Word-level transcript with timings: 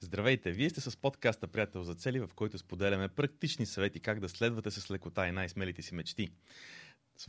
Здравейте! 0.00 0.52
Вие 0.52 0.70
сте 0.70 0.80
с 0.80 0.96
подкаста 0.96 1.48
Приятел 1.48 1.82
за 1.82 1.94
цели, 1.94 2.20
в 2.20 2.30
който 2.34 2.58
споделяме 2.58 3.08
практични 3.08 3.66
съвети 3.66 4.00
как 4.00 4.20
да 4.20 4.28
следвате 4.28 4.70
с 4.70 4.90
лекота 4.90 5.28
и 5.28 5.32
най-смелите 5.32 5.82
си 5.82 5.94
мечти. 5.94 6.28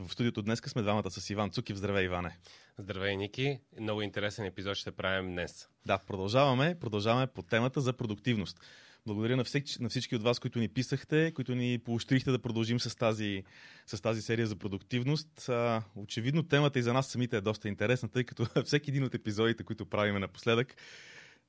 В 0.00 0.12
студиото 0.12 0.42
днес 0.42 0.58
сме 0.58 0.82
двамата 0.82 1.10
с 1.10 1.30
Иван 1.30 1.50
Цукив. 1.50 1.76
Здравей, 1.76 2.04
Иване! 2.04 2.38
Здравей, 2.78 3.16
Ники! 3.16 3.58
Много 3.80 4.02
интересен 4.02 4.44
епизод 4.44 4.76
ще 4.76 4.90
правим 4.90 5.32
днес. 5.32 5.68
Да, 5.86 5.98
продължаваме. 5.98 6.76
Продължаваме 6.80 7.26
по 7.26 7.42
темата 7.42 7.80
за 7.80 7.92
продуктивност. 7.92 8.60
Благодаря 9.06 9.36
на 9.36 9.44
всички, 9.44 9.82
на 9.82 9.88
всички 9.88 10.16
от 10.16 10.22
вас, 10.22 10.38
които 10.38 10.58
ни 10.58 10.68
писахте, 10.68 11.32
които 11.34 11.54
ни 11.54 11.78
поощрихте 11.78 12.30
да 12.30 12.38
продължим 12.38 12.80
с 12.80 12.96
тази, 12.96 13.44
с 13.86 14.00
тази 14.00 14.22
серия 14.22 14.46
за 14.46 14.56
продуктивност. 14.56 15.48
А, 15.48 15.82
очевидно 15.96 16.42
темата 16.42 16.78
и 16.78 16.82
за 16.82 16.92
нас 16.92 17.08
самите 17.08 17.36
е 17.36 17.40
доста 17.40 17.68
интересна, 17.68 18.08
тъй 18.08 18.24
като 18.24 18.46
всеки 18.64 18.90
един 18.90 19.04
от 19.04 19.14
епизодите, 19.14 19.64
които 19.64 19.86
правиме 19.86 20.18
напоследък, 20.18 20.76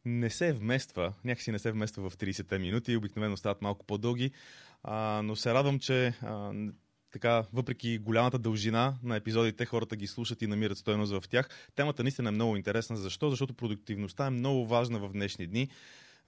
не 0.05 0.29
се 0.29 0.53
вмества, 0.53 1.13
някакси 1.23 1.51
не 1.51 1.59
се 1.59 1.71
вмества 1.71 2.09
в 2.09 2.17
30-те 2.17 2.59
минути, 2.59 2.95
обикновено 2.95 3.37
стават 3.37 3.61
малко 3.61 3.85
по-дълги, 3.85 4.31
а, 4.83 5.21
но 5.23 5.35
се 5.35 5.53
радвам, 5.53 5.79
че 5.79 6.07
а, 6.21 6.53
така, 7.11 7.43
въпреки 7.53 7.97
голямата 7.97 8.39
дължина 8.39 8.97
на 9.03 9.15
епизодите, 9.15 9.65
хората 9.65 9.95
ги 9.95 10.07
слушат 10.07 10.41
и 10.41 10.47
намират 10.47 10.77
стоеност 10.77 11.13
в 11.13 11.29
тях. 11.29 11.49
Темата 11.75 12.03
наистина 12.03 12.29
е 12.29 12.31
много 12.31 12.55
интересна. 12.55 12.97
Защо? 12.97 13.29
Защото 13.29 13.53
продуктивността 13.53 14.25
е 14.25 14.29
много 14.29 14.67
важна 14.67 14.99
в 14.99 15.11
днешни 15.11 15.47
дни. 15.47 15.69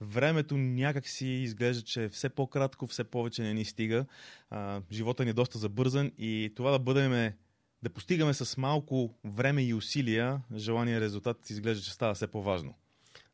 Времето 0.00 0.56
някак 0.56 1.08
си 1.08 1.26
изглежда, 1.26 1.82
че 1.82 2.04
е 2.04 2.08
все 2.08 2.28
по-кратко, 2.28 2.86
все 2.86 3.04
повече 3.04 3.42
не 3.42 3.54
ни 3.54 3.64
стига. 3.64 4.06
А, 4.50 4.82
живота 4.92 5.24
ни 5.24 5.30
е 5.30 5.34
доста 5.34 5.58
забързан 5.58 6.12
и 6.18 6.52
това 6.56 6.70
да 6.70 6.78
бъдем 6.78 7.32
да 7.82 7.90
постигаме 7.90 8.34
с 8.34 8.56
малко 8.56 9.14
време 9.24 9.62
и 9.62 9.74
усилия, 9.74 10.42
желания 10.54 11.00
резултат 11.00 11.50
изглежда, 11.50 11.84
че 11.84 11.92
става 11.92 12.14
все 12.14 12.26
по-важно. 12.26 12.74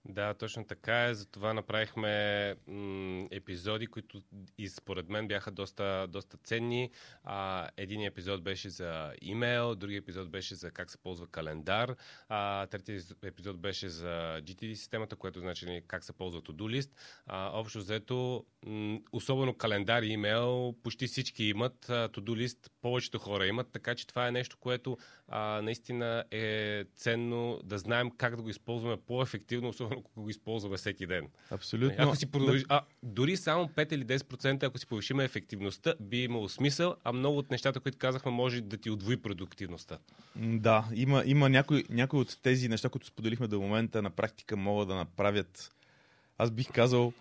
Да, 0.05 0.35
точно 0.35 0.65
така 0.65 1.05
е. 1.05 1.15
Затова 1.15 1.55
направихме 1.55 2.55
м- 2.67 3.29
епизоди, 3.31 3.87
които 3.87 4.23
и 4.59 4.69
според 4.69 5.09
мен 5.09 5.29
бяха 5.29 5.51
доста, 5.51 6.07
доста 6.09 6.37
ценни. 6.37 6.91
А, 7.25 7.69
един 7.77 8.03
епизод 8.03 8.43
беше 8.43 8.71
за 8.71 9.13
имейл, 9.23 9.75
други 9.75 9.97
епизод 9.97 10.31
беше 10.31 10.55
за 10.55 10.71
как 10.71 10.91
се 10.91 10.99
ползва 10.99 11.27
календар, 11.27 11.95
а, 12.29 12.67
третия 12.67 13.01
епизод 13.23 13.61
беше 13.61 13.89
за 13.89 14.41
GTD 14.43 14.75
системата, 14.75 15.17
което 15.17 15.41
значи 15.41 15.67
нали, 15.67 15.83
как 15.87 16.05
се 16.05 16.13
ползва 16.13 16.43
to-do 16.43 16.81
list. 16.81 16.91
А, 17.27 17.51
общо 17.59 17.79
взето, 17.79 18.45
м- 18.67 18.99
особено 19.13 19.55
календар 19.55 20.03
и 20.03 20.07
имейл, 20.09 20.75
почти 20.83 21.07
всички 21.07 21.45
имат. 21.45 21.87
To-do 21.87 22.47
list 22.47 22.71
повечето 22.83 23.19
хора 23.19 23.47
имат, 23.47 23.69
така 23.73 23.95
че 23.95 24.07
това 24.07 24.29
е 24.29 24.33
нещо, 24.33 24.57
което 24.61 24.97
а, 25.29 25.63
наистина 25.63 26.25
е 26.31 26.85
ценно 26.97 27.61
да 27.65 27.79
знаем 27.79 28.11
как 28.11 28.37
да 28.37 28.43
го 28.43 28.49
използваме 28.49 28.97
по-ефективно, 28.97 29.69
особено 29.69 29.90
ако 29.99 30.23
го 30.23 30.31
използваме 30.31 30.77
всеки 30.77 31.07
ден. 31.07 31.29
Абсолютно. 31.51 31.97
Ако 31.99 32.17
си 32.17 32.31
продължи, 32.31 32.65
а, 32.69 32.81
дори 33.03 33.37
само 33.37 33.69
5 33.69 33.93
или 33.93 34.05
10%, 34.05 34.63
ако 34.63 34.79
си 34.79 34.87
повишим 34.87 35.21
ефективността, 35.21 35.95
би 36.01 36.25
имало 36.25 36.49
смисъл, 36.49 36.97
а 37.05 37.13
много 37.13 37.39
от 37.39 37.51
нещата, 37.51 37.81
които 37.81 37.99
казахме, 37.99 38.31
може 38.31 38.61
да 38.61 38.77
ти 38.77 38.91
отвои 38.91 39.17
продуктивността. 39.17 39.99
Да, 40.37 40.89
има, 40.95 41.23
има 41.27 41.49
някои, 41.49 41.85
някои 41.91 42.21
от 42.21 42.39
тези 42.43 42.69
неща, 42.69 42.89
които 42.89 43.07
споделихме 43.07 43.47
до 43.47 43.61
момента, 43.61 44.03
на 44.03 44.11
практика 44.11 44.57
могат 44.57 44.89
да 44.89 44.95
направят, 44.95 45.75
аз 46.39 46.51
бих 46.51 46.73
казал, 46.73 47.13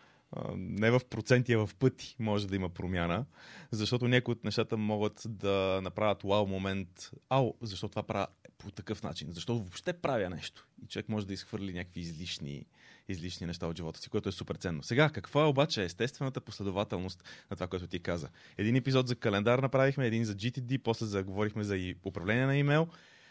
не 0.56 0.92
в 0.92 1.02
проценти, 1.10 1.54
а 1.54 1.66
в 1.66 1.76
пъти 1.76 2.16
може 2.20 2.48
да 2.48 2.56
има 2.56 2.70
промяна, 2.70 3.26
защото 3.72 4.08
някои 4.08 4.32
от 4.32 4.44
нещата 4.44 4.78
могат 4.78 5.24
да 5.26 5.80
направят 5.84 6.24
вау 6.24 6.48
момент, 6.48 7.12
ау, 7.30 7.54
защо 7.62 7.90
това 7.90 8.04
правя 8.04 8.28
по 8.58 8.72
такъв 8.72 9.04
начин, 9.04 9.28
защо 9.32 9.56
въобще 9.56 9.94
правя 9.94 10.30
нещо. 10.30 10.68
И 10.84 10.88
човек 10.88 11.10
може 11.10 11.28
да 11.28 11.34
изхвърли 11.34 11.74
някакви 11.74 12.02
излишни, 12.02 12.66
излишни 13.08 13.48
неща 13.48 13.68
от 13.68 13.78
живота 13.78 14.00
си, 14.00 14.10
което 14.10 14.30
е 14.30 14.32
супер 14.32 14.56
ценно. 14.56 14.84
Сега, 14.84 15.10
каква 15.10 15.42
е 15.42 15.48
обаче 15.48 15.84
естествената 15.84 16.42
последователност 16.42 17.24
на 17.52 17.56
това, 17.56 17.68
което 17.68 17.88
ти 17.88 18.00
каза? 18.00 18.30
Един 18.58 18.76
епизод 18.76 19.08
за 19.08 19.16
календар 19.16 19.60
направихме, 19.60 20.08
един 20.08 20.26
за 20.26 20.36
GTD, 20.36 20.78
после 20.84 21.06
заговорихме 21.06 21.64
за 21.64 21.94
управление 22.06 22.46
на 22.46 22.58
имейл. 22.58 22.88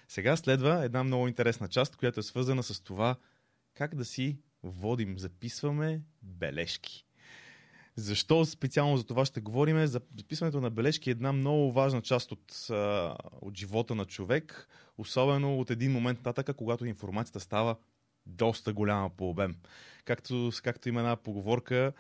Сега 0.08 0.37
следва 0.37 0.84
една 0.84 1.04
много 1.04 1.28
интересна 1.28 1.69
част, 1.69 1.97
която 1.97 2.20
е 2.20 2.22
свързана 2.22 2.62
с 2.62 2.81
това 2.81 3.16
как 3.75 3.94
да 3.94 4.04
си 4.04 4.38
водим, 4.62 5.19
записваме 5.19 6.02
бележки. 6.22 7.04
Защо 7.96 8.44
специално 8.44 8.96
за 8.96 9.06
това 9.06 9.24
ще 9.24 9.41
говорим? 9.41 9.86
За 9.86 10.00
записването 10.16 10.60
на 10.60 10.70
бележки 10.70 11.10
е 11.10 11.12
една 11.12 11.32
много 11.32 11.72
важна 11.72 12.02
част 12.02 12.32
от, 12.32 12.66
от 13.41 13.56
живота 13.56 13.94
на 13.94 14.04
човек, 14.04 14.69
особено 14.98 15.58
от 15.58 15.70
един 15.70 15.92
момент 15.92 16.24
нататък, 16.24 16.56
когато 16.56 16.84
информацията 16.84 17.41
става 17.41 17.76
доста 18.26 18.72
голяма 18.72 19.10
по 19.10 19.30
обем. 19.30 19.56
Както, 20.04 20.50
както 20.62 20.88
има 20.88 21.00
една 21.00 21.16
поговорка, 21.16 21.92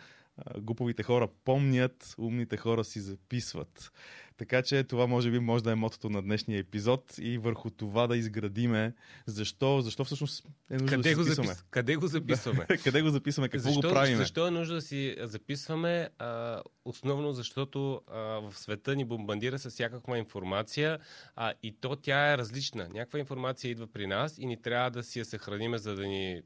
глуповите 0.58 1.02
хора 1.02 1.28
помнят, 1.44 2.14
умните 2.18 2.56
хора 2.56 2.84
си 2.84 3.00
записват. 3.00 3.92
Така 4.38 4.62
че 4.62 4.84
това 4.84 5.06
може 5.06 5.30
би 5.30 5.38
може 5.38 5.64
да 5.64 5.70
е 5.70 5.74
мотото 5.74 6.10
на 6.10 6.22
днешния 6.22 6.58
епизод 6.58 7.14
и 7.18 7.38
върху 7.38 7.70
това 7.70 8.06
да 8.06 8.16
изградиме 8.16 8.94
защо, 9.26 9.80
защо 9.80 10.04
всъщност 10.04 10.44
е 10.70 10.72
нужно 10.72 10.88
къде 10.88 11.14
да 11.14 11.24
си 11.24 11.30
записваме. 11.30 11.48
Запис... 11.48 11.64
Къде 11.70 11.96
го 11.96 12.06
записваме? 12.06 12.66
къде 12.84 13.02
го 13.02 13.10
записваме? 13.10 13.48
Какво 13.52 13.70
защо, 13.70 13.88
го 13.88 13.94
правим? 13.94 14.16
Защо 14.16 14.46
е 14.46 14.50
нужно 14.50 14.74
да 14.74 14.82
си 14.82 15.16
записваме? 15.20 16.08
А, 16.18 16.62
основно 16.84 17.32
защото 17.32 18.00
а, 18.06 18.18
в 18.18 18.52
света 18.54 18.96
ни 18.96 19.04
бомбандира 19.04 19.58
с 19.58 19.70
всякаква 19.70 20.18
информация 20.18 20.98
а, 21.36 21.52
и 21.62 21.76
то 21.80 21.96
тя 21.96 22.32
е 22.32 22.38
различна. 22.38 22.88
Някаква 22.94 23.18
информация 23.18 23.70
идва 23.70 23.86
при 23.86 24.06
нас 24.06 24.38
и 24.38 24.46
ни 24.46 24.62
трябва 24.62 24.90
да 24.90 25.02
си 25.02 25.18
я 25.18 25.24
съхраниме, 25.24 25.78
за 25.78 25.94
да 25.94 26.06
ни 26.06 26.42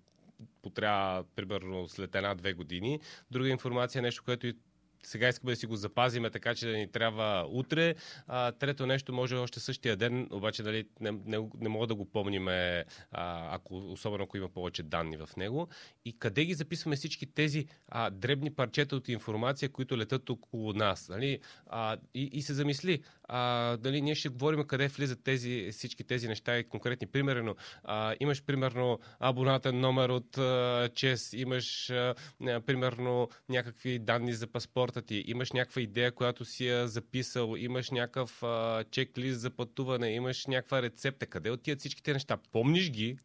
потрябва 0.63 1.25
примерно 1.37 1.89
след 1.89 2.15
една-две 2.15 2.53
години. 2.53 3.01
Друга 3.31 3.49
информация 3.49 4.01
е 4.01 4.03
нещо, 4.03 4.23
което 4.25 4.47
и 4.47 4.57
сега 5.03 5.29
искаме 5.29 5.53
да 5.53 5.57
си 5.57 5.67
го 5.67 5.77
запазиме 5.77 6.31
така, 6.31 6.55
че 6.55 6.67
да 6.67 6.73
ни 6.73 6.93
трябва 6.93 7.47
утре. 7.49 7.95
А, 8.27 8.53
трето 8.53 8.87
нещо 8.87 9.13
може 9.13 9.37
още 9.37 9.61
същия 9.61 9.97
ден, 9.97 10.29
обаче 10.31 10.63
дали, 10.63 10.85
не, 11.01 11.11
не, 11.11 11.49
не 11.61 11.69
мога 11.69 11.87
да 11.87 11.95
го 11.95 12.05
помниме, 12.05 12.85
а, 13.11 13.55
ако, 13.55 13.93
особено 13.93 14.25
ако 14.25 14.37
има 14.37 14.49
повече 14.49 14.83
данни 14.83 15.17
в 15.17 15.29
него. 15.37 15.69
И 16.05 16.19
къде 16.19 16.45
ги 16.45 16.55
записваме 16.55 16.97
всички 16.97 17.27
тези 17.27 17.67
а, 17.89 18.11
дребни 18.11 18.55
парчета 18.55 18.97
от 18.97 19.09
информация, 19.09 19.69
които 19.69 19.99
летат 19.99 20.31
около 20.31 20.73
нас. 20.73 21.09
Нали? 21.09 21.39
А, 21.67 21.97
и, 22.15 22.23
и 22.23 22.43
се 22.43 22.55
замисли, 22.55 23.03
а, 23.25 23.77
дали 23.77 24.03
ние 24.03 24.15
ще 24.15 24.29
говорим 24.29 24.67
къде 24.67 24.89
влизат 24.89 25.25
тези, 25.25 25.69
всички 25.73 26.05
тези 26.05 26.29
неща 26.29 26.59
и 26.59 26.69
конкретни. 26.69 27.07
Примерно, 27.07 27.57
а, 27.85 28.15
имаш 28.21 28.45
примерно 28.45 28.99
абонатен 29.21 29.81
номер 29.81 30.09
от 30.09 30.39
а, 30.39 30.89
ЧЕС, 30.95 31.33
имаш 31.33 31.91
а, 31.91 32.15
примерно 32.41 33.29
някакви 33.49 33.99
данни 33.99 34.33
за 34.33 34.47
паспорта 34.93 35.07
ти, 35.07 35.25
имаш 35.27 35.53
някаква 35.53 35.81
идея, 35.81 36.13
която 36.13 36.45
си 36.45 36.67
я 36.67 36.89
записал, 36.89 37.55
имаш 37.59 37.91
някакъв 37.91 38.43
а, 38.43 38.85
чек-лист 38.91 39.41
за 39.41 39.51
пътуване, 39.51 40.15
имаш 40.15 40.47
някаква 40.47 40.83
рецепта. 40.83 41.27
Къде 41.27 41.51
отиват 41.51 41.81
всичките 41.81 42.13
неща? 42.13 42.37
Помниш 42.53 42.91
ги 42.91 43.19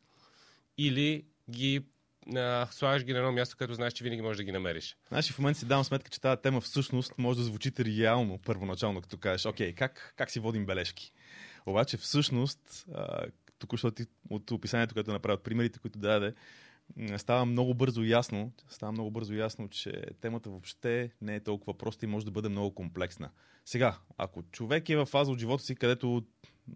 или 0.78 1.26
ги 1.50 1.86
а, 2.36 2.68
слагаш 2.72 3.04
ги 3.04 3.14
на 3.14 3.20
едно 3.20 3.32
място, 3.32 3.56
където 3.58 3.74
знаеш, 3.74 3.94
че 3.94 4.04
винаги 4.04 4.22
можеш 4.22 4.38
да 4.38 4.44
ги 4.44 4.52
намериш. 4.52 4.98
Знаеш, 5.08 5.32
в 5.32 5.40
момента 5.40 5.60
си 5.60 5.66
давам 5.66 5.84
сметка, 5.84 6.10
че 6.10 6.22
тази 6.22 6.42
тема 6.42 6.62
всъщност 6.62 7.14
може 7.18 7.40
да 7.40 7.46
звучи 7.46 7.72
реално 7.80 8.38
първоначално, 8.38 9.02
като 9.02 9.18
кажеш, 9.18 9.46
окей, 9.46 9.74
как, 9.74 10.14
как 10.18 10.32
си 10.32 10.40
водим 10.40 10.66
бележки? 10.66 11.12
Обаче 11.66 11.98
всъщност, 11.98 12.88
току-що 13.60 13.92
от 14.30 14.52
описанието, 14.52 14.94
което 14.94 15.12
направи, 15.12 15.44
примерите, 15.44 15.80
които 15.80 16.00
даде, 16.00 16.34
става 17.18 17.46
много 17.46 17.74
бързо 17.74 18.04
ясно, 18.04 18.52
става 18.70 18.92
много 18.92 19.12
бързо 19.12 19.34
ясно, 19.34 19.70
че 19.70 20.04
темата 20.22 20.50
въобще 20.50 21.12
не 21.22 21.36
е 21.36 21.40
толкова 21.40 21.78
проста 21.78 22.06
и 22.06 22.10
може 22.10 22.26
да 22.26 22.32
бъде 22.32 22.50
много 22.50 22.76
комплексна. 22.76 23.30
Сега, 23.66 23.98
ако 24.18 24.44
човек 24.44 24.90
е 24.90 24.96
в 24.96 25.06
фаза 25.06 25.32
от 25.32 25.40
живота 25.40 25.64
си, 25.64 25.76
където 25.76 26.24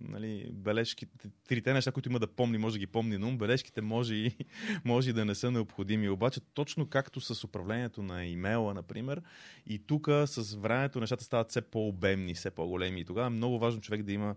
нали, 0.01 0.49
бележките, 0.53 1.29
трите 1.47 1.73
неща, 1.73 1.91
които 1.91 2.09
има 2.09 2.19
да 2.19 2.27
помни, 2.27 2.57
може 2.57 2.73
да 2.73 2.79
ги 2.79 2.87
помни 2.87 3.17
но 3.17 3.37
бележките 3.37 3.81
може 3.81 4.15
и, 4.15 4.31
може 4.85 5.09
и 5.09 5.13
да 5.13 5.25
не 5.25 5.35
са 5.35 5.51
необходими. 5.51 6.09
Обаче, 6.09 6.41
точно 6.53 6.89
както 6.89 7.21
с 7.21 7.43
управлението 7.43 8.03
на 8.03 8.25
имейла, 8.25 8.73
например, 8.73 9.21
и 9.65 9.79
тук 9.79 10.07
с 10.25 10.55
времето 10.55 10.99
нещата 10.99 11.23
стават 11.23 11.49
все 11.49 11.61
по-обемни, 11.61 12.33
все 12.33 12.51
по-големи. 12.51 13.01
И 13.01 13.05
тогава 13.05 13.27
е 13.27 13.29
много 13.29 13.59
важно 13.59 13.81
човек 13.81 14.03
да 14.03 14.11
има 14.11 14.35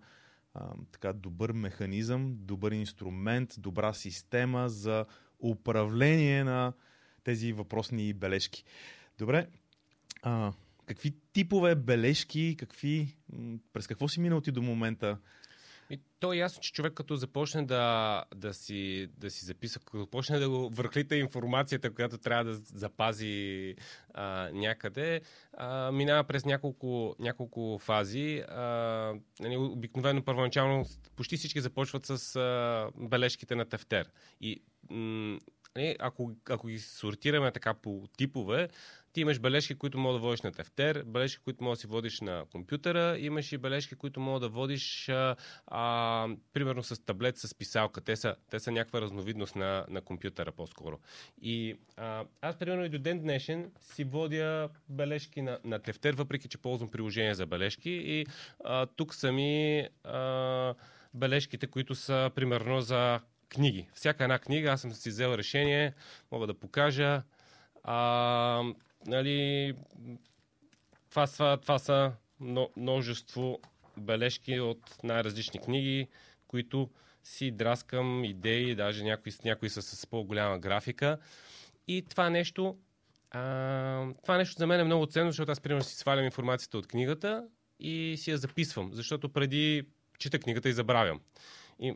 а, 0.54 0.72
така 0.92 1.12
добър 1.12 1.52
механизъм, 1.52 2.34
добър 2.36 2.72
инструмент, 2.72 3.54
добра 3.58 3.92
система 3.92 4.68
за 4.68 5.06
управление 5.40 6.44
на 6.44 6.72
тези 7.24 7.52
въпросни 7.52 8.12
бележки. 8.12 8.64
Добре, 9.18 9.46
а, 10.22 10.52
какви 10.86 11.14
типове 11.32 11.74
бележки, 11.74 12.56
какви, 12.58 13.16
през 13.72 13.86
какво 13.86 14.08
си 14.08 14.20
минал 14.20 14.40
ти 14.40 14.52
до 14.52 14.62
момента? 14.62 15.18
И 15.90 16.00
то 16.20 16.32
е 16.32 16.36
ясно, 16.36 16.60
че 16.60 16.72
човек 16.72 16.92
като 16.94 17.16
започне 17.16 17.66
да, 17.66 18.24
да, 18.34 18.54
си, 18.54 19.08
да 19.18 19.30
си 19.30 19.44
записва, 19.44 19.80
като 19.80 19.98
започне 19.98 20.38
да 20.38 20.48
го 20.48 20.70
върхлита 20.70 21.16
информацията, 21.16 21.94
която 21.94 22.18
трябва 22.18 22.44
да 22.44 22.54
запази 22.54 23.74
а, 24.14 24.50
някъде, 24.52 25.20
а, 25.52 25.92
минава 25.92 26.24
през 26.24 26.44
няколко, 26.44 27.16
няколко 27.18 27.78
фази. 27.78 28.42
А, 28.48 28.64
нали, 29.40 29.56
обикновено 29.56 30.24
първоначално 30.24 30.86
почти 31.16 31.36
всички 31.36 31.60
започват 31.60 32.06
с 32.06 32.36
а, 32.36 32.88
бележките 32.96 33.54
на 33.54 33.64
тефтер. 33.64 34.10
И 34.40 34.62
м- 34.90 35.38
нали, 35.76 35.96
ако, 35.98 36.32
ако 36.50 36.66
ги 36.66 36.78
сортираме 36.78 37.52
така 37.52 37.74
по 37.74 38.08
типове, 38.16 38.68
ти 39.14 39.20
имаш 39.20 39.40
бележки, 39.40 39.74
които 39.74 39.98
мога 39.98 40.14
да 40.14 40.20
водиш 40.20 40.42
на 40.42 40.52
тефтер, 40.52 41.02
бележки, 41.06 41.42
които 41.44 41.64
мога 41.64 41.76
да 41.76 41.80
си 41.80 41.86
водиш 41.86 42.20
на 42.20 42.44
компютъра, 42.52 43.16
имаш 43.18 43.52
и 43.52 43.58
бележки, 43.58 43.94
които 43.94 44.20
мога 44.20 44.40
да 44.40 44.48
водиш 44.48 45.08
а, 45.08 45.36
а, 45.66 46.28
примерно 46.52 46.82
с 46.82 47.04
таблет, 47.04 47.38
с 47.38 47.54
писалка. 47.54 48.00
Те 48.00 48.16
са, 48.16 48.36
те 48.50 48.60
са 48.60 48.72
някаква 48.72 49.00
разновидност 49.00 49.56
на, 49.56 49.86
на 49.88 50.00
компютъра 50.00 50.52
по-скоро. 50.52 50.98
И 51.42 51.76
а, 51.96 52.24
аз 52.40 52.56
примерно 52.56 52.84
и 52.84 52.88
до 52.88 52.98
ден 52.98 53.20
днешен 53.20 53.72
си 53.80 54.04
водя 54.04 54.68
бележки 54.88 55.42
на, 55.42 55.58
на 55.64 55.78
тефтер, 55.78 56.14
въпреки 56.14 56.48
че 56.48 56.58
ползвам 56.58 56.90
приложение 56.90 57.34
за 57.34 57.46
бележки 57.46 57.90
и 57.90 58.26
а, 58.64 58.86
тук 58.86 59.14
са 59.14 59.32
ми 59.32 59.88
а, 60.04 60.74
бележките, 61.14 61.66
които 61.66 61.94
са 61.94 62.30
примерно 62.34 62.80
за 62.80 63.20
книги. 63.48 63.88
Всяка 63.94 64.24
една 64.24 64.38
книга, 64.38 64.70
аз 64.70 64.80
съм 64.80 64.92
си 64.92 65.08
взел 65.08 65.34
решение, 65.34 65.94
мога 66.32 66.46
да 66.46 66.54
покажа. 66.54 67.22
А, 67.84 68.62
нали, 69.06 69.74
това, 71.10 71.26
това, 71.26 71.56
това 71.56 71.78
са 71.78 72.12
множество 72.76 73.58
бележки 73.96 74.60
от 74.60 75.02
най-различни 75.02 75.60
книги, 75.60 76.08
които 76.46 76.90
си 77.24 77.50
драскам 77.50 78.24
идеи, 78.24 78.74
даже 78.74 79.04
някои, 79.04 79.32
някои 79.44 79.70
са 79.70 79.82
с 79.82 80.06
по-голяма 80.06 80.58
графика. 80.58 81.18
И 81.88 82.02
това 82.02 82.30
нещо, 82.30 82.76
а, 83.30 84.06
това 84.22 84.36
нещо 84.36 84.58
за 84.58 84.66
мен 84.66 84.80
е 84.80 84.84
много 84.84 85.06
ценно, 85.06 85.30
защото 85.30 85.52
аз 85.52 85.60
примерно 85.60 85.84
си 85.84 85.96
свалям 85.96 86.24
информацията 86.24 86.78
от 86.78 86.86
книгата 86.86 87.44
и 87.80 88.14
си 88.18 88.30
я 88.30 88.38
записвам, 88.38 88.90
защото 88.92 89.28
преди 89.28 89.82
чета 90.18 90.38
книгата 90.38 90.68
и 90.68 90.72
забравям. 90.72 91.20
И 91.80 91.94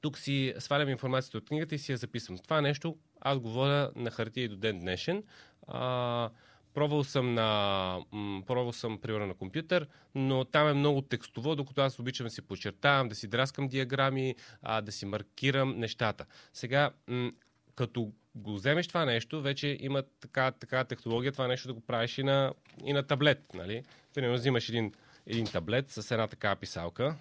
тук 0.00 0.18
си 0.18 0.54
свалям 0.58 0.88
информацията 0.88 1.38
от 1.38 1.44
книгата 1.44 1.74
и 1.74 1.78
си 1.78 1.92
я 1.92 1.98
записвам. 1.98 2.38
Това 2.38 2.60
нещо 2.60 2.96
аз 3.20 3.38
го 3.38 3.50
водя 3.50 3.90
на 3.96 4.10
хартия 4.10 4.44
и 4.44 4.48
до 4.48 4.56
ден 4.56 4.80
днешен. 4.80 5.22
А, 5.66 6.30
пробвал 6.74 7.04
съм 7.04 7.34
на, 7.34 8.00
м, 8.12 8.42
пробвал 8.46 8.72
съм 8.72 8.98
примерно 8.98 9.26
на 9.26 9.34
компютър, 9.34 9.86
но 10.14 10.44
там 10.44 10.68
е 10.68 10.72
много 10.72 11.02
текстово, 11.02 11.56
докато 11.56 11.80
аз 11.80 11.98
обичам 11.98 12.26
да 12.26 12.30
си 12.30 12.42
подчертавам, 12.42 13.08
да 13.08 13.14
си 13.14 13.28
драскам 13.28 13.68
диаграми, 13.68 14.34
а, 14.62 14.80
да 14.80 14.92
си 14.92 15.06
маркирам 15.06 15.78
нещата. 15.78 16.26
Сега, 16.52 16.90
м, 17.08 17.32
като 17.74 18.12
го 18.34 18.54
вземеш 18.54 18.88
това 18.88 19.04
нещо, 19.04 19.42
вече 19.42 19.76
има 19.80 20.02
така, 20.20 20.50
така 20.50 20.84
технология, 20.84 21.32
това 21.32 21.46
нещо 21.46 21.68
да 21.68 21.74
го 21.74 21.80
правиш 21.80 22.18
и 22.18 22.22
на, 22.22 22.52
и 22.84 22.92
на 22.92 23.02
таблет. 23.02 23.54
Нали? 23.54 23.82
Примерно 24.14 24.34
взимаш 24.34 24.68
един, 24.68 24.92
един 25.26 25.46
таблет 25.46 25.90
с 25.90 26.10
една 26.10 26.26
такава 26.26 26.56
писалка, 26.56 27.16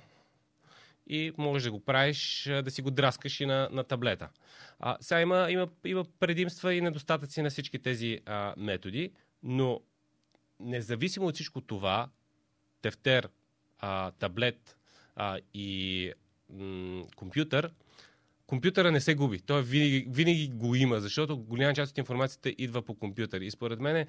и 1.10 1.32
можеш 1.38 1.64
да 1.64 1.72
го 1.72 1.80
правиш, 1.80 2.50
да 2.64 2.72
си 2.72 2.82
го 2.82 2.92
драскаш 2.92 3.40
и 3.40 3.46
на, 3.46 3.70
на 3.72 3.84
таблета. 3.84 4.30
А, 4.80 4.98
сега 5.02 5.22
има, 5.22 5.52
има, 5.52 5.68
има 5.86 6.06
предимства 6.20 6.74
и 6.74 6.82
недостатъци 6.82 7.42
на 7.42 7.50
всички 7.50 7.80
тези 7.80 8.20
а, 8.26 8.54
методи, 8.58 9.12
но 9.44 9.82
независимо 10.60 11.26
от 11.26 11.36
всичко 11.36 11.62
това, 11.62 12.10
тефтер, 12.82 13.30
а, 13.80 14.12
таблет 14.12 14.78
а, 15.16 15.40
и 15.54 16.12
м- 16.50 17.06
компютър– 17.16 17.72
компютъра 18.48 18.92
не 18.92 19.02
се 19.02 19.16
губи. 19.16 19.40
Той 19.40 19.64
винаги, 19.64 20.08
винаги 20.10 20.48
го 20.48 20.76
има, 20.76 21.00
защото 21.00 21.38
голяма 21.38 21.74
част 21.74 21.92
от 21.92 21.98
информацията 21.98 22.50
идва 22.58 22.82
по 22.82 22.96
компютър. 22.96 23.42
И 23.42 23.52
според 23.52 23.80
мен 23.80 24.08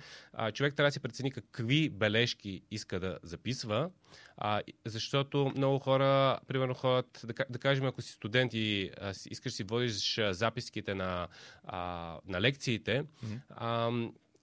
човек 0.53 0.75
трябва 0.75 0.89
да 0.89 0.93
си 0.93 1.01
прецени 1.01 1.31
какви 1.31 1.91
бележки 1.91 2.63
иска 2.71 3.01
да 3.01 3.19
записва, 3.23 3.91
а, 4.37 4.63
защото 4.85 5.53
много 5.57 5.79
хора, 5.79 6.39
примерно 6.47 6.75
ходят, 6.75 7.21
да, 7.25 7.35
да 7.51 7.59
кажем, 7.59 7.87
ако 7.87 8.03
си 8.03 8.13
студент 8.13 8.55
и 8.55 8.91
а, 9.01 9.15
искаш 9.31 9.53
си 9.53 9.65
водиш 9.65 10.21
записките 10.31 10.95
на, 10.95 11.29
а, 11.65 12.17
на 12.27 12.41
лекциите, 12.41 13.03
mm-hmm. 13.03 13.41
а, 13.51 13.91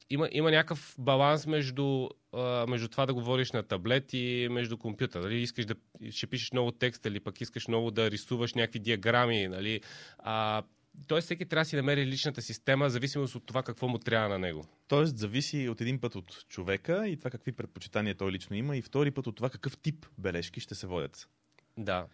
има, 0.10 0.30
има 0.32 0.52
някакъв 0.52 0.96
баланс 1.00 1.48
между, 1.48 2.10
а, 2.34 2.66
между 2.68 2.88
това 2.88 3.06
да 3.06 3.14
говориш 3.14 3.52
на 3.52 3.64
таблет 3.64 4.14
и 4.14 4.48
между 4.52 4.78
компютър. 4.78 5.22
Нали? 5.22 5.42
Искаш 5.42 5.66
да 5.66 5.76
ще 6.12 6.28
пишеш 6.28 6.52
много 6.52 6.72
текст 6.72 7.06
или 7.06 7.20
пък 7.20 7.42
искаш 7.42 7.68
много 7.68 7.92
да 7.92 8.12
рисуваш 8.12 8.54
някакви 8.54 8.80
диаграми. 8.80 9.48
Нали? 9.48 9.82
А, 10.20 10.64
Тоест 11.08 11.26
всеки 11.26 11.46
трябва 11.46 11.62
да 11.62 11.70
си 11.70 11.76
намери 11.76 12.06
личната 12.06 12.42
система, 12.42 12.90
зависимост 12.90 13.36
от 13.36 13.46
това 13.46 13.64
какво 13.64 13.88
му 13.88 13.98
трябва 13.98 14.30
на 14.30 14.40
него. 14.40 14.66
Тоест 14.88 15.18
зависи 15.18 15.70
от 15.70 15.82
един 15.82 16.00
път 16.00 16.16
от 16.16 16.46
човека 16.50 17.08
и 17.08 17.18
това 17.18 17.30
какви 17.30 17.52
предпочитания 17.52 18.16
той 18.16 18.32
лично 18.32 18.56
има 18.56 18.78
и 18.78 18.82
втори 18.82 19.12
път 19.12 19.28
от 19.28 19.36
това 19.36 19.50
какъв 19.50 19.78
тип 19.78 20.06
бележки 20.18 20.60
ще 20.60 20.76
се 20.76 20.88
водят. 20.88 21.30
Да. 21.78 22.08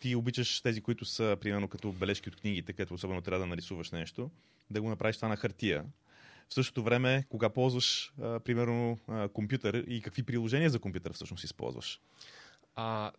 Ти 0.00 0.16
обичаш 0.16 0.60
тези, 0.60 0.80
които 0.80 1.04
са, 1.04 1.36
примерно, 1.40 1.68
като 1.68 1.92
бележки 1.92 2.28
от 2.28 2.36
книгите, 2.36 2.72
където 2.72 2.94
особено 2.94 3.20
трябва 3.20 3.40
да 3.40 3.46
нарисуваш 3.46 3.90
нещо, 3.90 4.30
да 4.70 4.82
го 4.82 4.88
направиш 4.88 5.16
това 5.16 5.28
на 5.28 5.36
хартия, 5.36 5.84
в 6.48 6.54
същото 6.54 6.82
време, 6.82 7.24
кога 7.28 7.48
ползваш, 7.48 8.12
а, 8.22 8.40
примерно, 8.40 8.98
а, 9.08 9.28
компютър 9.28 9.74
и 9.74 10.02
какви 10.02 10.22
приложения 10.22 10.70
за 10.70 10.78
компютър 10.78 11.12
всъщност 11.12 11.44
използваш? 11.44 12.00
А, 12.74 13.12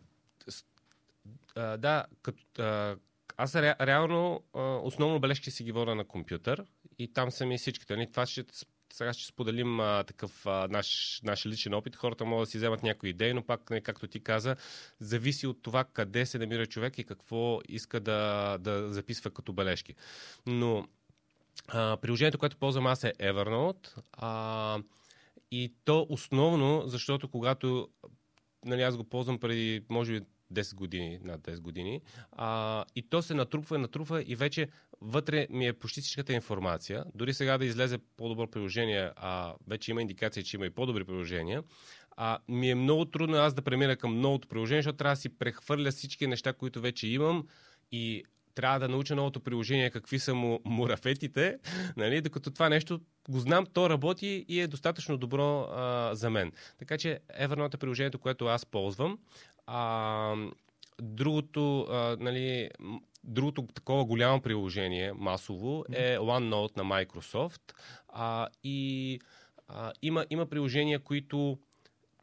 а, 1.54 1.76
да, 1.76 2.04
като, 2.22 2.62
а, 2.62 2.96
аз 3.36 3.54
ре, 3.54 3.74
реално 3.80 4.42
а, 4.54 4.60
основно 4.60 5.20
бележки 5.20 5.50
си 5.50 5.64
ги 5.64 5.72
вода 5.72 5.94
на 5.94 6.04
компютър 6.04 6.64
и 6.98 7.12
там 7.12 7.30
са 7.30 7.46
ми 7.46 7.58
всичките. 7.58 7.96
Нали? 7.96 8.10
Това 8.10 8.26
ще, 8.26 8.44
сега 8.92 9.12
ще 9.12 9.26
споделим 9.26 9.80
а, 9.80 10.04
такъв 10.04 10.46
а, 10.46 10.68
наш, 10.70 11.20
наш 11.24 11.46
личен 11.46 11.74
опит. 11.74 11.96
Хората 11.96 12.24
могат 12.24 12.42
да 12.42 12.50
си 12.50 12.56
вземат 12.56 12.82
някои 12.82 13.10
идеи, 13.10 13.32
но 13.34 13.42
пак, 13.42 13.70
не, 13.70 13.80
както 13.80 14.06
ти 14.06 14.20
каза, 14.20 14.56
зависи 15.00 15.46
от 15.46 15.62
това 15.62 15.84
къде 15.84 16.26
се 16.26 16.38
намира 16.38 16.66
човек 16.66 16.98
и 16.98 17.04
какво 17.04 17.60
иска 17.68 18.00
да, 18.00 18.58
да 18.60 18.92
записва 18.92 19.30
като 19.30 19.52
бележки. 19.52 19.94
Но 20.46 20.86
а, 21.68 21.96
приложението, 21.96 22.38
което 22.38 22.56
ползвам 22.56 22.86
аз 22.86 23.04
е 23.04 23.12
Evernote. 23.12 23.88
А, 24.12 24.78
и 25.50 25.74
то 25.84 26.06
основно, 26.10 26.82
защото 26.86 27.28
когато 27.28 27.88
нали, 28.64 28.82
аз 28.82 28.96
го 28.96 29.04
ползвам 29.04 29.38
преди, 29.38 29.84
може 29.88 30.12
би, 30.12 30.26
10 30.52 30.74
години, 30.74 31.18
над 31.22 31.40
10 31.40 31.60
години. 31.60 32.00
А, 32.32 32.84
и 32.96 33.08
то 33.08 33.22
се 33.22 33.34
натрупва 33.34 33.76
и 33.76 33.80
натрупва 33.80 34.22
и 34.22 34.36
вече 34.36 34.68
вътре 35.00 35.46
ми 35.50 35.66
е 35.66 35.72
почти 35.72 36.00
всичката 36.00 36.32
информация. 36.32 37.04
Дори 37.14 37.34
сега 37.34 37.58
да 37.58 37.64
излезе 37.64 37.98
по-добро 38.16 38.50
приложение, 38.50 39.10
а 39.16 39.54
вече 39.68 39.90
има 39.90 40.02
индикация, 40.02 40.42
че 40.42 40.56
има 40.56 40.66
и 40.66 40.70
по-добри 40.70 41.04
приложения. 41.04 41.62
А, 42.16 42.38
ми 42.48 42.70
е 42.70 42.74
много 42.74 43.04
трудно 43.04 43.36
аз 43.36 43.54
да 43.54 43.62
премина 43.62 43.96
към 43.96 44.20
новото 44.20 44.48
приложение, 44.48 44.82
защото 44.82 44.96
трябва 44.96 45.12
да 45.12 45.20
си 45.20 45.38
прехвърля 45.38 45.90
всички 45.90 46.26
неща, 46.26 46.52
които 46.52 46.80
вече 46.80 47.08
имам 47.08 47.46
и 47.92 48.24
трябва 48.54 48.78
да 48.78 48.88
науча 48.88 49.14
новото 49.14 49.40
приложение, 49.40 49.90
какви 49.90 50.18
са 50.18 50.34
му 50.34 50.60
мурафетите, 50.64 51.58
нали? 51.96 52.20
докато 52.20 52.50
това 52.50 52.68
нещо 52.68 53.00
го 53.28 53.38
знам, 53.38 53.66
то 53.72 53.90
работи 53.90 54.44
и 54.48 54.60
е 54.60 54.66
достатъчно 54.66 55.16
добро 55.16 55.60
а, 55.60 56.10
за 56.14 56.30
мен. 56.30 56.52
Така 56.78 56.98
че 56.98 57.20
Evernote 57.40 57.74
е 57.74 57.78
приложението, 57.78 58.18
което 58.18 58.46
аз 58.46 58.66
ползвам. 58.66 59.18
А, 59.66 60.34
другото, 61.02 61.80
а, 61.80 62.16
нали, 62.20 62.70
другото 63.24 63.66
такова 63.74 64.04
голямо 64.04 64.40
приложение, 64.40 65.12
масово, 65.12 65.84
е 65.92 66.18
OneNote 66.18 66.76
на 66.76 66.84
Microsoft. 66.84 67.72
А, 68.08 68.48
и 68.64 69.20
а, 69.68 69.92
има, 70.02 70.26
има 70.30 70.46
приложения, 70.46 70.98
които 70.98 71.58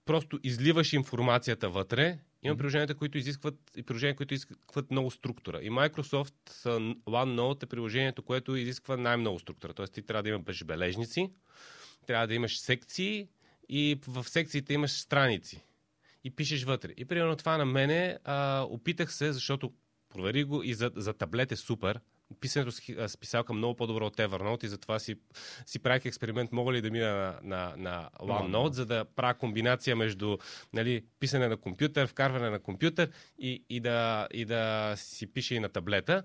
просто 0.05 0.39
изливаш 0.43 0.93
информацията 0.93 1.69
вътре 1.69 2.19
има 2.43 2.57
приложенията, 2.57 2.95
които 2.95 3.17
изискват 3.17 3.55
и 3.75 3.83
приложения, 3.83 4.15
които 4.15 4.33
изискват 4.33 4.91
много 4.91 5.11
структура. 5.11 5.59
И 5.61 5.71
Microsoft 5.71 6.33
OneNote 7.05 7.63
е 7.63 7.65
приложението, 7.65 8.23
което 8.23 8.55
изисква 8.55 8.97
най-много 8.97 9.39
структура. 9.39 9.73
Тоест 9.73 9.93
ти 9.93 10.01
трябва 10.01 10.23
да 10.23 10.29
имаш 10.29 10.63
бележници, 10.63 11.31
трябва 12.07 12.27
да 12.27 12.33
имаш 12.33 12.59
секции 12.59 13.27
и 13.69 13.99
в 14.07 14.23
секциите 14.29 14.73
имаш 14.73 14.91
страници. 14.91 15.63
И 16.23 16.35
пишеш 16.35 16.63
вътре. 16.63 16.93
И 16.97 17.05
примерно 17.05 17.35
това 17.35 17.57
на 17.57 17.65
мене 17.65 18.17
а, 18.23 18.65
опитах 18.69 19.13
се, 19.13 19.33
защото 19.33 19.73
провери 20.09 20.43
го 20.43 20.63
и 20.63 20.73
за, 20.73 20.91
за 20.95 21.13
таблет 21.13 21.51
е 21.51 21.55
супер 21.55 21.99
писането 22.39 22.71
с, 22.71 23.17
писалка 23.17 23.53
много 23.53 23.75
по-добро 23.75 24.05
от 24.05 24.17
Evernote 24.17 24.63
и 24.65 24.67
затова 24.67 24.99
си, 24.99 25.15
си 25.65 25.79
правих 25.79 26.05
експеримент, 26.05 26.51
мога 26.51 26.73
ли 26.73 26.81
да 26.81 26.91
мина 26.91 27.39
на, 27.43 27.73
на, 27.77 27.77
на 27.77 28.09
OneNote, 28.19 28.71
за 28.71 28.85
да 28.85 29.05
правя 29.05 29.33
комбинация 29.33 29.95
между 29.95 30.37
нали, 30.73 31.05
писане 31.19 31.47
на 31.47 31.57
компютър, 31.57 32.07
вкарване 32.07 32.49
на 32.49 32.59
компютър 32.59 33.09
и, 33.39 33.63
и, 33.69 33.79
да, 33.79 34.27
и 34.33 34.45
да 34.45 34.93
си 34.97 35.27
пише 35.27 35.55
и 35.55 35.59
на 35.59 35.69
таблета. 35.69 36.23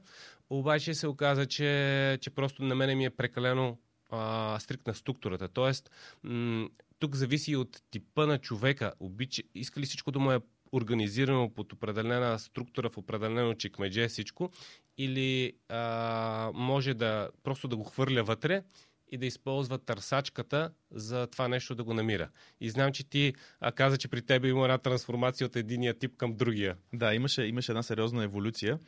Обаче 0.50 0.94
се 0.94 1.08
оказа, 1.08 1.46
че, 1.46 2.18
че 2.20 2.30
просто 2.30 2.62
на 2.62 2.74
мене 2.74 2.94
ми 2.94 3.04
е 3.04 3.10
прекалено 3.10 3.78
а, 4.10 4.58
стриктна 4.60 4.94
структурата. 4.94 5.48
Тоест, 5.48 5.90
м- 6.22 6.68
тук 6.98 7.14
зависи 7.14 7.56
от 7.56 7.82
типа 7.90 8.26
на 8.26 8.38
човека. 8.38 8.92
Обича, 9.00 9.42
иска 9.54 9.80
ли 9.80 9.86
всичко 9.86 10.10
да 10.10 10.18
му 10.18 10.32
е 10.32 10.40
организирано 10.72 11.50
под 11.54 11.72
определена 11.72 12.38
структура 12.38 12.90
в 12.90 12.98
определено 12.98 13.54
чекмедже 13.54 14.08
всичко 14.08 14.50
или 14.98 15.52
а, 15.68 16.50
може 16.54 16.94
да 16.94 17.28
просто 17.42 17.68
да 17.68 17.76
го 17.76 17.84
хвърля 17.84 18.22
вътре 18.22 18.62
и 19.10 19.18
да 19.18 19.26
използва 19.26 19.78
търсачката 19.78 20.70
за 20.90 21.26
това 21.26 21.48
нещо 21.48 21.74
да 21.74 21.84
го 21.84 21.94
намира. 21.94 22.28
И 22.60 22.70
знам, 22.70 22.92
че 22.92 23.08
ти 23.08 23.34
а, 23.60 23.72
каза, 23.72 23.98
че 23.98 24.08
при 24.08 24.22
тебе 24.22 24.48
има 24.48 24.64
една 24.64 24.78
трансформация 24.78 25.46
от 25.46 25.56
единия 25.56 25.98
тип 25.98 26.16
към 26.16 26.36
другия. 26.36 26.76
Да, 26.92 27.14
имаше, 27.14 27.42
имаше 27.42 27.72
една 27.72 27.82
сериозна 27.82 28.24
еволюция. 28.24 28.78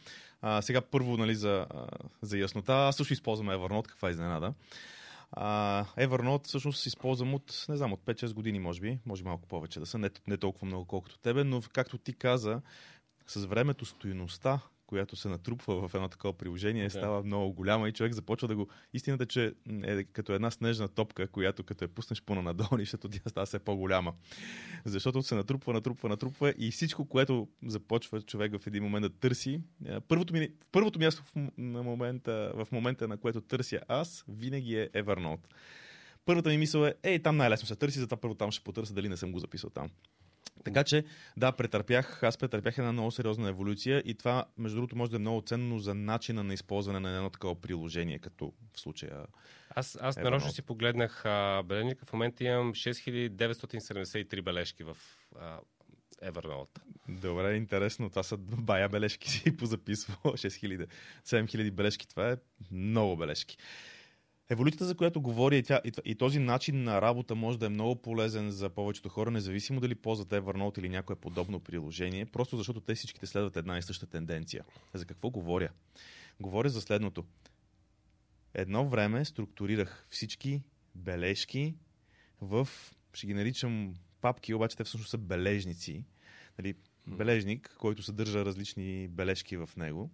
А, 0.41 0.63
сега 0.63 0.81
първо, 0.81 1.17
нали, 1.17 1.35
за, 1.35 1.67
за 2.23 2.39
яснота, 2.39 2.73
аз 2.73 2.97
също 2.97 3.13
използвам 3.13 3.49
Evernote, 3.49 3.87
каква 3.89 4.11
изненада. 4.11 4.55
А, 5.33 5.85
Evernote 5.85 6.47
всъщност 6.47 6.87
използвам 6.87 7.35
от, 7.35 7.65
не 7.69 7.77
знам, 7.77 7.93
от 7.93 8.01
5-6 8.01 8.35
години, 8.35 8.59
може 8.59 8.81
би, 8.81 8.99
може 9.07 9.25
малко 9.25 9.49
повече 9.49 9.81
да 9.81 9.87
са, 9.87 9.99
не, 9.99 10.11
не 10.27 10.37
толкова 10.37 10.67
много 10.67 10.85
колкото 10.85 11.19
тебе, 11.19 11.45
но 11.45 11.63
както 11.73 11.99
ти 11.99 12.13
каза, 12.13 12.61
с 13.27 13.45
времето 13.45 13.85
стоиността 13.85 14.61
която 14.89 15.17
се 15.17 15.29
натрупва 15.29 15.89
в 15.89 15.95
едно 15.95 16.09
такова 16.09 16.33
приложение, 16.33 16.85
да. 16.85 16.91
става 16.91 17.23
много 17.23 17.53
голяма 17.53 17.89
и 17.89 17.93
човек 17.93 18.13
започва 18.13 18.49
да 18.49 18.57
го... 18.57 18.69
Истината, 18.93 19.27
че 19.27 19.55
е 19.83 20.05
като 20.05 20.33
една 20.33 20.51
снежна 20.51 20.89
топка, 20.89 21.29
която 21.29 21.65
като 21.65 21.85
я 21.85 21.89
пуснеш 21.89 22.23
по-надолу, 22.23 22.69
нещото 22.79 23.09
тя 23.09 23.21
става 23.27 23.47
все 23.47 23.59
по-голяма. 23.59 24.13
Защото 24.85 25.23
се 25.23 25.35
натрупва, 25.35 25.73
натрупва, 25.73 26.09
натрупва 26.09 26.55
и 26.59 26.71
всичко, 26.71 27.05
което 27.05 27.49
започва 27.67 28.23
човек 28.23 28.59
в 28.59 28.67
един 28.67 28.83
момент 28.83 29.03
да 29.03 29.11
търси. 29.11 29.61
Е, 29.87 30.01
първото, 30.01 30.33
ми, 30.33 30.49
първото 30.73 30.99
място 30.99 31.23
в, 31.23 31.33
на 31.59 31.83
момента, 31.83 32.53
в 32.55 32.69
момента, 32.73 33.09
на 33.09 33.17
което 33.17 33.41
търся 33.41 33.81
аз, 33.89 34.25
винаги 34.29 34.77
е 34.77 34.89
Evernote. 34.89 35.47
Първата 36.25 36.51
ми 36.51 36.59
мисъл 36.59 36.85
е, 36.85 36.95
ей, 37.03 37.23
там 37.23 37.37
най-лесно 37.37 37.67
се 37.67 37.77
търси, 37.77 37.99
затова 37.99 38.17
първо 38.17 38.35
там 38.35 38.51
ще 38.51 38.65
потърся 38.65 38.95
дали 38.95 39.09
не 39.09 39.17
съм 39.17 39.33
го 39.33 39.39
записал 39.39 39.71
там. 39.71 39.89
Така 40.65 40.85
че, 40.85 41.05
да, 41.37 41.53
претърпях, 41.53 42.23
аз 42.23 42.37
претърпях 42.37 42.79
една 42.79 42.93
много 42.93 43.11
сериозна 43.11 43.49
еволюция 43.49 44.03
и 44.05 44.15
това, 44.15 44.45
между 44.59 44.77
другото, 44.77 44.97
може 44.97 45.11
да 45.11 45.17
е 45.17 45.21
много 45.21 45.43
ценно 45.43 45.79
за 45.79 45.95
начина 45.95 46.45
на 46.45 46.55
използване 46.55 47.01
на 47.01 47.17
едно 47.17 47.31
такова 47.31 47.61
приложение, 47.61 48.19
като 48.19 48.53
в 48.75 48.81
случая. 48.81 49.27
Аз, 49.71 49.99
аз 50.01 50.17
нарочно 50.17 50.51
си 50.51 50.63
погледнах 50.63 51.23
а, 51.25 51.63
бележника. 51.63 52.07
В 52.07 52.13
момента 52.13 52.45
имам 52.45 52.75
6973 52.75 54.43
бележки 54.43 54.85
в 54.85 54.97
а, 55.39 55.59
Evernote. 56.23 56.79
Добре, 57.09 57.55
интересно. 57.55 58.11
Това 58.11 58.23
са 58.23 58.37
бая 58.37 58.89
бележки 58.89 59.31
си 59.31 59.57
позаписвал. 59.57 60.33
6000, 60.33 60.87
7000 61.27 61.71
бележки. 61.71 62.09
Това 62.09 62.31
е 62.31 62.37
много 62.71 63.17
бележки. 63.17 63.57
Еволюцията, 64.51 64.85
за 64.85 64.95
която 64.95 65.21
говоря 65.21 65.57
и, 65.57 65.63
тя, 65.63 65.81
и, 65.85 65.93
и 66.05 66.15
този 66.15 66.39
начин 66.39 66.83
на 66.83 67.03
работа 67.03 67.35
може 67.35 67.59
да 67.59 67.67
е 67.67 67.69
много 67.69 67.97
полезен 67.97 68.51
за 68.51 68.71
повечето 68.71 69.09
хора, 69.09 69.31
независимо 69.31 69.81
дали 69.81 69.95
ползват 69.95 70.29
Evernote 70.29 70.79
или 70.79 70.89
някое 70.89 71.17
подобно 71.17 71.61
приложение, 71.61 72.27
просто 72.27 72.57
защото 72.57 72.81
те 72.81 72.95
всичките 72.95 73.27
следват 73.27 73.57
една 73.57 73.79
и 73.79 73.83
съща 73.83 74.07
тенденция. 74.07 74.65
За 74.95 75.07
какво 75.07 75.31
говоря? 75.31 75.69
Говоря 76.41 76.69
за 76.69 76.81
следното. 76.81 77.25
Едно 78.55 78.89
време 78.89 79.25
структурирах 79.25 80.07
всички 80.11 80.63
бележки 80.95 81.75
в, 82.41 82.69
ще 83.13 83.27
ги 83.27 83.35
наричам 83.35 83.95
папки, 84.21 84.55
обаче 84.55 84.77
те 84.77 84.85
всъщност 84.85 85.11
са 85.11 85.19
бележници. 85.19 86.05
Нали, 86.59 86.75
бележник, 87.07 87.77
който 87.79 88.03
съдържа 88.03 88.45
различни 88.45 89.09
бележки 89.09 89.57
в 89.57 89.71
него. 89.77 90.11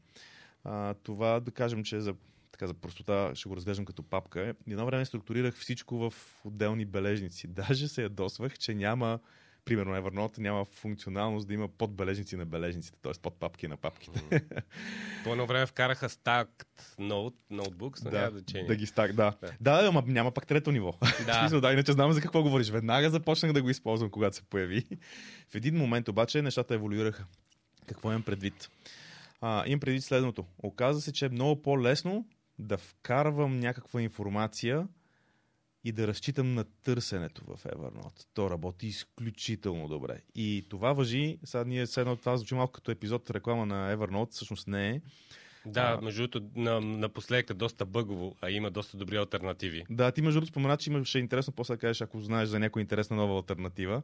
А, 0.64 0.94
това 0.94 1.40
да 1.40 1.50
кажем, 1.50 1.84
че 1.84 2.00
за 2.00 2.14
така 2.54 2.66
за 2.66 2.74
простота 2.74 3.30
ще 3.34 3.48
го 3.48 3.56
разглеждам 3.56 3.84
като 3.84 4.02
папка. 4.02 4.54
Едно 4.70 4.86
време 4.86 5.04
структурирах 5.04 5.54
всичко 5.54 5.96
в 5.98 6.14
отделни 6.44 6.84
бележници. 6.84 7.46
Даже 7.48 7.88
се 7.88 8.02
ядосвах, 8.02 8.58
че 8.58 8.74
няма 8.74 9.18
примерно 9.64 9.92
Evernote 9.92 10.38
няма 10.38 10.64
функционалност 10.64 11.48
да 11.48 11.54
има 11.54 11.68
подбележници 11.68 12.36
на 12.36 12.46
бележниците, 12.46 12.98
т.е. 13.02 13.12
под 13.22 13.40
папки 13.40 13.68
на 13.68 13.76
папките. 13.76 14.18
Mm. 14.18 14.62
По 15.24 15.30
едно 15.30 15.46
време 15.46 15.66
вкараха 15.66 16.08
stacked 16.08 16.66
note, 16.98 17.34
notebooks, 17.52 18.02
да, 18.02 18.18
няма 18.18 18.30
значение. 18.30 18.66
Да 18.66 18.76
ги 18.76 18.86
стак, 18.86 19.12
да. 19.12 19.32
Да, 19.60 19.82
да 19.82 19.88
ама 19.88 20.02
няма 20.06 20.30
пак 20.30 20.46
трето 20.46 20.72
ниво. 20.72 20.94
Да. 21.26 21.34
смисъл, 21.40 21.60
да, 21.60 21.72
иначе 21.72 21.92
знам 21.92 22.12
за 22.12 22.20
какво 22.20 22.42
говориш. 22.42 22.70
Веднага 22.70 23.10
започнах 23.10 23.52
да 23.52 23.62
го 23.62 23.70
използвам, 23.70 24.10
когато 24.10 24.36
се 24.36 24.42
появи. 24.42 24.84
В 25.48 25.54
един 25.54 25.76
момент 25.76 26.08
обаче 26.08 26.42
нещата 26.42 26.74
еволюираха. 26.74 27.24
Какво 27.86 28.10
имам 28.10 28.22
предвид? 28.22 28.70
А, 29.40 29.64
имам 29.66 29.80
предвид 29.80 30.04
следното. 30.04 30.44
Оказва 30.62 31.02
се, 31.02 31.12
че 31.12 31.26
е 31.26 31.28
много 31.28 31.62
по-лесно 31.62 32.26
да 32.58 32.78
вкарвам 32.78 33.60
някаква 33.60 34.02
информация 34.02 34.88
и 35.84 35.92
да 35.92 36.06
разчитам 36.06 36.54
на 36.54 36.64
търсенето 36.64 37.44
в 37.44 37.64
Evernote. 37.64 38.26
То 38.34 38.50
работи 38.50 38.86
изключително 38.86 39.88
добре. 39.88 40.20
И 40.34 40.66
това 40.70 40.92
въжи, 40.92 41.38
сега 41.44 41.64
ние 41.64 41.86
едно 41.96 42.16
това 42.16 42.36
звучи 42.36 42.54
малко 42.54 42.72
като 42.72 42.90
епизод 42.90 43.30
реклама 43.30 43.66
на 43.66 43.96
Evernote, 43.96 44.30
всъщност 44.30 44.68
не 44.68 44.90
е. 44.90 45.00
Да, 45.66 46.00
между 46.02 46.28
другото, 46.28 46.60
на, 46.60 46.80
напоследък 46.80 47.50
е 47.50 47.54
доста 47.54 47.86
бъгово, 47.86 48.36
а 48.40 48.50
има 48.50 48.70
доста 48.70 48.96
добри 48.96 49.16
альтернативи. 49.16 49.84
Да, 49.90 50.12
ти 50.12 50.22
между 50.22 50.40
другото 50.40 50.50
спомена, 50.50 50.76
че 50.76 50.90
имаше 50.90 51.18
интересно 51.18 51.52
после 51.52 51.74
да 51.74 51.78
кажеш, 51.78 52.00
ако 52.00 52.20
знаеш 52.20 52.48
за 52.48 52.58
някоя 52.58 52.80
интересна 52.80 53.16
нова 53.16 53.36
альтернатива. 53.36 54.02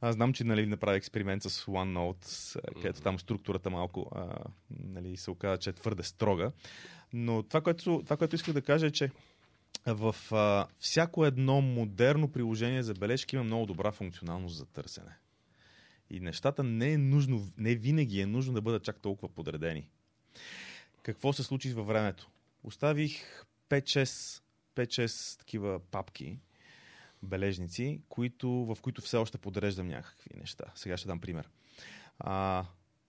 Аз 0.00 0.14
знам, 0.14 0.32
че 0.32 0.44
нали, 0.44 0.66
направи 0.66 0.96
експеримент 0.96 1.42
с 1.42 1.64
OneNote, 1.64 2.56
където 2.74 3.00
там 3.00 3.18
структурата 3.18 3.70
малко 3.70 4.10
а, 4.14 4.36
нали, 4.70 5.16
се 5.16 5.30
оказа, 5.30 5.58
че 5.58 5.70
е 5.70 5.72
твърде 5.72 6.02
строга. 6.02 6.52
Но 7.12 7.42
това, 7.42 7.60
което, 7.60 8.02
това, 8.04 8.16
което 8.16 8.34
исках 8.34 8.54
да 8.54 8.62
кажа 8.62 8.86
е, 8.86 8.90
че 8.90 9.10
в 9.86 10.16
а, 10.32 10.66
всяко 10.78 11.24
едно 11.24 11.60
модерно 11.60 12.32
приложение 12.32 12.82
за 12.82 12.94
бележки 12.94 13.36
има 13.36 13.44
много 13.44 13.66
добра 13.66 13.92
функционалност 13.92 14.56
за 14.56 14.66
търсене. 14.66 15.16
И 16.10 16.20
нещата 16.20 16.64
не 16.64 16.92
е 16.92 16.98
нужно, 16.98 17.48
не 17.58 17.74
винаги 17.74 18.20
е 18.20 18.26
нужно 18.26 18.54
да 18.54 18.60
бъдат 18.60 18.84
чак 18.84 19.00
толкова 19.00 19.28
подредени. 19.34 19.88
Какво 21.02 21.32
се 21.32 21.42
случи 21.42 21.72
във 21.72 21.86
времето? 21.86 22.30
Оставих 22.62 23.44
5-6, 23.70 24.42
5-6 24.76 25.38
такива 25.38 25.80
папки, 25.80 26.38
бележници, 27.24 28.00
които, 28.08 28.48
в 28.50 28.78
които 28.82 29.02
все 29.02 29.16
още 29.16 29.38
подреждам 29.38 29.88
някакви 29.88 30.30
неща. 30.36 30.64
Сега 30.74 30.96
ще 30.96 31.08
дам 31.08 31.20
пример. 31.20 31.48
А, 32.18 32.64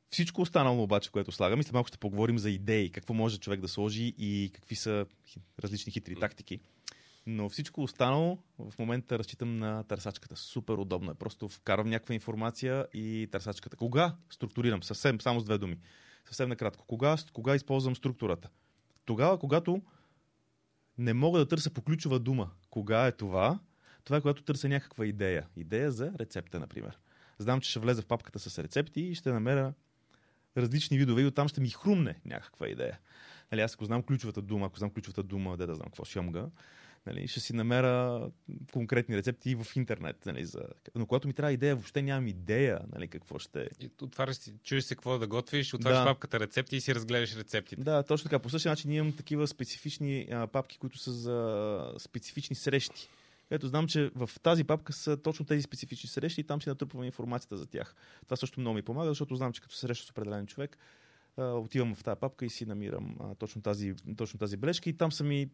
всичко 0.10 0.42
останало 0.42 0.84
обаче, 0.84 1.12
което 1.12 1.32
слагам, 1.32 1.60
и 1.60 1.64
след 1.64 1.74
малко 1.74 1.88
ще 1.88 1.98
поговорим 1.98 2.38
за 2.38 2.50
идеи, 2.50 2.92
какво 2.92 3.14
може 3.14 3.40
човек 3.40 3.60
да 3.60 3.68
сложи 3.68 4.14
и 4.18 4.52
какви 4.54 4.76
са 4.76 5.06
различни 5.60 5.92
хитри 5.92 6.16
тактики. 6.16 6.60
Но 7.28 7.50
всичко 7.50 7.84
останало 7.84 8.38
в 8.60 8.80
момента 8.80 9.20
разчитам 9.20 9.58
на 9.58 9.84
търсачката. 9.84 10.36
Супер 10.36 10.74
удобно 10.74 11.12
е. 11.12 11.16
Просто 11.16 11.50
вкарвам 11.50 11.90
някаква 11.90 12.16
информация 12.16 12.88
и 12.94 13.28
търсачката. 13.32 13.78
Кога 13.78 14.16
структурирам? 14.30 14.84
Съвсем, 14.84 15.22
само 15.22 15.40
с 15.40 15.46
две 15.46 15.58
думи. 15.58 15.78
Съвсем 16.26 16.50
накратко. 16.50 16.86
Кога, 16.86 17.18
кога 17.34 17.56
използвам 17.56 17.96
структурата? 17.96 18.50
Тогава, 19.06 19.40
когато 19.40 19.82
не 20.98 21.14
мога 21.14 21.40
да 21.40 21.48
търся 21.48 21.70
по 21.70 21.82
ключова 21.82 22.20
дума. 22.20 22.52
Кога 22.70 23.08
е 23.08 23.12
това? 23.12 23.60
Това 24.06 24.18
е 24.18 24.22
когато 24.22 24.44
търся 24.44 24.70
някаква 24.70 25.06
идея. 25.06 25.48
Идея 25.58 25.92
за 25.92 26.12
рецепта, 26.20 26.60
например. 26.60 27.00
Знам, 27.40 27.62
че 27.62 27.70
ще 27.70 27.80
влезе 27.80 28.02
в 28.02 28.06
папката 28.06 28.40
с 28.40 28.60
рецепти 28.60 29.02
и 29.02 29.16
ще 29.16 29.32
намеря 29.32 29.74
различни 30.58 30.98
видове 30.98 31.22
и 31.22 31.26
оттам 31.26 31.48
ще 31.48 31.62
ми 31.62 31.70
хрумне 31.70 32.20
някаква 32.26 32.68
идея. 32.68 33.00
Нали, 33.52 33.62
аз 33.62 33.74
ако 33.74 33.86
знам 33.86 34.04
ключовата 34.04 34.42
дума, 34.42 34.66
ако 34.66 34.78
знам 34.78 34.92
ключовата 34.92 35.24
дума, 35.24 35.58
да 35.58 35.68
да 35.68 35.76
знам 35.76 35.86
какво 35.86 36.06
шъмга, 36.06 36.46
нали, 37.06 37.28
ще 37.28 37.40
си 37.40 37.54
намеря 37.56 38.30
конкретни 38.74 39.18
рецепти 39.18 39.50
и 39.52 39.56
в 39.56 39.68
интернет. 39.76 40.26
Нали, 40.26 40.46
за... 40.46 40.62
Но 40.96 41.06
когато 41.06 41.28
ми 41.28 41.34
трябва 41.34 41.52
идея, 41.52 41.76
въобще 41.76 42.02
нямам 42.02 42.28
идея 42.28 42.80
нали, 42.94 43.08
какво 43.08 43.40
ще... 43.40 43.70
И 43.80 43.90
отваряш 44.02 44.36
си, 44.36 44.54
чуеш 44.64 44.84
се 44.84 44.96
какво 44.96 45.20
да 45.20 45.28
готвиш, 45.28 45.74
отваряш 45.74 45.98
да. 45.98 46.06
папката 46.06 46.40
рецепти 46.40 46.76
и 46.76 46.82
си 46.82 46.96
разгледаш 46.96 47.36
рецептите. 47.36 47.82
Да, 47.82 48.04
точно 48.04 48.24
така. 48.24 48.40
По 48.40 48.50
същия 48.50 48.72
начин 48.72 48.92
имам 48.92 49.14
такива 49.14 49.48
специфични 49.48 50.28
а, 50.32 50.48
папки, 50.48 50.78
които 50.78 50.98
са 50.98 51.12
за 51.12 51.94
специфични 52.00 52.56
срещи. 52.56 53.10
Ето 53.52 53.68
знам, 53.68 53.88
че 53.88 54.12
в 54.16 54.30
тази 54.44 54.64
папка 54.64 54.94
са 54.94 55.18
точно 55.18 55.46
тези 55.46 55.62
специфични 55.62 56.10
срещи 56.10 56.42
и 56.42 56.44
там 56.44 56.62
си 56.62 56.70
натрупвам 56.70 57.04
информацията 57.04 57.58
за 57.58 57.66
тях. 57.66 57.96
Това 58.26 58.38
също 58.38 58.60
много 58.60 58.76
ми 58.76 58.82
помага, 58.82 59.10
защото 59.10 59.36
знам, 59.36 59.54
че 59.54 59.62
като 59.62 59.76
среща 59.76 60.08
с 60.08 60.10
определен 60.10 60.48
човек, 60.48 60.78
отивам 61.38 61.96
в 61.96 62.04
тази 62.04 62.20
папка 62.20 62.46
и 62.46 62.50
си 62.50 62.66
намирам 62.66 63.16
а, 63.20 63.36
точно, 63.36 63.62
тази, 63.62 63.94
точно 64.18 64.40
тази 64.40 64.58
бележка 64.58 64.90
и 64.90 64.94
там 64.94 65.12
са 65.12 65.24
ми 65.24 65.50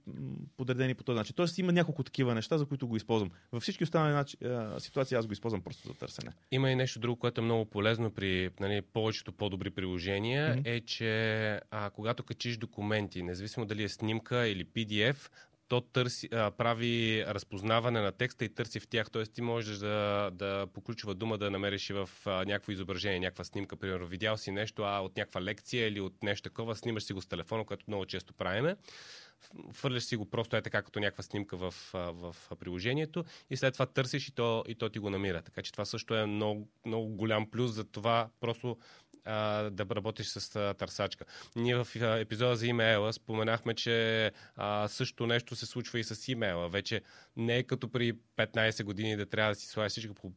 подредени 0.57 0.95
по 0.95 1.03
този 1.03 1.17
начин. 1.17 1.33
Тоест 1.35 1.57
има 1.57 1.71
няколко 1.71 2.03
такива 2.03 2.35
неща, 2.35 2.57
за 2.57 2.65
които 2.65 2.87
го 2.87 2.95
използвам. 2.95 3.31
Във 3.51 3.63
всички 3.63 3.83
останали 3.83 4.13
нач... 4.13 4.37
ситуации 4.77 5.17
аз 5.17 5.27
го 5.27 5.33
използвам 5.33 5.61
просто 5.61 5.87
за 5.87 5.93
търсене. 5.93 6.31
Има 6.51 6.71
и 6.71 6.75
нещо 6.75 6.99
друго, 6.99 7.19
което 7.19 7.41
е 7.41 7.43
много 7.43 7.65
полезно 7.65 8.11
при 8.11 8.49
нали, 8.59 8.81
повечето 8.81 9.31
по-добри 9.31 9.69
приложения, 9.69 10.55
mm-hmm. 10.55 10.77
е, 10.77 10.81
че 10.81 11.61
а, 11.71 11.89
когато 11.89 12.23
качиш 12.23 12.57
документи, 12.57 13.23
независимо 13.23 13.65
дали 13.65 13.83
е 13.83 13.89
снимка 13.89 14.47
или 14.47 14.65
PDF, 14.65 15.29
то 15.71 15.81
търси, 15.81 16.29
а, 16.31 16.51
прави 16.51 17.25
разпознаване 17.27 18.01
на 18.01 18.11
текста 18.11 18.45
и 18.45 18.49
търси 18.49 18.79
в 18.79 18.87
тях. 18.87 19.11
Тоест 19.11 19.33
ти 19.33 19.41
можеш 19.41 19.77
да, 19.77 20.29
да 20.33 20.67
по 20.73 21.13
дума 21.13 21.37
да 21.37 21.51
намериш 21.51 21.89
и 21.89 21.93
в 21.93 22.09
а, 22.25 22.29
някакво 22.45 22.71
изображение, 22.71 23.19
някаква 23.19 23.43
снимка. 23.43 23.75
Примерно 23.75 24.07
видял 24.07 24.37
си 24.37 24.51
нещо 24.51 24.83
а, 24.83 24.99
от 24.99 25.17
някаква 25.17 25.41
лекция 25.41 25.87
или 25.87 26.01
от 26.01 26.23
нещо 26.23 26.49
такова, 26.49 26.75
снимаш 26.75 27.03
си 27.03 27.13
го 27.13 27.21
с 27.21 27.27
телефона, 27.27 27.65
което 27.65 27.85
много 27.87 28.05
често 28.05 28.33
правиме. 28.33 28.75
Фърляш 29.73 30.03
си 30.03 30.15
го 30.15 30.29
просто 30.29 30.55
е 30.55 30.61
така 30.61 30.81
като 30.81 30.99
някаква 30.99 31.23
снимка 31.23 31.57
в, 31.57 31.73
в 31.93 32.35
приложението 32.59 33.25
и 33.49 33.57
след 33.57 33.73
това 33.73 33.85
търсиш 33.85 34.27
и 34.27 34.31
то, 34.31 34.63
и 34.67 34.75
то 34.75 34.89
ти 34.89 34.99
го 34.99 35.09
намира. 35.09 35.41
Така 35.41 35.61
че 35.61 35.71
това 35.71 35.85
също 35.85 36.15
е 36.15 36.25
много, 36.25 36.67
много 36.85 37.07
голям 37.07 37.51
плюс 37.51 37.71
за 37.71 37.83
това 37.83 38.29
просто 38.39 38.77
а, 39.25 39.69
да 39.69 39.95
работиш 39.95 40.27
с 40.27 40.55
а, 40.55 40.73
търсачка. 40.73 41.25
Ние 41.55 41.75
в 41.75 41.87
а, 42.01 42.19
епизода 42.19 42.55
за 42.55 42.67
имейла 42.67 43.13
споменахме, 43.13 43.73
че 43.73 44.31
а, 44.55 44.87
също 44.87 45.27
нещо 45.27 45.55
се 45.55 45.65
случва 45.65 45.99
и 45.99 46.03
с 46.03 46.31
имейла. 46.31 46.69
Вече 46.69 47.01
не 47.37 47.57
е 47.57 47.63
като 47.63 47.91
при 47.91 48.13
15 48.37 48.83
години 48.83 49.17
да 49.17 49.25
трябва 49.25 49.51
да 49.51 49.55
си 49.55 49.67
слагаш 49.67 49.91
всичко 49.91 50.13
по 50.13 50.31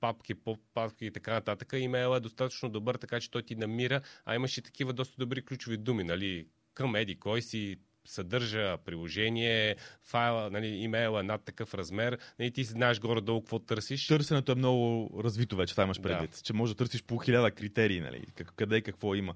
папки, 0.00 0.34
папки 0.74 1.06
и 1.06 1.10
така 1.10 1.32
нататък. 1.32 1.72
Имейл 1.76 2.16
е 2.16 2.20
достатъчно 2.20 2.68
добър, 2.68 2.94
така 2.94 3.20
че 3.20 3.30
той 3.30 3.42
ти 3.42 3.54
намира, 3.54 4.00
а 4.24 4.34
имаш 4.34 4.58
и 4.58 4.62
такива 4.62 4.92
доста 4.92 5.14
добри 5.18 5.44
ключови 5.44 5.76
думи, 5.76 6.04
нали? 6.04 6.48
Към 6.74 6.96
еди, 6.96 7.20
кой 7.20 7.42
си, 7.42 7.76
съдържа 8.06 8.76
приложение, 8.84 9.76
файла, 10.04 10.50
нали, 10.50 10.66
имейла 10.66 11.22
над 11.22 11.44
такъв 11.44 11.74
размер, 11.74 12.18
нали, 12.38 12.50
ти 12.50 12.64
знаеш 12.64 13.00
горе-долу 13.00 13.40
какво 13.40 13.58
търсиш. 13.58 14.06
Търсенето 14.06 14.52
е 14.52 14.54
много 14.54 15.10
развито 15.24 15.56
вече, 15.56 15.74
това 15.74 15.84
имаш 15.84 16.00
предвид. 16.00 16.30
Да. 16.30 16.42
Че 16.42 16.52
може 16.52 16.72
да 16.72 16.76
търсиш 16.76 17.02
по 17.02 17.18
хиляда 17.18 17.50
критерии, 17.50 18.00
нали, 18.00 18.24
къде 18.56 18.76
и 18.76 18.82
какво 18.82 19.14
има. 19.14 19.34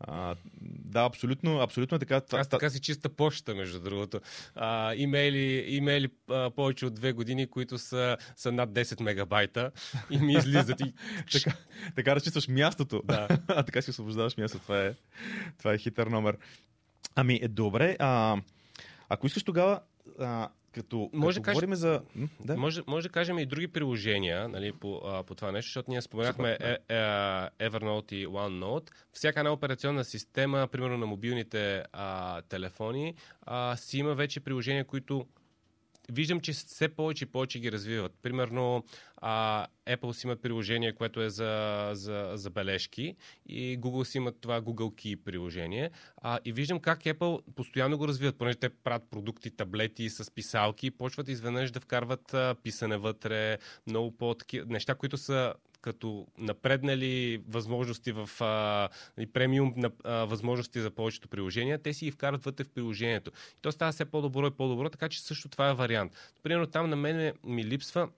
А, 0.00 0.34
да, 0.84 1.04
абсолютно, 1.04 1.60
абсолютно 1.60 1.96
е 1.96 1.98
така. 1.98 2.20
Аз 2.32 2.48
така 2.48 2.70
си 2.70 2.80
чиста 2.80 3.08
почта, 3.08 3.54
между 3.54 3.80
другото. 3.80 4.20
А, 4.54 4.94
имейли, 4.94 5.64
имейли 5.68 6.08
а, 6.30 6.50
повече 6.50 6.86
от 6.86 6.94
две 6.94 7.12
години, 7.12 7.46
които 7.46 7.78
са, 7.78 8.16
са 8.36 8.52
над 8.52 8.70
10 8.70 9.02
мегабайта 9.02 9.70
и 10.10 10.18
ми 10.18 10.32
излизат 10.32 10.80
и... 10.80 10.94
така, 11.32 11.56
така 11.96 12.16
разчистваш 12.16 12.48
мястото. 12.48 13.02
Да. 13.04 13.28
а 13.48 13.62
така 13.62 13.82
си 13.82 13.90
освобождаваш 13.90 14.36
място. 14.36 14.58
Това 14.58 14.84
е, 14.84 14.94
това 15.58 15.72
е 15.72 15.78
хитър 15.78 16.06
номер. 16.06 16.36
Ами, 17.16 17.40
е 17.42 17.48
добре. 17.48 17.96
А, 17.98 18.36
ако 19.08 19.26
искаш 19.26 19.42
тогава, 19.42 19.80
а, 20.20 20.48
като, 20.72 21.10
може 21.12 21.40
като 21.40 21.44
да 21.44 21.52
говорим 21.52 21.74
за... 21.74 22.02
Да? 22.40 22.56
Може, 22.56 22.82
може 22.86 23.08
да 23.08 23.12
кажем 23.12 23.38
и 23.38 23.46
други 23.46 23.68
приложения 23.68 24.48
нали, 24.48 24.72
по, 24.72 25.00
а, 25.04 25.22
по 25.22 25.34
това 25.34 25.52
нещо, 25.52 25.68
защото 25.68 25.90
ние 25.90 26.02
споменахме 26.02 26.58
е, 26.60 26.70
е, 26.70 26.96
Evernote 27.68 28.12
и 28.12 28.26
OneNote. 28.26 28.90
Всяка 29.12 29.40
една 29.40 29.52
операционна 29.52 30.04
система, 30.04 30.68
примерно 30.72 30.98
на 30.98 31.06
мобилните 31.06 31.84
а, 31.92 32.42
телефони, 32.42 33.14
а, 33.42 33.76
си 33.76 33.98
има 33.98 34.14
вече 34.14 34.40
приложения, 34.40 34.84
които 34.84 35.26
виждам, 36.12 36.40
че 36.40 36.52
все 36.52 36.88
повече 36.88 37.24
и 37.24 37.28
повече 37.28 37.58
ги 37.58 37.72
развиват. 37.72 38.12
Примерно, 38.22 38.84
а, 39.16 39.66
Apple 39.86 40.12
си 40.12 40.26
имат 40.26 40.42
приложение, 40.42 40.92
което 40.92 41.22
е 41.22 41.30
за, 41.30 41.90
за, 41.92 42.32
за 42.34 42.50
бележки 42.50 43.16
и 43.46 43.80
Google 43.80 44.04
си 44.04 44.18
имат 44.18 44.40
това 44.40 44.62
Google 44.62 44.94
Key 44.94 45.16
приложение. 45.16 45.90
А, 46.16 46.38
и 46.44 46.52
виждам 46.52 46.80
как 46.80 47.02
Apple 47.02 47.40
постоянно 47.54 47.98
го 47.98 48.08
развиват, 48.08 48.38
понеже 48.38 48.58
те 48.58 48.68
правят 48.68 49.10
продукти, 49.10 49.50
таблети 49.50 50.10
с 50.10 50.30
писалки 50.30 50.86
и 50.86 50.90
почват 50.90 51.28
изведнъж 51.28 51.70
да 51.70 51.80
вкарват 51.80 52.34
а, 52.34 52.54
писане 52.62 52.96
вътре, 52.96 53.58
много 53.86 54.16
по-таки 54.16 54.62
неща, 54.66 54.94
които 54.94 55.16
са 55.16 55.54
като 55.86 56.26
напреднали 56.38 57.42
възможности 57.48 58.12
в 58.12 58.30
а, 58.40 58.88
и 59.18 59.26
премиум 59.26 59.74
на, 59.76 59.90
а, 60.04 60.24
възможности 60.24 60.80
за 60.80 60.90
повечето 60.90 61.28
приложения, 61.28 61.82
те 61.82 61.92
си 61.92 62.04
ги 62.04 62.10
вкарат 62.10 62.44
вътре 62.44 62.64
в 62.64 62.68
приложението. 62.68 63.30
И 63.30 63.60
то 63.62 63.72
става 63.72 63.92
все 63.92 64.04
по-добро 64.04 64.46
и 64.46 64.50
по-добро, 64.50 64.90
така 64.90 65.08
че 65.08 65.22
също 65.22 65.48
това 65.48 65.68
е 65.68 65.74
вариант. 65.74 66.12
Примерно 66.42 66.66
там 66.66 66.90
на 66.90 66.96
мен 66.96 67.32
ми 67.44 67.64
липсва 67.64 68.08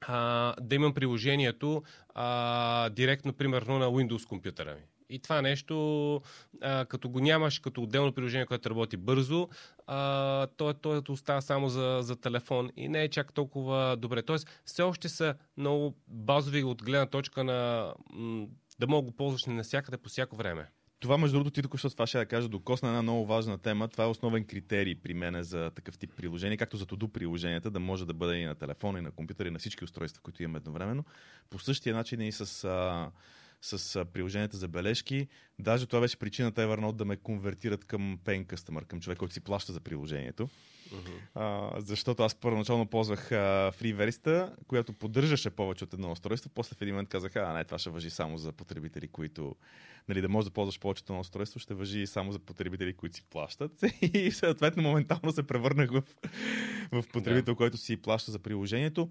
а, 0.00 0.54
да 0.60 0.74
имам 0.74 0.94
приложението 0.94 1.82
а, 2.14 2.90
директно, 2.90 3.32
примерно, 3.32 3.78
на 3.78 3.86
Windows 3.86 4.28
компютъра 4.28 4.74
ми. 4.74 4.82
И 5.08 5.18
това 5.18 5.42
нещо, 5.42 6.20
а, 6.60 6.84
като 6.84 7.08
го 7.08 7.20
нямаш 7.20 7.58
като 7.58 7.82
отделно 7.82 8.12
приложение, 8.12 8.46
което 8.46 8.70
работи 8.70 8.96
бързо, 8.96 9.48
а, 9.86 10.46
то, 10.46 10.74
то, 10.74 11.02
то 11.02 11.12
остава 11.12 11.40
само 11.40 11.68
за, 11.68 11.98
за 12.02 12.16
телефон 12.16 12.70
и 12.76 12.88
не 12.88 13.02
е 13.02 13.08
чак 13.08 13.32
толкова 13.32 13.96
добре. 13.96 14.22
Тоест, 14.22 14.62
все 14.64 14.82
още 14.82 15.08
са 15.08 15.34
много 15.56 15.96
базови 16.08 16.64
от 16.64 16.82
гледна 16.82 17.06
точка 17.06 17.44
на 17.44 17.92
м- 18.12 18.46
да 18.78 18.86
мога 18.86 19.06
го 19.06 19.16
ползваш 19.16 19.44
навсякъде 19.44 19.96
по 19.96 20.08
всяко 20.08 20.36
време. 20.36 20.68
Това, 21.00 21.18
между 21.18 21.36
другото, 21.36 21.50
ти 21.50 21.62
тук 21.62 21.78
ще 21.78 21.88
това 21.88 22.06
ще 22.06 22.18
да 22.18 22.26
кажа, 22.26 22.48
докосна 22.48 22.88
една 22.88 23.02
много 23.02 23.26
важна 23.26 23.58
тема. 23.58 23.88
Това 23.88 24.04
е 24.04 24.06
основен 24.06 24.44
критерий 24.44 24.94
при 24.94 25.14
мен 25.14 25.42
за 25.42 25.70
такъв 25.70 25.98
тип 25.98 26.16
приложение, 26.16 26.56
както 26.56 26.76
за 26.76 26.86
Todo 26.86 27.08
приложенията, 27.08 27.70
да 27.70 27.80
може 27.80 28.06
да 28.06 28.14
бъде 28.14 28.36
и 28.36 28.44
на 28.44 28.54
телефона, 28.54 28.98
и 28.98 29.02
на 29.02 29.10
компютъра, 29.10 29.48
и 29.48 29.50
на 29.50 29.58
всички 29.58 29.84
устройства, 29.84 30.22
които 30.22 30.42
имаме 30.42 30.56
едновременно. 30.56 31.04
По 31.50 31.58
същия 31.58 31.96
начин 31.96 32.20
и 32.20 32.32
с 32.32 32.64
а, 32.64 33.10
с 33.64 34.04
приложенията 34.12 34.56
за 34.56 34.68
бележки. 34.68 35.28
Даже 35.58 35.86
това 35.86 36.00
беше 36.00 36.16
причината 36.16 36.60
Evernote 36.60 36.92
да 36.92 37.04
ме 37.04 37.16
конвертират 37.16 37.84
към 37.84 38.18
Paying 38.24 38.46
Customer, 38.46 38.84
към 38.84 39.00
човек, 39.00 39.18
който 39.18 39.34
си 39.34 39.40
плаща 39.40 39.72
за 39.72 39.80
приложението. 39.80 40.48
Uh-huh. 40.90 41.18
А, 41.34 41.80
защото 41.80 42.22
аз 42.22 42.34
първоначално 42.34 42.86
ползвах 42.86 43.32
а, 43.32 43.72
Free 43.72 43.94
версията, 43.94 44.56
която 44.66 44.92
поддържаше 44.92 45.50
повече 45.50 45.84
от 45.84 45.94
едно 45.94 46.10
устройство. 46.10 46.50
После 46.54 46.76
в 46.76 46.82
един 46.82 46.94
момент 46.94 47.08
казаха, 47.08 47.40
а 47.40 47.52
не, 47.52 47.64
това 47.64 47.78
ще 47.78 47.90
въжи 47.90 48.10
само 48.10 48.38
за 48.38 48.52
потребители, 48.52 49.08
които 49.08 49.56
нали, 50.08 50.20
да 50.20 50.28
можеш 50.28 50.44
да 50.44 50.54
ползваш 50.54 50.80
повече 50.80 51.02
от 51.02 51.10
едно 51.10 51.20
устройство, 51.20 51.60
ще 51.60 51.74
въжи 51.74 52.06
само 52.06 52.32
за 52.32 52.38
потребители, 52.38 52.92
които 52.92 53.16
си 53.16 53.22
плащат. 53.30 53.72
И 54.02 54.30
съответно 54.30 54.82
моментално 54.82 55.32
се 55.32 55.42
превърнах 55.42 55.90
в, 55.90 56.02
в 56.92 57.04
потребител, 57.12 57.54
yeah. 57.54 57.56
който 57.56 57.76
си 57.76 57.96
плаща 57.96 58.32
за 58.32 58.38
приложението. 58.38 59.10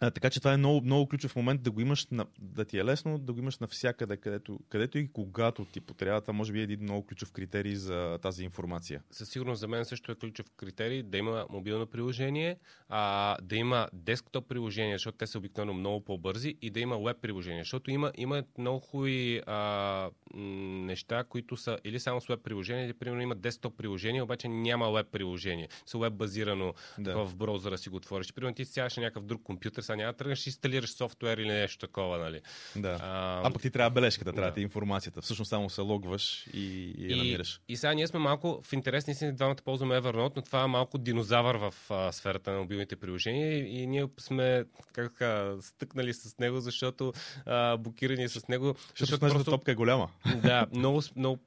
А, 0.00 0.10
така 0.10 0.30
че 0.30 0.40
това 0.40 0.52
е 0.52 0.56
много, 0.56 0.80
много 0.84 1.08
ключов 1.08 1.36
момент 1.36 1.62
да 1.62 1.70
го 1.70 1.80
имаш, 1.80 2.06
на, 2.06 2.26
да 2.40 2.64
ти 2.64 2.78
е 2.78 2.84
лесно 2.84 3.18
да 3.18 3.32
го 3.32 3.38
имаш 3.38 3.58
навсякъде, 3.58 4.16
където, 4.16 4.60
където 4.68 4.98
и 4.98 5.12
когато 5.12 5.64
ти 5.64 5.80
потрябва. 5.80 6.20
Това 6.20 6.32
може 6.32 6.52
би 6.52 6.60
е 6.60 6.62
един 6.62 6.82
много 6.82 7.06
ключов 7.06 7.32
критерий 7.32 7.74
за 7.74 8.18
тази 8.22 8.44
информация. 8.44 9.02
Със 9.10 9.28
сигурност 9.28 9.60
за 9.60 9.68
мен 9.68 9.84
също 9.84 10.12
е 10.12 10.14
ключов 10.14 10.46
критерий 10.56 11.02
да 11.02 11.18
има 11.18 11.46
мобилно 11.50 11.86
приложение, 11.86 12.56
а, 12.88 13.36
да 13.42 13.56
има 13.56 13.88
десктоп 13.92 14.48
приложение, 14.48 14.94
защото 14.94 15.18
те 15.18 15.26
са 15.26 15.38
обикновено 15.38 15.74
много 15.74 16.04
по-бързи 16.04 16.56
и 16.62 16.70
да 16.70 16.80
има 16.80 16.98
веб 16.98 17.16
приложение, 17.20 17.62
защото 17.62 17.90
има, 17.90 18.12
има 18.16 18.42
много 18.58 18.78
хубави 18.78 19.42
а, 19.46 20.10
неща, 20.34 21.24
които 21.24 21.56
са 21.56 21.78
или 21.84 22.00
само 22.00 22.20
с 22.20 22.26
веб 22.26 22.42
приложение, 22.42 22.84
или 22.84 22.92
примерно 22.94 23.22
има 23.22 23.34
десктоп 23.34 23.76
приложение, 23.76 24.22
обаче 24.22 24.48
няма 24.48 24.92
веб 24.92 25.06
приложение. 25.12 25.68
Са 25.86 25.98
веб 25.98 26.12
базирано 26.12 26.74
да. 26.98 27.24
в 27.24 27.36
браузъра 27.36 27.78
си 27.78 27.88
го 27.88 27.96
отвориш. 27.96 28.32
Примерно 28.32 28.54
ти 28.54 28.64
сядаш 28.64 28.96
на 28.96 29.02
някакъв 29.02 29.24
друг 29.24 29.42
компютър, 29.42 29.82
сега 29.88 29.96
няма 29.96 30.12
тръгнеш 30.12 30.46
и 30.46 30.48
инсталираш 30.48 30.90
софтуер 30.90 31.38
или 31.38 31.48
нещо 31.48 31.78
такова, 31.78 32.18
нали? 32.18 32.40
Да. 32.76 32.98
А, 33.02 33.40
а 33.44 33.50
пък 33.52 33.62
ти 33.62 33.70
трябва 33.70 33.90
бележката, 33.90 34.32
трябва 34.32 34.50
да. 34.50 34.54
ти 34.54 34.60
информацията. 34.60 35.22
Всъщност 35.22 35.48
само 35.48 35.70
се 35.70 35.80
логваш 35.80 36.46
и, 36.52 36.94
и 36.98 37.12
я 37.12 37.16
намираш. 37.16 37.60
И 37.68 37.76
сега 37.76 37.94
ние 37.94 38.06
сме 38.06 38.18
малко 38.18 38.60
в 38.64 38.72
интересни 38.72 39.14
си, 39.14 39.32
двамата 39.32 39.56
ползваме 39.64 40.00
Evernote, 40.00 40.36
но 40.36 40.42
това 40.42 40.62
е 40.62 40.66
малко 40.66 40.98
динозавър 40.98 41.54
в 41.56 41.74
а, 41.90 42.12
сферата 42.12 42.52
на 42.52 42.58
мобилните 42.58 42.96
приложения 42.96 43.58
и, 43.58 43.82
и 43.82 43.86
ние 43.86 44.06
сме 44.20 44.64
как 44.92 45.12
така, 45.12 45.54
стъкнали 45.60 46.14
с 46.14 46.38
него, 46.38 46.60
защото 46.60 47.12
а, 47.46 47.76
блокирани 47.76 48.28
с 48.28 48.48
него. 48.48 48.74
Защото, 48.78 48.94
защото 48.96 49.34
просто... 49.34 49.50
топка 49.50 49.72
е 49.72 49.74
голяма. 49.74 50.08
Да, 50.42 50.66
много, 50.74 51.02
много, 51.16 51.38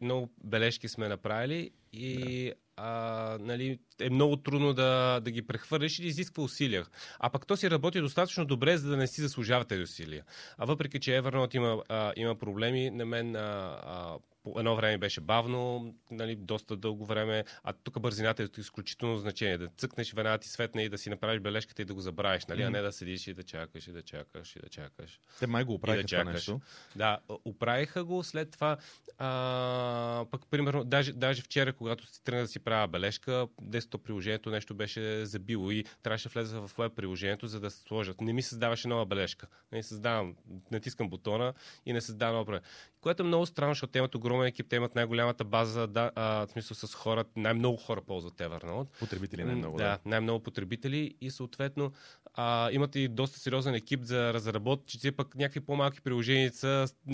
много 0.00 0.30
бележки 0.44 0.88
сме 0.88 1.08
направили 1.08 1.70
и 1.92 2.44
да 2.46 2.65
а, 2.76 3.38
нали, 3.40 3.78
е 4.00 4.10
много 4.10 4.36
трудно 4.36 4.72
да, 4.72 5.20
да 5.20 5.30
ги 5.30 5.46
прехвърлиш 5.46 5.98
или 5.98 6.06
изисква 6.06 6.42
усилия. 6.42 6.86
А 7.18 7.30
пък 7.30 7.46
то 7.46 7.56
си 7.56 7.70
работи 7.70 8.00
достатъчно 8.00 8.44
добре, 8.44 8.76
за 8.76 8.90
да 8.90 8.96
не 8.96 9.06
си 9.06 9.20
заслужава 9.20 9.64
тези 9.64 9.82
усилия. 9.82 10.24
А 10.58 10.64
въпреки, 10.64 11.00
че 11.00 11.10
Evernote 11.10 11.56
има, 11.56 11.82
а, 11.88 12.12
има 12.16 12.34
проблеми, 12.34 12.90
на 12.90 13.06
мен 13.06 13.36
а, 13.36 13.40
а, 13.84 14.16
по 14.46 14.58
едно 14.58 14.76
време 14.76 14.98
беше 14.98 15.20
бавно, 15.20 15.94
нали, 16.10 16.36
доста 16.36 16.76
дълго 16.76 17.06
време, 17.06 17.44
а 17.64 17.72
тук 17.72 18.00
бързината 18.00 18.42
е 18.42 18.46
изключително 18.58 19.18
значение. 19.18 19.58
Да 19.58 19.68
цъкнеш 19.68 20.12
веднага 20.12 20.38
ти 20.38 20.48
светне 20.48 20.82
и 20.82 20.88
да 20.88 20.98
си 20.98 21.10
направиш 21.10 21.40
бележката 21.40 21.82
и 21.82 21.84
да 21.84 21.94
го 21.94 22.00
забравиш, 22.00 22.46
нали, 22.46 22.62
mm-hmm. 22.62 22.66
а 22.66 22.70
не 22.70 22.80
да 22.80 22.92
седиш 22.92 23.26
и 23.26 23.34
да 23.34 23.42
чакаш 23.42 23.88
и 23.88 23.92
да 23.92 24.02
чакаш 24.02 24.56
и 24.56 24.58
да 24.58 24.68
чакаш. 24.68 25.20
Те 25.38 25.46
май 25.46 25.64
го 25.64 25.74
оправиха 25.74 26.02
да 26.02 26.08
това 26.08 26.32
нещо. 26.32 26.60
Да, 26.96 27.18
оправиха 27.44 28.04
го, 28.04 28.22
след 28.22 28.50
това 28.50 28.76
а, 29.18 30.24
пък 30.30 30.46
примерно, 30.50 30.84
даже, 30.84 31.12
даже 31.12 31.42
вчера, 31.42 31.72
когато 31.72 32.06
си 32.06 32.24
тръгна 32.24 32.42
да 32.42 32.48
си 32.48 32.58
правя 32.58 32.88
бележка, 32.88 33.48
десето 33.62 33.98
приложението 33.98 34.50
нещо 34.50 34.74
беше 34.74 35.26
забило 35.26 35.70
и 35.70 35.84
трябваше 36.02 36.28
да 36.28 36.32
влеза 36.32 36.60
в 36.60 36.70
веб 36.78 36.92
приложението, 36.96 37.46
за 37.46 37.60
да 37.60 37.70
сложат. 37.70 38.20
Не 38.20 38.32
ми 38.32 38.42
създаваше 38.42 38.88
нова 38.88 39.06
бележка. 39.06 39.46
Не 39.72 39.82
създавам, 39.82 40.34
натискам 40.70 41.10
бутона 41.10 41.54
и 41.86 41.92
не 41.92 42.00
създавам 42.00 42.36
нова 42.36 42.60
което 43.06 43.22
е 43.22 43.26
много 43.26 43.46
странно, 43.46 43.70
защото 43.70 43.90
те 43.90 43.98
имат 43.98 44.14
огромен 44.14 44.46
екип, 44.46 44.66
те 44.68 44.76
имат 44.76 44.94
най-голямата 44.94 45.44
база, 45.44 45.86
да, 45.86 46.10
а, 46.14 46.46
в 46.46 46.50
смисъл 46.50 46.88
с 46.88 46.94
хора, 46.94 47.24
най-много 47.36 47.76
хора 47.76 48.00
ползват 48.00 48.34
Evernote. 48.34 48.98
Потребители 48.98 49.44
най-много, 49.44 49.76
да. 49.76 49.84
да. 49.84 49.98
най-много 50.04 50.40
потребители 50.40 51.14
и 51.20 51.30
съответно 51.30 51.92
а, 52.34 52.70
имат 52.72 52.96
и 52.96 53.08
доста 53.08 53.38
сериозен 53.38 53.74
екип 53.74 54.02
за 54.02 54.34
разработчици, 54.34 55.12
пък 55.12 55.34
някакви 55.34 55.60
по-малки 55.60 56.00
приложения 56.00 56.52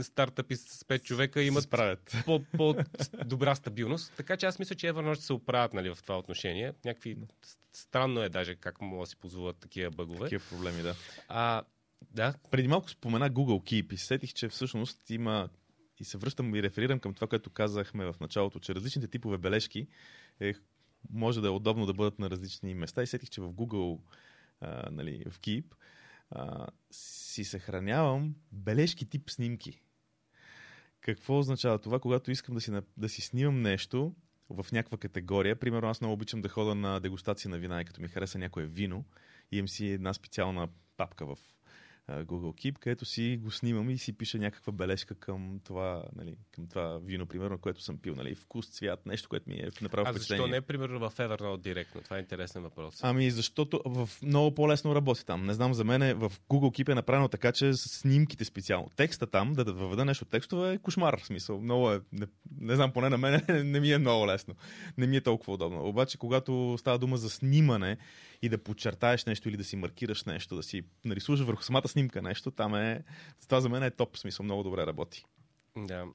стартъпи 0.03 0.57
с 0.57 0.85
5 0.85 1.03
човека 1.03 1.43
имат 1.43 1.75
по- 2.27 2.45
по-добра 2.57 3.55
стабилност. 3.55 4.13
Така 4.17 4.37
че 4.37 4.47
аз 4.47 4.59
мисля, 4.59 4.75
че 4.75 4.93
Evernote 4.93 5.15
ще 5.15 5.25
се 5.25 5.33
оправят 5.33 5.75
нали, 5.75 5.95
в 5.95 5.99
това 6.03 6.19
отношение. 6.19 6.73
Някакви 6.85 7.17
странно 7.73 8.23
е 8.23 8.29
даже 8.29 8.55
как 8.55 8.81
могат 8.81 9.03
да 9.03 9.07
си 9.07 9.17
позволят 9.17 9.57
такива 9.57 9.91
бъгове. 9.91 10.21
Такива 10.21 10.43
проблеми, 10.51 10.83
да. 10.83 10.95
А, 11.29 11.63
да. 12.11 12.35
Преди 12.51 12.69
малко 12.69 12.91
спомена 12.91 13.31
Google 13.31 13.63
Keep 13.63 13.95
и 13.95 13.97
сетих, 13.97 14.33
че 14.33 14.49
всъщност 14.49 15.11
има 15.11 15.49
и 16.03 16.05
се 16.05 16.19
връщам 16.19 16.55
и 16.55 16.63
реферирам 16.63 17.01
към 17.01 17.15
това, 17.15 17.27
което 17.27 17.51
казахме 17.51 18.05
в 18.05 18.17
началото, 18.21 18.61
че 18.61 18.75
различните 18.75 19.09
типове 19.09 19.39
бележки 19.39 19.87
е, 20.41 20.55
може 21.11 21.41
да 21.41 21.47
е 21.47 21.51
удобно 21.51 21.87
да 21.87 21.95
бъдат 21.95 22.19
на 22.19 22.31
различни 22.31 22.75
места. 22.75 23.03
И 23.03 23.07
сетих, 23.07 23.31
че 23.31 23.41
в 23.41 23.53
Google, 23.53 24.01
а, 24.61 24.91
нали, 24.91 25.25
в 25.31 25.41
Keep, 25.41 25.65
а, 26.31 26.67
си 26.91 27.45
съхранявам 27.45 28.35
бележки 28.53 29.07
тип 29.07 29.31
снимки. 29.31 29.81
Какво 31.01 31.39
означава 31.39 31.79
това, 31.79 32.01
когато 32.01 32.31
искам 32.31 32.55
да 32.55 32.61
си, 32.61 32.73
да 32.97 33.09
си 33.09 33.23
снимам 33.23 33.63
нещо 33.63 34.15
в 34.51 34.67
някаква 34.73 34.99
категория? 34.99 35.57
Примерно 35.57 35.89
аз 35.89 36.01
много 36.01 36.15
обичам 36.15 36.41
да 36.41 36.49
хода 36.49 36.75
на 36.75 37.01
дегустация 37.01 37.51
на 37.51 37.59
вина 37.59 37.81
и 37.81 37.85
като 37.85 38.01
ми 38.01 38.09
хареса 38.09 38.39
някое 38.39 38.67
вино, 38.67 39.05
имам 39.53 39.69
си 39.69 39.87
една 39.87 40.15
специална 40.15 40.69
папка 40.97 41.27
в 41.27 41.39
Google 42.25 42.53
Keep, 42.53 42.79
където 42.79 43.05
си 43.05 43.39
го 43.43 43.51
снимам 43.51 43.91
и 43.91 43.99
си 43.99 44.13
пиша 44.13 44.39
някаква 44.39 44.73
бележка 44.73 45.15
към 45.15 45.61
това, 45.65 46.05
нали, 46.17 46.37
към 46.53 46.67
това 46.67 46.99
вино, 46.99 47.27
примерно, 47.27 47.59
което 47.59 47.83
съм 47.83 47.99
пил. 47.99 48.15
Нали, 48.15 48.35
вкус, 48.35 48.67
цвят, 48.67 49.07
нещо, 49.07 49.29
което 49.29 49.51
ми 49.51 49.57
е 49.57 49.71
направило 49.83 50.15
а 50.15 50.19
защо 50.19 50.47
не, 50.47 50.61
примерно, 50.61 51.11
в 51.11 51.15
Evernote 51.17 51.61
директно? 51.61 52.01
Това 52.01 52.17
е 52.17 52.21
интересен 52.21 52.63
въпрос. 52.63 53.01
Ами, 53.03 53.31
защото 53.31 53.81
в 53.85 54.11
много 54.23 54.55
по-лесно 54.55 54.95
работи 54.95 55.27
там. 55.27 55.47
Не 55.47 55.55
знам, 55.55 55.75
за 55.75 55.85
мен 55.85 56.03
е, 56.03 56.15
в 56.15 56.33
Google 56.51 56.83
Keep 56.83 56.93
е 56.93 56.95
направено 56.95 57.29
така, 57.29 57.53
че 57.53 57.75
с 57.75 57.89
снимките 57.89 58.45
специално. 58.45 58.91
Текста 58.97 59.27
там, 59.27 59.53
да, 59.53 59.65
да 59.65 59.73
въведа 59.73 60.05
нещо 60.05 60.25
текстове 60.25 60.73
е 60.73 60.79
кошмар. 60.79 61.21
В 61.21 61.27
смисъл, 61.27 61.61
много 61.61 61.93
е, 61.93 62.01
не, 62.13 62.27
не 62.61 62.77
знам, 62.77 62.93
поне 62.93 63.09
на 63.09 63.19
мен 63.19 63.43
не 63.71 63.81
ми 63.81 63.93
е 63.93 63.99
много 63.99 64.27
лесно. 64.27 64.55
Не 64.99 65.07
ми 65.07 65.17
е 65.17 65.21
толкова 65.21 65.53
удобно. 65.53 65.89
Обаче, 65.89 66.19
когато 66.19 66.77
става 66.79 66.99
дума 66.99 67.17
за 67.17 67.31
снимане, 67.31 67.97
и 68.43 68.49
да 68.49 68.59
подчертаеш 68.59 69.25
нещо 69.25 69.49
или 69.49 69.57
да 69.57 69.65
си 69.65 69.77
маркираш 69.77 70.25
нещо, 70.25 70.57
да 70.57 70.63
си 70.63 70.83
нарисуваш 71.05 71.41
върху 71.41 71.63
самата 71.63 71.89
снимка 71.89 72.23
нещо, 72.23 72.51
там 72.51 72.75
е... 72.75 73.05
Това 73.45 73.61
за 73.61 73.69
мен 73.69 73.83
е 73.83 73.91
топ, 73.91 74.17
смисъл, 74.17 74.45
много 74.45 74.63
добре 74.63 74.87
работи. 74.87 75.25
Да. 75.77 76.07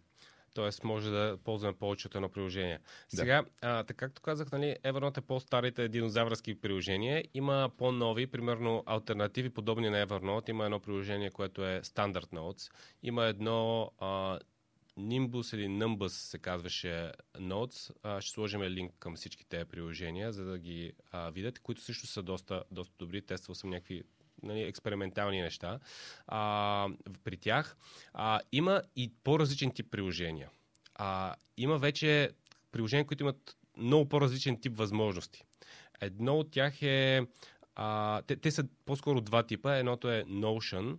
Тоест 0.54 0.84
може 0.84 1.10
да 1.10 1.38
ползваме 1.44 1.78
повече 1.78 2.08
от 2.08 2.16
едно 2.16 2.30
приложение. 2.30 2.78
Да. 2.78 3.18
Сега, 3.18 3.44
а, 3.62 3.84
така 3.84 4.06
както 4.06 4.22
казах, 4.22 4.52
нали, 4.52 4.76
Evernote 4.84 5.18
е 5.18 5.22
по-старите 5.22 5.88
динозавърски 5.88 6.62
приложения. 6.62 7.24
Има 7.34 7.70
по-нови, 7.78 8.28
примерно 8.28 8.84
альтернативи, 8.86 9.50
подобни 9.50 9.90
на 9.90 10.08
Evernote. 10.08 10.50
Има 10.50 10.66
едно 10.66 10.80
приложение, 10.80 11.32
което 11.32 11.66
е 11.66 11.82
Standard 11.82 12.34
Notes. 12.34 12.72
Има 13.04 13.26
едно 13.26 13.92
а, 14.00 14.40
Nimbus 14.98 15.56
или 15.56 15.68
Numbus 15.68 16.08
се 16.08 16.38
казваше 16.38 17.12
Notes. 17.36 17.92
А, 18.04 18.22
ще 18.22 18.32
сложим 18.32 18.62
линк 18.62 18.94
към 19.00 19.16
всички 19.16 19.46
тези 19.46 19.66
приложения, 19.66 20.32
за 20.32 20.46
да 20.46 20.58
ги 20.58 20.94
а, 21.12 21.30
видят, 21.30 21.60
които 21.60 21.82
също 21.82 22.08
са 22.08 22.24
доста, 22.24 22.64
доста 22.72 22.94
добри. 23.00 23.22
Тествал 23.22 23.56
съм 23.56 23.70
някакви 23.70 24.04
нали, 24.44 24.62
експериментални 24.62 25.42
неща 25.42 25.80
а, 26.28 26.90
при 27.24 27.38
тях. 27.38 27.78
А, 28.14 28.40
има 28.52 28.82
и 28.96 29.14
по-различен 29.24 29.72
тип 29.72 29.92
приложения. 29.92 30.50
А, 30.96 31.36
има 31.58 31.78
вече 31.78 32.30
приложения, 32.72 33.06
които 33.06 33.24
имат 33.24 33.58
много 33.78 34.10
по-различен 34.10 34.62
тип 34.62 34.78
възможности. 34.78 35.44
Едно 36.02 36.40
от 36.40 36.52
тях 36.52 36.82
е. 36.82 37.22
А, 37.76 38.22
те, 38.22 38.36
те 38.36 38.52
са 38.52 38.66
по-скоро 38.86 39.22
два 39.22 39.44
типа. 39.44 39.76
Едното 39.76 40.12
е 40.12 40.24
Notion. 40.24 40.98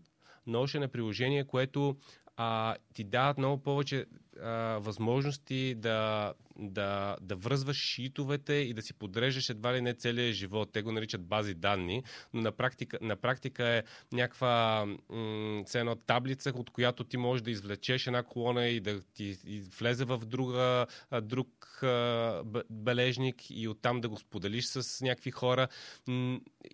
Notion 0.48 0.84
е 0.84 0.88
приложение, 0.88 1.46
което 1.46 1.96
а, 2.40 2.76
ти 2.94 3.04
дават 3.04 3.38
много 3.38 3.62
повече 3.62 4.06
а, 4.42 4.78
възможности 4.78 5.74
да, 5.74 6.32
да, 6.58 7.16
да 7.20 7.36
връзваш 7.36 7.76
шитовете 7.76 8.52
и 8.52 8.74
да 8.74 8.82
си 8.82 8.94
подреждаш 8.94 9.50
едва 9.50 9.74
ли 9.74 9.80
не 9.80 9.94
целия 9.94 10.32
живот. 10.32 10.68
Те 10.72 10.82
го 10.82 10.92
наричат 10.92 11.24
бази 11.24 11.54
данни, 11.54 12.02
но 12.34 12.40
на 12.40 12.52
практика, 12.52 12.98
на 13.00 13.16
практика 13.16 13.68
е 13.68 13.82
някаква 14.12 14.86
м- 15.10 15.96
таблица, 16.06 16.52
от 16.54 16.70
която 16.70 17.04
ти 17.04 17.16
можеш 17.16 17.42
да 17.42 17.50
извлечеш 17.50 18.06
една 18.06 18.22
колона 18.22 18.66
и 18.66 18.80
да 18.80 19.00
ти 19.02 19.38
и 19.46 19.60
влезе 19.60 20.04
в 20.04 20.18
друга, 20.26 20.86
друг 21.22 21.82
а, 21.82 22.42
бележник 22.70 23.50
и 23.50 23.68
оттам 23.68 24.00
да 24.00 24.08
го 24.08 24.16
споделиш 24.16 24.66
с 24.66 25.04
някакви 25.04 25.30
хора. 25.30 25.68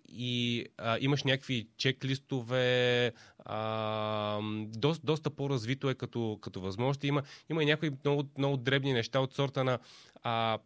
И 0.09 0.65
а, 0.77 0.97
имаш 1.01 1.23
някакви 1.23 1.67
чек-листове, 1.77 3.11
а, 3.45 4.39
доста, 4.67 5.05
доста 5.05 5.29
по-развито 5.29 5.89
е 5.89 5.95
като, 5.95 6.39
като 6.41 6.61
възможности. 6.61 7.07
Има, 7.07 7.23
има 7.49 7.63
и 7.63 7.65
някои 7.65 7.91
много, 8.05 8.23
много 8.37 8.57
дребни 8.57 8.93
неща 8.93 9.19
от 9.19 9.33
сорта 9.33 9.63
на 9.63 9.79
а, 10.23 10.59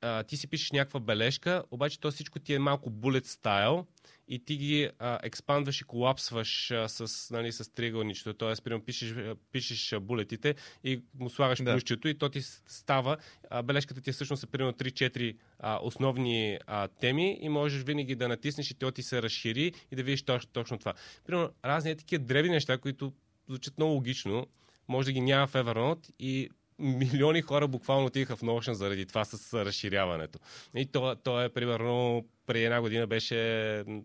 а, 0.00 0.22
ти 0.22 0.36
си 0.36 0.46
пишеш 0.46 0.70
някаква 0.70 1.00
бележка, 1.00 1.62
обаче 1.70 2.00
то 2.00 2.10
всичко 2.10 2.38
ти 2.38 2.54
е 2.54 2.58
малко 2.58 2.90
bullet 2.90 3.26
style 3.26 3.84
и 4.30 4.44
ти 4.44 4.56
ги 4.56 4.90
а, 4.98 5.18
експандваш 5.22 5.80
и 5.80 5.84
колапсваш 5.84 6.70
а, 6.70 6.88
с, 6.88 7.30
нали, 7.30 7.52
с 7.52 7.74
триъгълничето. 7.74 8.34
Тоест, 8.34 8.64
примерно, 8.64 8.84
пишеш, 8.84 9.14
пишеш 9.52 9.94
булетите 10.00 10.54
и 10.84 11.02
му 11.14 11.30
слагаш 11.30 11.62
да. 11.62 11.72
плющето 11.72 12.08
и 12.08 12.18
то 12.18 12.28
ти 12.28 12.42
става. 12.66 13.16
А, 13.50 13.62
бележката 13.62 14.00
ти 14.00 14.10
е 14.10 14.12
всъщност 14.12 14.42
е 14.42 14.46
примерно 14.46 14.72
3-4 14.72 15.36
а, 15.58 15.78
основни 15.82 16.58
а, 16.66 16.88
теми 16.88 17.38
и 17.40 17.48
можеш 17.48 17.82
винаги 17.82 18.14
да 18.14 18.28
натиснеш 18.28 18.70
и 18.70 18.74
то 18.74 18.90
ти 18.90 19.02
се 19.02 19.22
разшири 19.22 19.72
и 19.92 19.96
да 19.96 20.02
видиш 20.02 20.22
точно, 20.22 20.50
точно 20.52 20.78
това. 20.78 20.94
Примерно, 21.26 21.50
разни 21.64 21.96
такива 21.96 22.24
древни 22.24 22.50
неща, 22.50 22.78
които 22.78 23.12
звучат 23.48 23.78
много 23.78 23.92
логично, 23.92 24.46
може 24.88 25.06
да 25.06 25.12
ги 25.12 25.20
няма 25.20 25.46
в 25.46 25.52
Evernote 25.52 26.10
и 26.18 26.50
милиони 26.80 27.42
хора 27.42 27.68
буквално 27.68 28.06
отиха 28.06 28.36
в 28.36 28.40
Notion 28.40 28.72
заради 28.72 29.06
това 29.06 29.24
с 29.24 29.64
разширяването. 29.64 30.38
И 30.74 30.86
то, 30.86 31.16
то 31.24 31.42
е 31.42 31.48
примерно 31.48 32.24
преди 32.46 32.64
една 32.64 32.80
година 32.80 33.06
беше 33.06 33.36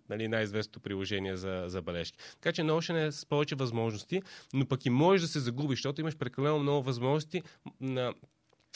нали, 0.10 0.28
най-известното 0.28 0.80
приложение 0.80 1.38
за, 1.38 1.64
за 1.68 1.82
бележки. 1.82 2.18
Така 2.34 2.52
че 2.52 2.62
Notion 2.62 3.08
е 3.08 3.12
с 3.12 3.26
повече 3.26 3.56
възможности, 3.56 4.22
но 4.54 4.66
пък 4.66 4.86
и 4.86 4.90
можеш 4.90 5.22
да 5.22 5.28
се 5.28 5.40
загубиш, 5.40 5.80
защото 5.80 6.02
имаш 6.02 6.18
прекалено 6.18 6.60
много 6.60 6.84
възможности 6.84 7.42
на 7.82 8.14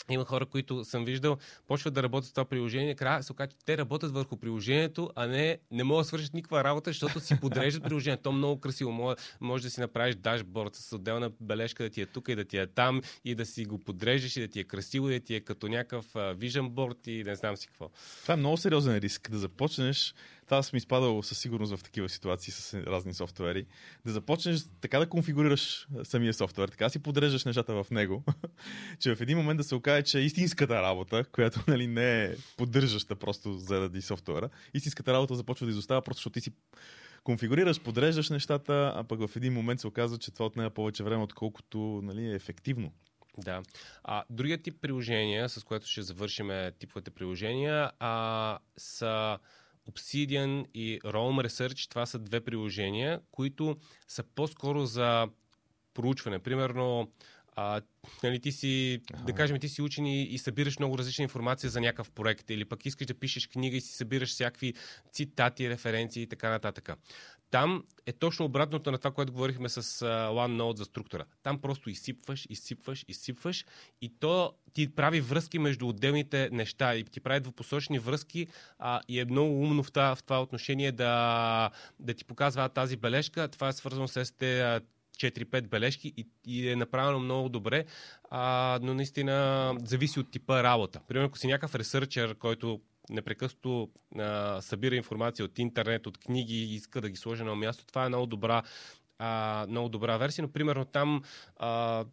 има 0.08 0.24
хора, 0.24 0.46
които 0.46 0.84
съм 0.84 1.04
виждал, 1.04 1.36
почват 1.66 1.94
да 1.94 2.02
работят 2.02 2.28
с 2.28 2.32
това 2.32 2.44
приложение, 2.44 2.94
края 2.94 3.22
се 3.22 3.32
оказа, 3.32 3.48
че 3.48 3.56
те 3.66 3.78
работят 3.78 4.12
върху 4.12 4.36
приложението, 4.36 5.10
а 5.14 5.26
не, 5.26 5.58
не 5.70 5.84
могат 5.84 6.04
да 6.04 6.08
свършат 6.08 6.34
никаква 6.34 6.64
работа, 6.64 6.90
защото 6.90 7.20
си 7.20 7.40
подреждат 7.40 7.84
приложението. 7.84 8.22
То 8.22 8.32
много 8.32 8.60
красиво. 8.60 8.92
Може, 8.92 9.16
може 9.40 9.62
да 9.62 9.70
си 9.70 9.80
направиш 9.80 10.14
дашборд 10.14 10.74
с 10.74 10.92
отделна 10.92 11.30
бележка 11.40 11.82
да 11.82 11.90
ти 11.90 12.00
е 12.00 12.06
тук 12.06 12.28
и 12.28 12.34
да 12.34 12.44
ти 12.44 12.58
е 12.58 12.66
там 12.66 13.02
и 13.24 13.34
да 13.34 13.46
си 13.46 13.64
го 13.64 13.78
подреждаш 13.78 14.36
и 14.36 14.40
да 14.40 14.48
ти 14.48 14.60
е 14.60 14.64
красиво, 14.64 15.08
да 15.08 15.20
ти 15.20 15.34
е 15.34 15.40
като 15.40 15.68
някакъв 15.68 16.06
vision 16.14 16.70
board 16.70 17.08
и 17.08 17.24
не 17.24 17.34
знам 17.34 17.56
си 17.56 17.66
какво. 17.66 17.90
Това 18.22 18.34
е 18.34 18.36
много 18.36 18.56
сериозен 18.56 18.98
риск. 18.98 19.30
Да 19.30 19.38
започнеш 19.38 20.14
това 20.50 20.62
съм 20.62 20.76
изпадал 20.76 21.22
със 21.22 21.38
сигурност 21.38 21.76
в 21.76 21.82
такива 21.82 22.08
ситуации 22.08 22.52
с 22.52 22.74
разни 22.74 23.14
софтуери. 23.14 23.66
Да 24.04 24.12
започнеш 24.12 24.60
така 24.80 24.98
да 24.98 25.08
конфигурираш 25.08 25.88
самия 26.04 26.34
софтуер, 26.34 26.68
така 26.68 26.88
си 26.88 26.98
подреждаш 26.98 27.44
нещата 27.44 27.84
в 27.84 27.90
него, 27.90 28.24
че 29.00 29.14
в 29.14 29.20
един 29.20 29.38
момент 29.38 29.58
да 29.58 29.64
се 29.64 29.74
окаже, 29.74 30.02
че 30.02 30.18
истинската 30.18 30.82
работа, 30.82 31.24
която 31.32 31.60
нали, 31.68 31.86
не 31.86 32.24
е 32.24 32.34
поддържаща 32.56 33.16
просто 33.16 33.52
заради 33.52 34.02
софтуера, 34.02 34.48
истинската 34.74 35.12
работа 35.12 35.34
започва 35.34 35.66
да 35.66 35.70
изостава, 35.70 36.02
просто 36.02 36.18
защото 36.18 36.32
ти 36.32 36.40
си 36.40 36.50
конфигурираш, 37.24 37.80
подреждаш 37.80 38.30
нещата, 38.30 38.92
а 38.96 39.04
пък 39.04 39.28
в 39.28 39.36
един 39.36 39.52
момент 39.52 39.80
се 39.80 39.86
оказва, 39.86 40.18
че 40.18 40.30
това 40.30 40.46
отнема 40.46 40.70
повече 40.70 41.04
време, 41.04 41.22
отколкото 41.22 42.00
нали, 42.02 42.26
е 42.26 42.34
ефективно. 42.34 42.92
Да. 43.38 43.62
А, 44.04 44.24
другият 44.30 44.62
тип 44.62 44.80
приложения, 44.80 45.48
с 45.48 45.64
което 45.64 45.86
ще 45.86 46.02
завършим 46.02 46.50
типовете 46.78 47.10
приложения, 47.10 47.90
а, 47.98 48.58
са 48.76 49.38
Obsidian 49.90 50.66
и 50.74 51.00
Roam 51.00 51.46
Research, 51.46 51.90
това 51.90 52.06
са 52.06 52.18
две 52.18 52.40
приложения, 52.40 53.20
които 53.30 53.76
са 54.08 54.22
по-скоро 54.22 54.86
за 54.86 55.28
проучване. 55.94 56.38
Примерно, 56.38 57.10
а, 57.56 57.80
нали, 58.22 58.40
ти 58.40 58.52
си, 58.52 59.00
ага. 59.14 59.24
да 59.24 59.32
кажем, 59.32 59.58
ти 59.58 59.68
си 59.68 59.82
учен 59.82 60.06
и, 60.06 60.22
и 60.22 60.38
събираш 60.38 60.78
много 60.78 60.98
различна 60.98 61.22
информация 61.22 61.70
за 61.70 61.80
някакъв 61.80 62.10
проект, 62.10 62.50
или 62.50 62.64
пък 62.64 62.86
искаш 62.86 63.06
да 63.06 63.14
пишеш 63.14 63.46
книга 63.46 63.76
и 63.76 63.80
си 63.80 63.92
събираш 63.92 64.30
всякакви 64.30 64.74
цитати, 65.12 65.70
референции 65.70 66.22
и 66.22 66.26
така 66.26 66.50
нататък. 66.50 66.90
Там 67.50 67.84
е 68.06 68.12
точно 68.12 68.44
обратното 68.44 68.90
на 68.90 68.98
това, 68.98 69.10
което 69.10 69.32
говорихме 69.32 69.68
с 69.68 69.82
uh, 69.82 70.28
OneNote 70.28 70.76
за 70.76 70.84
структура. 70.84 71.24
Там 71.42 71.60
просто 71.60 71.90
изсипваш, 71.90 72.46
изсипваш, 72.50 73.04
изсипваш 73.08 73.64
и 74.02 74.12
то 74.20 74.54
ти 74.72 74.94
прави 74.94 75.20
връзки 75.20 75.58
между 75.58 75.88
отделните 75.88 76.48
неща 76.52 76.94
и 76.94 77.04
ти 77.04 77.20
прави 77.20 77.40
двупосочни 77.40 77.98
връзки 77.98 78.46
а, 78.78 79.00
и 79.08 79.20
е 79.20 79.24
много 79.24 79.62
умно 79.62 79.82
в 79.82 79.92
това, 79.92 80.14
в 80.14 80.22
това 80.22 80.42
отношение 80.42 80.92
да, 80.92 81.70
да 81.98 82.14
ти 82.14 82.24
показва 82.24 82.68
тази 82.68 82.96
бележка. 82.96 83.48
Това 83.48 83.68
е 83.68 83.72
свързано 83.72 84.08
с 84.08 84.34
те 84.38 84.80
4-5 85.20 85.68
бележки 85.68 86.12
и, 86.16 86.26
и 86.46 86.68
е 86.68 86.76
направено 86.76 87.18
много 87.18 87.48
добре, 87.48 87.84
а, 88.30 88.78
но 88.82 88.94
наистина 88.94 89.74
зависи 89.84 90.20
от 90.20 90.30
типа 90.30 90.62
работа. 90.62 91.00
Примерно, 91.08 91.26
ако 91.26 91.38
си 91.38 91.46
някакъв 91.46 91.74
ресърчер, 91.74 92.34
който 92.34 92.80
непрекъснато 93.10 93.90
а, 94.18 94.60
събира 94.60 94.96
информация 94.96 95.44
от 95.44 95.58
интернет, 95.58 96.06
от 96.06 96.18
книги 96.18 96.54
и 96.54 96.74
иска 96.74 97.00
да 97.00 97.10
ги 97.10 97.16
сложи 97.16 97.42
на 97.42 97.54
място, 97.54 97.86
това 97.86 98.04
е 98.04 98.08
много 98.08 98.26
добра, 98.26 98.62
а, 99.18 99.66
много 99.68 99.88
добра 99.88 100.16
версия, 100.16 100.42
но 100.42 100.52
примерно 100.52 100.84
там 100.84 101.22
а, 101.56 102.04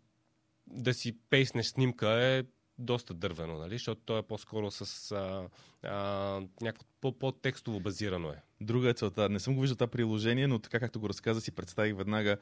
да 0.67 0.93
си 0.93 1.17
пейснеш 1.29 1.65
снимка 1.65 2.09
е 2.09 2.43
доста 2.79 3.13
дървено, 3.13 3.57
нали? 3.57 3.75
защото 3.75 4.01
то 4.05 4.17
е 4.17 4.23
по-скоро 4.23 4.71
с 4.71 5.11
а, 5.11 5.49
а, 5.83 6.41
някакво 6.61 7.11
по-текстово 7.11 7.79
базирано 7.79 8.29
е. 8.29 8.41
Друга 8.61 8.89
е 8.89 8.93
целта. 8.93 9.29
Не 9.29 9.39
съм 9.39 9.55
го 9.55 9.61
виждал 9.61 9.75
това 9.75 9.87
приложение, 9.87 10.47
но 10.47 10.59
така 10.59 10.79
както 10.79 10.99
го 10.99 11.09
разказа 11.09 11.41
си 11.41 11.51
представих 11.51 11.95
веднага 11.95 12.37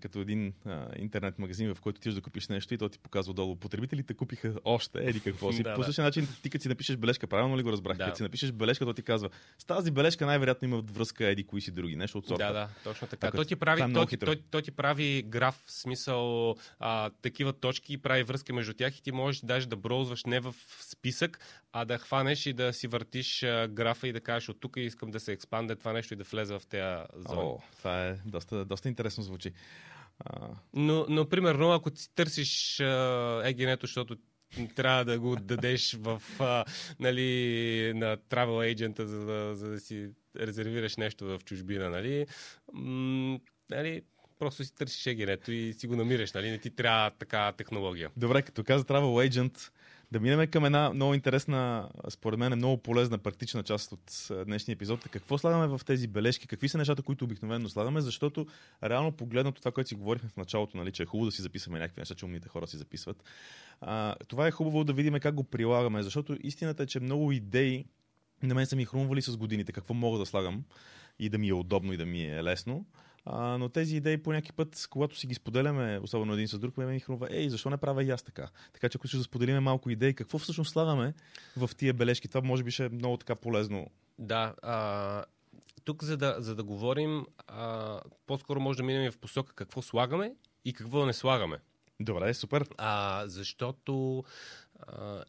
като 0.00 0.20
един 0.20 0.52
а, 0.64 0.88
интернет 0.96 1.38
магазин, 1.38 1.74
в 1.74 1.80
който 1.80 2.00
ти 2.00 2.12
да 2.12 2.20
купиш 2.20 2.48
нещо 2.48 2.74
и 2.74 2.78
то 2.78 2.88
ти 2.88 2.98
показва 2.98 3.34
долу. 3.34 3.56
Потребителите 3.56 4.14
купиха 4.14 4.54
още, 4.64 4.98
еди 4.98 5.20
какво 5.20 5.52
си. 5.52 5.62
Да, 5.62 5.74
По 5.74 5.80
да. 5.80 5.86
същия 5.86 6.04
начин 6.04 6.28
ти 6.42 6.50
като 6.50 6.62
си 6.62 6.68
напишеш 6.68 6.96
бележка, 6.96 7.26
правилно 7.26 7.58
ли 7.58 7.62
го 7.62 7.72
разбрах? 7.72 7.96
Да. 7.96 8.04
Като 8.04 8.16
си 8.16 8.22
напишеш 8.22 8.52
бележка, 8.52 8.84
то 8.84 8.92
ти 8.92 9.02
казва, 9.02 9.30
с 9.58 9.64
тази 9.64 9.90
бележка 9.90 10.26
най-вероятно 10.26 10.68
има 10.68 10.80
връзка 10.80 11.26
еди 11.26 11.46
кои 11.46 11.60
си 11.60 11.70
други, 11.70 11.96
нещо 11.96 12.18
от 12.18 12.26
сорта. 12.26 12.46
Да, 12.46 12.52
да, 12.52 12.68
точно 12.84 13.06
така. 13.08 13.26
Ако 13.26 13.36
Той 13.36 13.44
ти, 13.44 13.56
прави, 13.56 13.82
е 13.82 13.92
ти, 13.92 14.06
хитро. 14.10 14.26
той, 14.26 14.42
той 14.50 14.62
ти 14.62 14.70
прави 14.70 15.22
граф, 15.22 15.62
в 15.66 15.72
смисъл 15.72 16.54
а, 16.78 17.10
такива 17.22 17.52
точки 17.52 17.92
и 17.92 17.98
прави 17.98 18.22
връзка 18.22 18.52
между 18.52 18.74
тях 18.74 18.98
и 18.98 19.02
ти 19.02 19.12
можеш 19.12 19.40
даже 19.40 19.68
да 19.68 19.76
броузваш 19.76 20.24
не 20.24 20.40
в 20.40 20.54
списък, 20.80 21.40
а 21.72 21.84
да 21.84 21.98
хванеш 21.98 22.46
и 22.46 22.52
да 22.52 22.72
си 22.72 22.86
въртиш 22.86 23.42
а, 23.42 23.68
графа 23.68 24.08
и 24.08 24.12
да 24.12 24.20
кажеш 24.20 24.48
от 24.48 24.60
тук 24.60 24.76
искам 24.76 25.10
да 25.10 25.20
се 25.20 25.32
експанде 25.32 25.76
това 25.76 25.92
нещо 25.92 26.14
и 26.14 26.16
да 26.16 26.24
влезе 26.24 26.58
в 26.58 26.62
тези 26.68 27.02
зони. 27.16 27.40
О, 27.40 27.58
това 27.78 28.06
е 28.06 28.14
доста, 28.26 28.64
доста 28.64 28.88
интересно 28.88 29.22
звучи. 29.22 29.52
Но, 30.74 31.06
но, 31.08 31.28
примерно, 31.28 31.72
ако 31.72 31.90
ти 31.90 32.14
търсиш 32.14 32.80
егенето, 33.44 33.86
защото 33.86 34.16
трябва 34.74 35.04
да 35.04 35.18
го 35.18 35.36
дадеш 35.36 35.94
в, 36.00 36.22
а, 36.38 36.64
нали, 37.00 37.92
на 37.94 38.16
travel 38.16 38.74
agent, 38.74 39.02
за 39.02 39.26
да, 39.26 39.56
за 39.56 39.70
да 39.70 39.80
си 39.80 40.10
резервираш 40.36 40.96
нещо 40.96 41.26
в 41.26 41.40
чужбина, 41.44 41.90
нали, 41.90 42.26
м- 42.72 43.38
нали 43.70 44.02
просто 44.38 44.64
си 44.64 44.74
търсиш 44.74 45.06
егенето 45.06 45.52
и 45.52 45.72
си 45.72 45.86
го 45.86 45.96
намираш, 45.96 46.32
нали, 46.32 46.50
не 46.50 46.58
ти 46.58 46.70
трябва 46.70 47.10
така 47.10 47.52
технология. 47.52 48.10
Добре, 48.16 48.42
като 48.42 48.64
каза 48.64 48.84
Travel 48.84 49.28
Agent, 49.28 49.70
да 50.12 50.20
минем 50.20 50.50
към 50.50 50.64
една 50.64 50.90
много 50.90 51.14
интересна, 51.14 51.88
според 52.08 52.38
мен 52.38 52.52
е 52.52 52.56
много 52.56 52.76
полезна, 52.76 53.18
практична 53.18 53.62
част 53.62 53.92
от 53.92 54.28
а, 54.30 54.44
днешния 54.44 54.74
епизод. 54.74 55.08
Какво 55.10 55.38
слагаме 55.38 55.66
в 55.66 55.80
тези 55.86 56.08
бележки? 56.08 56.46
Какви 56.46 56.68
са 56.68 56.78
нещата, 56.78 57.02
които 57.02 57.24
обикновено 57.24 57.68
слагаме? 57.68 58.00
Защото 58.00 58.46
реално 58.84 59.12
погледнато 59.12 59.60
това, 59.60 59.72
което 59.72 59.88
си 59.88 59.94
говорихме 59.94 60.28
в 60.28 60.36
началото, 60.36 60.76
нали, 60.76 60.92
че 60.92 61.02
е 61.02 61.06
хубаво 61.06 61.26
да 61.26 61.32
си 61.32 61.42
записваме 61.42 61.78
някакви 61.78 62.00
неща, 62.00 62.14
че 62.14 62.24
умните 62.24 62.48
хора 62.48 62.66
си 62.66 62.76
записват. 62.76 63.24
А, 63.80 64.14
това 64.28 64.46
е 64.46 64.50
хубаво 64.50 64.84
да 64.84 64.92
видим 64.92 65.14
как 65.20 65.34
го 65.34 65.44
прилагаме, 65.44 66.02
защото 66.02 66.36
истината 66.40 66.82
е, 66.82 66.86
че 66.86 67.00
много 67.00 67.32
идеи 67.32 67.84
на 68.42 68.54
мен 68.54 68.66
са 68.66 68.76
ми 68.76 68.84
хрумвали 68.84 69.22
с 69.22 69.36
годините, 69.36 69.72
какво 69.72 69.94
мога 69.94 70.18
да 70.18 70.26
слагам 70.26 70.64
и 71.18 71.28
да 71.28 71.38
ми 71.38 71.48
е 71.48 71.54
удобно 71.54 71.92
и 71.92 71.96
да 71.96 72.06
ми 72.06 72.24
е 72.24 72.44
лесно. 72.44 72.86
А, 73.24 73.58
но 73.58 73.68
тези 73.68 73.96
идеи 73.96 74.22
по 74.22 74.32
някакъв 74.32 74.56
път, 74.56 74.86
когато 74.90 75.16
си 75.16 75.26
ги 75.26 75.34
споделяме, 75.34 76.00
особено 76.02 76.32
един 76.32 76.48
с 76.48 76.58
друг, 76.58 76.76
ме 76.76 76.86
ми 76.86 77.00
хрумва, 77.00 77.28
ей, 77.30 77.48
защо 77.48 77.70
не 77.70 77.76
правя 77.76 78.04
и 78.04 78.10
аз 78.10 78.22
така? 78.22 78.48
Така 78.72 78.88
че 78.88 78.98
ако 78.98 79.08
ще 79.08 79.16
да 79.16 79.22
споделиме 79.22 79.60
малко 79.60 79.90
идеи, 79.90 80.14
какво 80.14 80.38
всъщност 80.38 80.72
слагаме 80.72 81.14
в 81.56 81.70
тия 81.76 81.94
бележки, 81.94 82.28
това 82.28 82.40
може 82.40 82.64
би 82.64 82.70
ще 82.70 82.84
е 82.84 82.88
много 82.88 83.16
така 83.16 83.34
полезно. 83.34 83.86
Да, 84.18 84.54
а, 84.62 85.24
тук 85.84 86.04
за 86.04 86.16
да, 86.16 86.36
за 86.38 86.54
да 86.54 86.64
говорим, 86.64 87.26
а, 87.46 88.00
по-скоро 88.26 88.60
може 88.60 88.76
да 88.76 88.82
минем 88.82 89.12
в 89.12 89.18
посока 89.18 89.52
какво 89.54 89.82
слагаме 89.82 90.34
и 90.64 90.72
какво 90.72 91.06
не 91.06 91.12
слагаме. 91.12 91.58
Добре, 92.00 92.34
супер. 92.34 92.64
А, 92.76 93.24
защото 93.26 94.24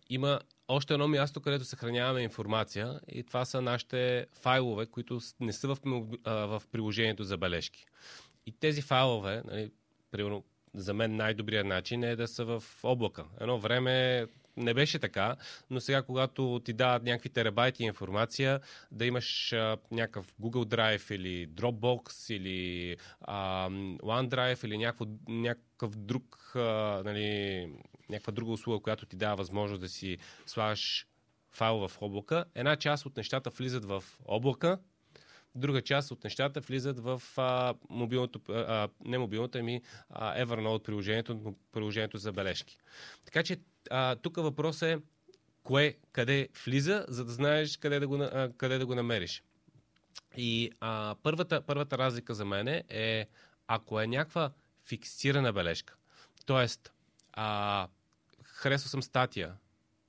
има 0.10 0.40
още 0.68 0.94
едно 0.94 1.08
място, 1.08 1.42
където 1.42 1.66
съхраняваме 1.66 2.22
информация 2.22 3.00
и 3.08 3.24
това 3.24 3.46
са 3.46 3.62
нашите 3.62 4.28
файлове, 4.42 4.86
които 4.86 5.20
не 5.40 5.54
са 5.54 5.68
в, 5.68 5.78
а, 6.24 6.34
в 6.34 6.64
приложението 6.72 7.24
за 7.24 7.38
бележки. 7.38 7.86
И 8.46 8.52
тези 8.52 8.82
файлове, 8.82 9.42
нали, 9.46 9.72
примерно, 10.12 10.44
за 10.74 10.94
мен 10.94 11.16
най-добрият 11.16 11.68
начин 11.68 12.04
е 12.04 12.16
да 12.16 12.28
са 12.28 12.46
в 12.46 12.64
облака. 12.84 13.26
Едно 13.40 13.60
време 13.60 14.26
не 14.58 14.74
беше 14.74 15.00
така, 15.00 15.36
но 15.70 15.80
сега, 15.80 16.02
когато 16.02 16.62
ти 16.66 16.74
дават 16.74 17.04
някакви 17.04 17.30
терабайти 17.30 17.84
информация, 17.84 18.60
да 18.92 19.06
имаш 19.06 19.54
а, 19.54 19.78
някакъв 19.92 20.34
Google 20.42 20.76
Drive 20.76 21.16
или 21.16 21.48
Dropbox 21.48 22.34
или 22.34 22.98
а, 23.22 23.70
OneDrive 24.04 24.66
или 24.66 24.78
някакво, 24.78 25.06
някакъв 25.28 25.96
друг, 25.96 26.52
а, 26.56 27.02
нали, 27.06 27.68
някаква 28.10 28.32
друга 28.32 28.52
услуга, 28.52 28.84
която 28.84 29.06
ти 29.06 29.16
дава 29.16 29.36
възможност 29.36 29.82
да 29.82 29.90
си 29.90 30.18
слагаш 30.46 31.08
файл 31.52 31.88
в 31.88 31.92
облака. 32.02 32.46
Една 32.56 32.76
част 32.76 33.06
от 33.06 33.18
нещата 33.18 33.50
влизат 33.50 33.86
в 33.86 34.04
облака, 34.26 34.80
друга 35.56 35.82
част 35.82 36.12
от 36.12 36.24
нещата 36.24 36.60
влизат 36.60 37.00
в 37.00 37.22
а, 37.38 37.74
мобилното, 37.90 38.42
а, 38.54 38.90
не 39.06 39.18
мобилното, 39.18 39.58
ами 39.58 39.82
а, 40.10 40.46
Evernote 40.46 40.84
приложението, 40.84 41.56
приложението 41.72 42.18
за 42.18 42.32
бележки. 42.32 42.78
Така 43.26 43.44
че 43.44 43.60
а, 43.90 44.16
тук 44.16 44.36
въпрос 44.36 44.82
е 44.82 44.98
кое, 45.64 45.98
къде 46.12 46.50
влиза, 46.66 47.06
за 47.08 47.26
да 47.26 47.32
знаеш 47.32 47.78
къде 47.78 48.00
да 48.00 48.08
го, 48.08 48.16
а, 48.16 48.52
къде 48.58 48.78
да 48.78 48.86
го 48.86 48.96
намериш. 48.96 49.44
И 50.38 50.72
а, 50.80 51.16
първата, 51.24 51.62
първата 51.62 51.98
разлика 51.98 52.34
за 52.34 52.46
мен 52.46 52.68
е, 52.90 53.28
ако 53.68 54.02
е 54.02 54.08
някаква 54.08 54.52
фиксирана 54.86 55.54
бележка, 55.54 55.96
т.е. 56.46 56.68
а, 58.60 58.62
харесва 58.62 58.90
съм 58.90 59.04
статия 59.04 59.54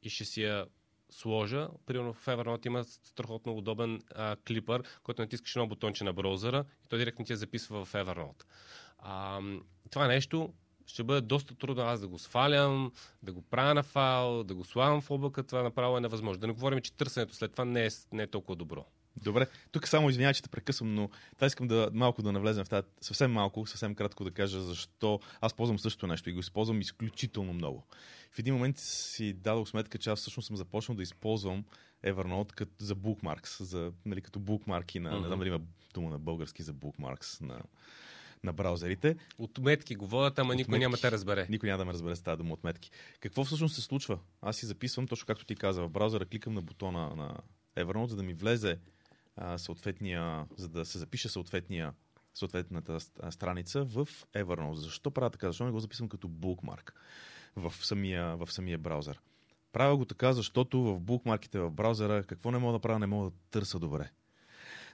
и 0.03 0.11
ще 0.11 0.25
си 0.25 0.43
я 0.43 0.67
сложа. 1.11 1.69
Примерно 1.87 2.13
в 2.13 2.27
Evernote 2.27 2.67
има 2.67 2.85
страхотно 2.85 3.57
удобен 3.57 4.03
а, 4.15 4.37
клипър, 4.47 4.83
който 5.03 5.23
натискаш 5.23 5.57
едно 5.57 5.67
бутонче 5.67 6.05
на 6.05 6.13
браузъра 6.13 6.65
и 6.85 6.89
той 6.89 6.99
директно 6.99 7.25
ти 7.25 7.33
я 7.33 7.37
записва 7.37 7.85
в 7.85 7.93
Evernote. 7.93 8.45
А, 8.99 9.41
това 9.91 10.07
нещо 10.07 10.53
ще 10.87 11.05
бъде 11.05 11.21
доста 11.21 11.55
трудно 11.55 11.83
аз 11.83 12.01
да 12.01 12.09
го 12.09 12.19
свалям, 12.19 12.93
да 13.23 13.33
го 13.33 13.43
правя 13.43 13.75
на 13.75 13.83
файл, 13.83 14.45
да 14.45 14.55
го 14.55 14.65
слагам 14.65 15.01
в 15.01 15.11
облака, 15.11 15.43
това 15.43 15.63
направо 15.63 15.97
е 15.97 16.01
невъзможно. 16.01 16.41
Да 16.41 16.47
не 16.47 16.53
говорим, 16.53 16.81
че 16.81 16.93
търсенето 16.93 17.35
след 17.35 17.53
това 17.53 17.65
не 17.65 17.87
е, 17.87 17.89
не 18.13 18.23
е 18.23 18.27
толкова 18.27 18.57
добро. 18.57 18.87
Добре, 19.17 19.47
тук 19.73 19.89
само 19.89 20.11
извинявай, 20.11 20.35
че 20.35 20.43
те 20.43 20.49
прекъсвам, 20.49 20.95
но 20.95 21.11
това 21.35 21.47
искам 21.47 21.69
да 21.69 21.91
малко 21.95 22.23
да 22.23 22.33
навлезем 22.33 22.65
в 22.65 22.69
тази, 22.69 22.87
съвсем 23.01 23.33
малко, 23.33 23.67
съвсем 23.67 23.95
кратко 23.95 24.25
да 24.25 24.31
кажа 24.31 24.61
защо 24.61 25.21
аз 25.41 25.55
ползвам 25.55 25.79
същото 25.79 26.07
нещо 26.07 26.31
и 26.31 26.33
го 26.33 26.41
използвам 26.41 26.81
изключително 26.81 27.53
много. 27.53 27.85
В 28.33 28.39
един 28.39 28.55
момент 28.55 28.79
си 28.79 29.33
дадох 29.33 29.69
сметка, 29.69 29.99
че 29.99 30.11
аз 30.11 30.21
всъщност 30.21 30.47
съм 30.47 30.57
започнал 30.57 30.97
да 30.97 31.03
използвам 31.03 31.65
Evernote 32.05 32.53
като, 32.53 32.85
за 32.85 32.97
bookmarks, 32.97 33.63
за, 33.63 33.93
нали, 34.07 34.21
като 34.21 34.41
bookmarki 34.41 34.99
на, 34.99 35.11
Мгм. 35.11 35.21
не 35.21 35.27
знам 35.27 35.39
дали 35.39 35.49
има 35.49 35.61
дума 35.95 36.11
на 36.11 36.19
български 36.19 36.63
за 36.63 36.75
bookmarks 36.75 37.41
на, 37.41 37.61
на 38.45 38.53
браузерите. 38.53 39.17
От 39.39 39.59
метки 39.59 39.95
го 39.95 40.07
водят, 40.07 40.39
ама 40.39 40.55
никой 40.55 40.79
няма 40.79 40.97
да 40.97 41.11
разбере. 41.11 41.47
Никой 41.51 41.69
няма 41.69 41.79
да 41.79 41.85
ме 41.85 41.93
разбере 41.93 42.17
с 42.17 42.23
тази 42.23 42.39
дума 42.39 42.55
от 42.55 42.65
метки. 42.65 42.91
Какво 43.21 43.45
всъщност 43.45 43.75
се 43.75 43.81
случва? 43.81 44.19
Аз 44.43 44.57
си 44.57 44.67
записвам, 44.67 45.07
точно 45.07 45.27
както 45.27 45.45
ти 45.45 45.57
каза, 45.57 45.83
в 45.83 45.89
браузъра 45.89 46.27
кликам 46.27 46.55
на 46.55 46.63
бутона 46.63 47.15
на 47.17 47.37
Evernote, 47.77 48.07
за 48.07 48.17
да 48.17 48.23
ми 48.23 48.35
влезе 48.35 48.79
съответния, 49.57 50.47
за 50.57 50.69
да 50.69 50.85
се 50.85 50.99
запише 50.99 51.29
съответния 51.29 51.93
съответната 52.35 53.01
ст- 53.01 53.31
страница 53.31 53.85
в 53.85 54.09
Evernote. 54.35 54.73
Защо 54.73 55.11
правя 55.11 55.31
така? 55.31 55.47
Защо 55.47 55.65
не 55.65 55.71
го 55.71 55.81
записвам 55.81 56.09
като 56.09 56.29
bookmark 56.29 56.93
в 57.57 57.75
самия, 57.83 58.37
в 58.37 58.53
самия 58.53 58.79
браузър? 58.79 59.21
Правя 59.73 59.97
го 59.97 60.05
така, 60.05 60.33
защото 60.33 60.83
в 60.83 61.01
букмарките 61.01 61.59
в 61.59 61.71
браузъра 61.71 62.25
какво 62.25 62.51
не 62.51 62.59
мога 62.59 62.73
да 62.73 62.79
правя, 62.79 62.99
не 62.99 63.07
мога 63.07 63.31
да 63.31 63.37
търся 63.51 63.79
добре. 63.79 64.11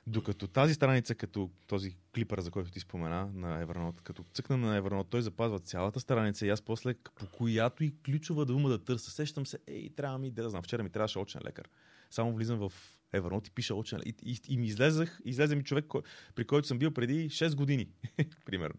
Докато 0.07 0.47
тази 0.47 0.75
страница, 0.75 1.15
като 1.15 1.51
този 1.67 1.97
клипър, 2.15 2.41
за 2.41 2.51
който 2.51 2.71
ти 2.71 2.81
спомена 2.81 3.31
на 3.35 3.67
Evernote, 3.67 4.03
като 4.03 4.25
цъкна 4.35 4.57
на 4.57 4.83
Evernote, 4.83 5.11
той 5.11 5.23
запазва 5.23 5.59
цялата 5.59 6.01
страница 6.01 6.47
и 6.47 6.51
аз 6.51 6.63
после 6.63 6.95
по 6.95 7.27
която 7.27 7.85
и 7.85 7.95
ключова 8.05 8.47
дума 8.47 8.69
да 8.69 8.85
търся. 8.85 9.11
Сещам 9.11 9.47
се, 9.47 9.59
ей, 9.67 9.91
трябва 9.91 10.19
ми, 10.19 10.31
да 10.31 10.51
знам, 10.51 10.63
вчера 10.63 10.83
ми 10.83 10.91
трябваше 10.91 11.19
очен 11.19 11.41
лекар. 11.45 11.69
Само 12.11 12.35
влизам 12.35 12.59
в 12.59 12.73
Evernote 13.15 13.49
и 13.49 13.51
пиша 13.51 13.75
очен 13.75 13.99
лекар. 13.99 14.13
И, 14.23 14.33
и, 14.33 14.55
и 14.55 14.57
ми 14.57 14.67
излезах, 14.67 15.21
излезе 15.25 15.57
ми 15.57 15.65
човек, 15.65 15.85
кой, 15.89 16.03
при 16.35 16.45
който 16.45 16.69
съм 16.69 16.79
бил 16.79 16.91
преди 16.91 17.31
6 17.31 17.55
години, 17.55 17.89
примерно, 18.45 18.77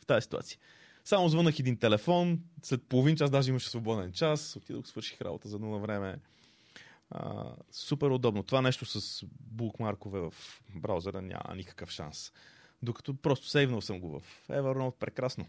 в 0.00 0.06
тази 0.06 0.22
ситуация. 0.24 0.58
Само 1.04 1.28
звънах 1.28 1.58
един 1.58 1.76
телефон, 1.76 2.40
след 2.62 2.82
половин 2.82 3.16
час 3.16 3.30
даже 3.30 3.50
имаше 3.50 3.68
свободен 3.68 4.12
час, 4.12 4.56
отидох, 4.56 4.86
свърших 4.86 5.20
работа 5.20 5.48
за 5.48 5.56
едно 5.56 5.78
време. 5.78 6.18
А, 7.10 7.52
супер 7.70 8.06
удобно. 8.06 8.42
Това 8.42 8.62
нещо 8.62 8.84
с 8.86 9.24
букмаркове 9.40 10.20
в 10.20 10.34
браузъра 10.74 11.22
няма 11.22 11.54
никакъв 11.56 11.90
шанс. 11.90 12.32
Докато 12.82 13.14
просто 13.14 13.48
сейвнал 13.48 13.80
съм 13.80 14.00
го 14.00 14.20
в 14.20 14.48
Evernote, 14.48 14.98
прекрасно. 14.98 15.46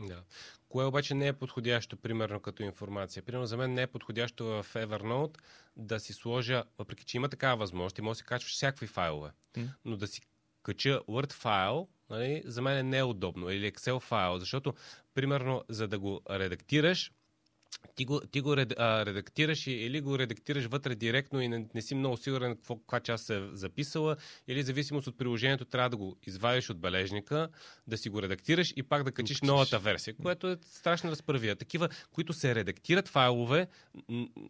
Да. 0.00 0.22
Кое 0.68 0.84
обаче 0.84 1.14
не 1.14 1.26
е 1.26 1.32
подходящо, 1.32 1.96
примерно, 1.96 2.40
като 2.40 2.62
информация? 2.62 3.22
Примерно, 3.22 3.46
за 3.46 3.56
мен 3.56 3.74
не 3.74 3.82
е 3.82 3.86
подходящо 3.86 4.44
в 4.44 4.66
Evernote 4.74 5.38
да 5.76 6.00
си 6.00 6.12
сложа, 6.12 6.64
въпреки 6.78 7.04
че 7.04 7.16
има 7.16 7.28
такава 7.28 7.56
възможност, 7.56 7.98
и 7.98 8.02
може 8.02 8.16
да 8.16 8.18
си 8.18 8.24
качваш 8.24 8.52
всякакви 8.52 8.86
файлове, 8.86 9.30
М. 9.56 9.64
но 9.84 9.96
да 9.96 10.06
си 10.06 10.20
кача 10.62 11.00
Word 11.08 11.32
файл, 11.32 11.88
нали, 12.10 12.42
за 12.44 12.62
мен 12.62 12.88
не 12.88 12.98
е 12.98 13.02
удобно, 13.02 13.50
или 13.50 13.72
Excel 13.72 14.00
файл, 14.00 14.38
защото, 14.38 14.74
примерно, 15.14 15.64
за 15.68 15.88
да 15.88 15.98
го 15.98 16.20
редактираш, 16.30 17.12
ти 17.96 18.04
го, 18.04 18.20
ти 18.20 18.40
го 18.40 18.56
ред, 18.56 18.74
а, 18.78 19.06
редактираш 19.06 19.66
или 19.66 20.00
го 20.00 20.18
редактираш 20.18 20.64
вътре 20.64 20.94
директно 20.94 21.40
и 21.40 21.48
не, 21.48 21.66
не 21.74 21.82
си 21.82 21.94
много 21.94 22.16
сигурен 22.16 22.56
какво, 22.56 22.76
каква 22.76 23.00
част 23.00 23.30
е 23.30 23.42
записала, 23.52 24.16
или 24.48 24.62
зависимост 24.62 25.06
от 25.06 25.18
приложението 25.18 25.64
трябва 25.64 25.90
да 25.90 25.96
го 25.96 26.16
извадиш 26.26 26.70
от 26.70 26.80
бележника, 26.80 27.48
да 27.86 27.98
си 27.98 28.08
го 28.08 28.22
редактираш 28.22 28.72
и 28.76 28.82
пак 28.82 29.04
да 29.04 29.12
качиш 29.12 29.40
новата 29.42 29.78
версия, 29.78 30.14
което 30.22 30.48
е 30.48 30.56
страшна 30.62 31.10
разправия. 31.10 31.56
Такива, 31.56 31.88
които 32.12 32.32
се 32.32 32.54
редактират 32.54 33.08
файлове, 33.08 33.66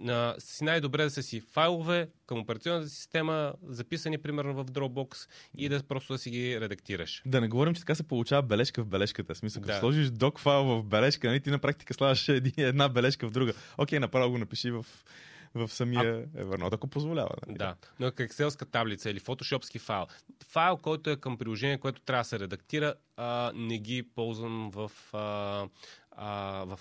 на, 0.01 0.35
си 0.39 0.65
най-добре 0.65 1.05
да 1.05 1.11
са 1.11 1.23
си 1.23 1.41
файлове 1.41 2.09
към 2.27 2.39
операционната 2.39 2.89
система, 2.89 3.53
записани 3.63 4.19
примерно 4.19 4.55
в 4.55 4.65
Dropbox 4.65 5.29
и 5.59 5.69
да 5.69 5.83
просто 5.83 6.13
да 6.13 6.19
си 6.19 6.31
ги 6.31 6.61
редактираш. 6.61 7.23
Да 7.27 7.41
не 7.41 7.49
говорим, 7.49 7.75
че 7.75 7.81
така 7.81 7.95
се 7.95 8.03
получава 8.03 8.43
бележка 8.43 8.85
в 8.85 8.87
бележката. 8.87 9.35
В 9.35 9.39
смисъл, 9.39 9.63
като 9.63 9.75
да. 9.75 9.81
сложиш 9.81 10.11
док 10.11 10.41
файл 10.41 10.65
в 10.65 10.85
бележка, 10.85 11.29
нали, 11.29 11.41
ти 11.41 11.51
на 11.51 11.59
практика 11.59 11.95
слагаш 11.95 12.29
една 12.57 12.89
бележка 12.89 13.06
в 13.11 13.31
друга. 13.31 13.53
Окей, 13.79 13.99
направо 13.99 14.31
го 14.31 14.39
напиши 14.39 14.71
в, 14.71 14.87
в 15.55 15.69
самия 15.69 16.29
а... 16.37 16.45
Evernote, 16.45 16.75
ако 16.75 16.89
позволява. 16.89 17.35
Нали? 17.47 17.59
Да, 17.59 17.77
но 18.01 18.11
Excelска 18.11 18.71
таблица 18.71 19.11
или 19.11 19.21
фотошопски 19.21 19.79
файл. 19.79 20.07
Файл, 20.49 20.77
който 20.77 21.11
е 21.11 21.17
към 21.17 21.39
приложение, 21.39 21.79
което 21.79 22.01
трябва 22.01 22.21
да 22.21 22.29
се 22.29 22.39
редактира, 22.39 22.95
а, 23.17 23.53
не 23.55 23.79
ги 23.79 24.03
ползвам 24.03 24.71
в, 24.71 24.93
а, 25.13 25.69
а, 26.11 26.65
в 26.65 26.81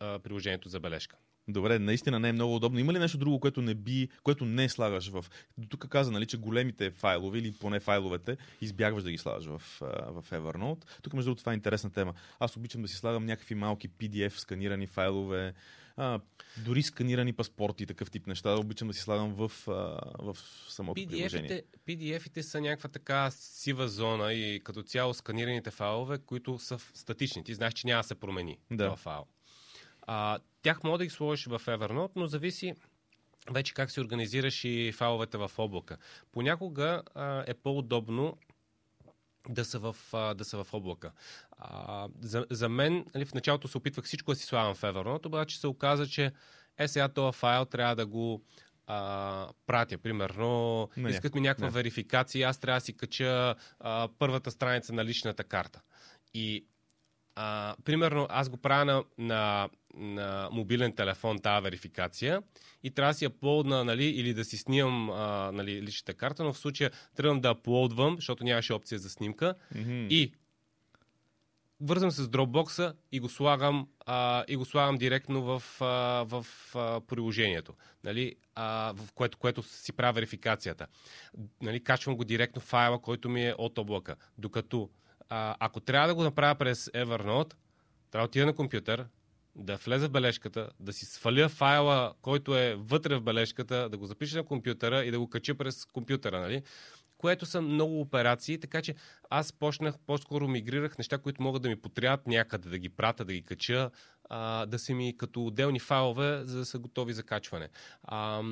а, 0.00 0.18
приложението 0.18 0.68
за 0.68 0.80
бележка. 0.80 1.16
Добре, 1.52 1.78
наистина 1.78 2.18
не 2.20 2.28
е 2.28 2.32
много 2.32 2.56
удобно. 2.56 2.78
Има 2.78 2.92
ли 2.92 2.98
нещо 2.98 3.18
друго, 3.18 3.40
което 3.40 3.62
не 3.62 3.74
би, 3.74 4.08
което 4.22 4.44
не 4.44 4.68
слагаш 4.68 5.08
в... 5.08 5.24
Тук 5.68 5.88
каза, 5.88 6.10
нали, 6.10 6.26
че 6.26 6.36
големите 6.36 6.90
файлове 6.90 7.38
или 7.38 7.52
поне 7.52 7.80
файловете 7.80 8.36
избягваш 8.60 9.02
да 9.02 9.10
ги 9.10 9.18
слагаш 9.18 9.44
в, 9.44 9.62
в 9.80 10.24
Evernote. 10.30 10.84
Тук, 11.02 11.12
между 11.12 11.28
другото, 11.28 11.42
това 11.42 11.52
е 11.52 11.54
интересна 11.54 11.90
тема. 11.90 12.14
Аз 12.40 12.56
обичам 12.56 12.82
да 12.82 12.88
си 12.88 12.96
слагам 12.96 13.26
някакви 13.26 13.54
малки 13.54 13.88
PDF 13.88 14.38
сканирани 14.38 14.86
файлове, 14.86 15.54
а, 15.96 16.20
дори 16.64 16.82
сканирани 16.82 17.32
паспорти 17.32 17.86
такъв 17.86 18.10
тип 18.10 18.26
неща. 18.26 18.56
Обичам 18.56 18.88
да 18.88 18.94
си 18.94 19.00
слагам 19.00 19.34
в, 19.34 19.52
а, 19.68 19.72
в 20.18 20.36
самото 20.68 21.00
PDF-ите, 21.00 21.16
приложение. 21.16 21.62
PDF-ите 21.86 22.42
са 22.42 22.60
някаква 22.60 22.88
така 22.88 23.30
сива 23.30 23.88
зона 23.88 24.32
и 24.32 24.60
като 24.64 24.82
цяло 24.82 25.14
сканираните 25.14 25.70
файлове, 25.70 26.18
които 26.18 26.58
са 26.58 26.78
статични. 26.78 27.44
Ти 27.44 27.54
знаеш, 27.54 27.74
че 27.74 27.86
няма 27.86 28.00
да 28.02 28.06
се 28.06 28.14
промени 28.14 28.58
да. 28.70 28.84
това 28.84 28.96
файл. 28.96 29.26
А, 30.12 30.38
тях 30.62 30.82
мога 30.82 30.98
да 30.98 31.04
ги 31.04 31.10
сложиш 31.10 31.46
в 31.46 31.60
Evernote, 31.66 32.10
но 32.16 32.26
зависи 32.26 32.74
вече 33.50 33.74
как 33.74 33.90
си 33.90 34.00
организираш 34.00 34.64
и 34.64 34.92
файловете 34.92 35.38
в 35.38 35.50
облака. 35.58 35.96
Понякога 36.32 37.02
а, 37.14 37.44
е 37.46 37.54
по-удобно 37.54 38.36
да 39.48 39.64
са 39.64 39.78
в, 39.78 39.96
да 40.34 40.44
са 40.44 40.64
в 40.64 40.74
облака. 40.74 41.12
А, 41.50 42.08
за, 42.20 42.46
за 42.50 42.68
мен, 42.68 43.06
нали, 43.14 43.24
в 43.24 43.34
началото 43.34 43.68
се 43.68 43.78
опитвах 43.78 44.04
всичко 44.04 44.32
да 44.32 44.36
си 44.36 44.46
слагам 44.46 44.74
в 44.74 44.82
Evernote, 44.82 45.26
обаче 45.26 45.58
се 45.58 45.66
оказа, 45.66 46.06
че 46.06 46.32
е 46.78 46.88
сега 46.88 47.08
този 47.08 47.38
файл 47.38 47.64
трябва 47.64 47.96
да 47.96 48.06
го 48.06 48.42
а, 48.86 49.48
пратя. 49.66 49.98
Примерно, 49.98 50.88
не, 50.96 51.10
искат 51.10 51.34
ми 51.34 51.40
някаква 51.40 51.66
не. 51.66 51.72
верификация, 51.72 52.48
аз 52.48 52.58
трябва 52.58 52.76
да 52.76 52.84
си 52.84 52.96
кача 52.96 53.54
а, 53.80 54.08
първата 54.18 54.50
страница 54.50 54.92
на 54.92 55.04
личната 55.04 55.44
карта. 55.44 55.80
И 56.34 56.66
а, 57.34 57.74
примерно, 57.84 58.26
аз 58.30 58.48
го 58.48 58.56
правя 58.56 58.84
на, 58.84 59.04
на, 59.18 59.68
на 59.94 60.48
мобилен 60.52 60.92
телефон 60.92 61.38
тази 61.38 61.64
верификация 61.64 62.42
и 62.82 62.90
трябва 62.90 63.12
да 63.12 63.18
си 63.18 63.24
аплоудна, 63.24 63.84
нали, 63.84 64.04
или 64.04 64.34
да 64.34 64.44
си 64.44 64.56
снимам 64.56 65.10
а, 65.10 65.52
нали, 65.52 65.82
личната 65.82 66.14
карта, 66.14 66.44
но 66.44 66.52
в 66.52 66.58
случая 66.58 66.90
тръгвам 67.14 67.40
да 67.40 67.50
аплоудвам, 67.50 68.16
защото 68.16 68.44
нямаше 68.44 68.72
опция 68.72 68.98
за 68.98 69.10
снимка 69.10 69.54
mm-hmm. 69.74 70.08
и 70.08 70.32
вързвам 71.80 72.10
се 72.10 72.22
с 72.22 72.28
Dropbox 72.28 72.94
и 73.12 73.20
го 73.20 73.28
слагам, 73.28 73.88
а, 74.06 74.44
и 74.48 74.56
го 74.56 74.64
слагам 74.64 74.98
директно 74.98 75.42
в, 75.42 75.62
а, 75.80 76.24
в 76.28 76.46
а, 76.74 77.00
приложението, 77.00 77.74
нали, 78.04 78.34
а, 78.54 78.92
в 78.96 79.12
което, 79.12 79.38
което 79.38 79.62
си 79.62 79.92
правя 79.92 80.12
верификацията. 80.12 80.86
Нали, 81.62 81.84
качвам 81.84 82.16
го 82.16 82.24
директно 82.24 82.60
в 82.60 82.64
файла, 82.64 83.02
който 83.02 83.28
ми 83.28 83.46
е 83.46 83.54
от 83.58 83.78
облака. 83.78 84.16
Докато 84.38 84.90
а, 85.28 85.56
ако 85.60 85.80
трябва 85.80 86.08
да 86.08 86.14
го 86.14 86.22
направя 86.22 86.54
през 86.54 86.84
Evernote, 86.84 87.54
трябва 88.10 88.26
да 88.26 88.28
отида 88.28 88.46
на 88.46 88.54
компютър, 88.54 89.06
да 89.56 89.76
влеза 89.76 90.08
в 90.08 90.10
бележката, 90.10 90.68
да 90.80 90.92
си 90.92 91.06
сваля 91.06 91.48
файла, 91.48 92.14
който 92.22 92.56
е 92.56 92.74
вътре 92.78 93.16
в 93.16 93.20
бележката, 93.20 93.88
да 93.88 93.98
го 93.98 94.06
запиша 94.06 94.36
на 94.36 94.44
компютъра 94.44 95.04
и 95.04 95.10
да 95.10 95.18
го 95.18 95.30
кача 95.30 95.54
през 95.54 95.84
компютъра, 95.84 96.40
нали? 96.40 96.62
Което 97.18 97.46
са 97.46 97.62
много 97.62 98.00
операции, 98.00 98.60
така 98.60 98.82
че 98.82 98.94
аз 99.30 99.52
почнах, 99.52 99.98
по-скоро 100.06 100.48
мигрирах 100.48 100.98
неща, 100.98 101.18
които 101.18 101.42
могат 101.42 101.62
да 101.62 101.68
ми 101.68 101.80
потрябват 101.80 102.26
някъде, 102.26 102.68
да 102.68 102.78
ги 102.78 102.88
пратя, 102.88 103.24
да 103.24 103.32
ги 103.32 103.42
кача, 103.42 103.90
а, 104.28 104.66
да 104.66 104.78
са 104.78 104.94
ми 104.94 105.16
като 105.16 105.46
отделни 105.46 105.80
файлове, 105.80 106.40
за 106.44 106.58
да 106.58 106.64
са 106.64 106.78
готови 106.78 107.12
за 107.12 107.22
качване. 107.22 107.68
А, 108.02 108.42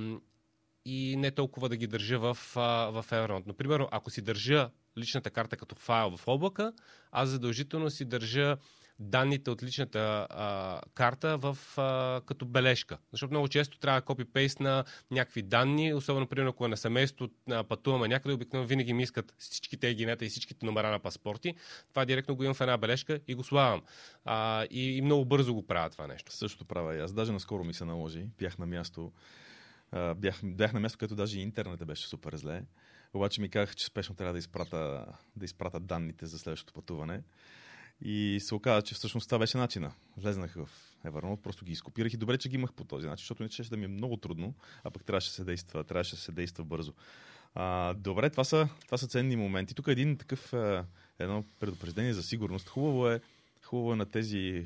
и 0.85 1.17
не 1.17 1.31
толкова 1.31 1.69
да 1.69 1.77
ги 1.77 1.87
държа 1.87 2.19
в, 2.19 2.35
в 2.35 3.05
Evernote. 3.11 3.47
Например, 3.47 3.87
ако 3.91 4.11
си 4.11 4.23
държа 4.23 4.71
личната 4.99 5.31
карта 5.31 5.57
като 5.57 5.75
файл 5.75 6.17
в 6.17 6.29
облака, 6.29 6.73
аз 7.13 7.29
задължително 7.29 7.91
си 7.91 8.05
държа 8.05 8.57
данните 8.99 9.51
от 9.51 9.63
личната 9.63 10.27
а, 10.31 10.81
карта 10.95 11.39
в, 11.39 11.59
а, 11.77 12.21
като 12.27 12.45
бележка. 12.45 12.99
Защото 13.13 13.31
много 13.31 13.49
често 13.49 13.79
трябва 13.79 14.01
да 14.01 14.05
копи-пейст 14.05 14.61
на 14.61 14.85
някакви 15.11 15.43
данни, 15.43 15.95
особено, 15.95 16.27
примерно, 16.27 16.51
ако 16.51 16.65
е 16.65 16.69
на 16.69 16.77
семейство, 16.77 17.29
пътуваме 17.69 18.09
някъде, 18.09 18.35
обикновено 18.35 18.69
винаги 18.69 18.93
ми 18.93 19.03
искат 19.03 19.35
всичките 19.39 19.89
егинета 19.89 20.25
и 20.25 20.29
всичките 20.29 20.67
номера 20.67 20.91
на 20.91 20.99
паспорти. 20.99 21.55
Това 21.91 22.05
директно 22.05 22.37
го 22.37 22.43
имам 22.43 22.55
в 22.55 22.61
една 22.61 22.77
бележка 22.77 23.21
и 23.29 23.35
го 23.35 23.45
слагам. 23.45 23.83
А, 24.25 24.65
и, 24.71 24.97
и 24.97 25.03
много 25.03 25.25
бързо 25.25 25.55
го 25.55 25.67
правя 25.67 25.91
това 25.91 26.07
нещо. 26.07 26.33
Също 26.33 26.65
правя 26.65 26.97
и 26.97 27.01
аз. 27.01 27.13
Даже 27.13 27.33
наскоро 27.33 27.65
ми 27.65 27.75
се 27.75 27.85
наложи. 27.85 28.27
Бях 28.39 28.59
на 28.59 28.67
място, 28.67 29.13
а, 29.93 30.15
бях, 30.15 30.41
бях 30.45 30.73
на 30.73 30.81
място, 30.81 30.99
където 30.99 31.17
даже 31.17 31.41
интернетът 31.41 31.89
беше 31.89 32.09
супер 32.09 32.37
зле. 32.37 32.63
Обаче 33.15 33.41
ми 33.41 33.49
казах, 33.49 33.77
че 33.77 33.87
спешно 33.87 34.15
трябва 34.15 34.33
да 34.33 34.39
изпрата, 34.39 35.07
да 35.37 35.45
изпрата 35.45 35.81
данните 35.81 36.27
за 36.27 36.39
следващото 36.39 36.73
пътуване. 36.73 37.23
И 38.03 38.39
се 38.41 38.55
оказа, 38.55 38.83
че 38.83 38.95
всъщност 38.95 39.29
това 39.29 39.39
беше 39.39 39.59
начина. 39.59 39.93
Влезнах 40.17 40.55
в 40.55 40.69
Evernote, 41.07 41.41
просто 41.41 41.65
ги 41.65 41.73
изкопирах 41.73 42.13
и 42.13 42.17
добре, 42.17 42.39
че 42.39 42.49
ги 42.49 42.55
имах 42.55 42.73
по 42.73 42.85
този 42.85 43.07
начин, 43.07 43.23
защото 43.23 43.43
не 43.43 43.49
ще 43.49 43.63
да 43.63 43.77
ми 43.77 43.85
е 43.85 43.89
много 43.89 44.17
трудно, 44.17 44.55
а 44.85 44.91
пък 44.91 45.05
трябваше 45.05 45.29
да 45.29 45.35
се 45.35 45.45
действа, 45.45 45.85
трябваше 45.85 46.17
да 46.17 46.23
се 46.23 46.33
действа 46.33 46.65
бързо. 46.65 46.93
А, 47.55 47.95
добре, 47.95 48.31
това 48.31 48.45
са, 48.45 48.69
това 48.85 48.99
са 48.99 49.07
ценни 49.07 49.37
моменти. 49.37 49.75
Тук 49.75 49.89
е 49.89 49.93
един 49.93 50.17
такъв, 50.17 50.53
едно 51.19 51.45
предупреждение 51.61 52.15
за 52.15 52.23
сигурност. 52.23 52.69
Хубаво 52.69 53.09
е 53.09 53.21
Хубаво 53.69 53.97
на 53.97 54.07
тези 54.07 54.39
е, 54.39 54.65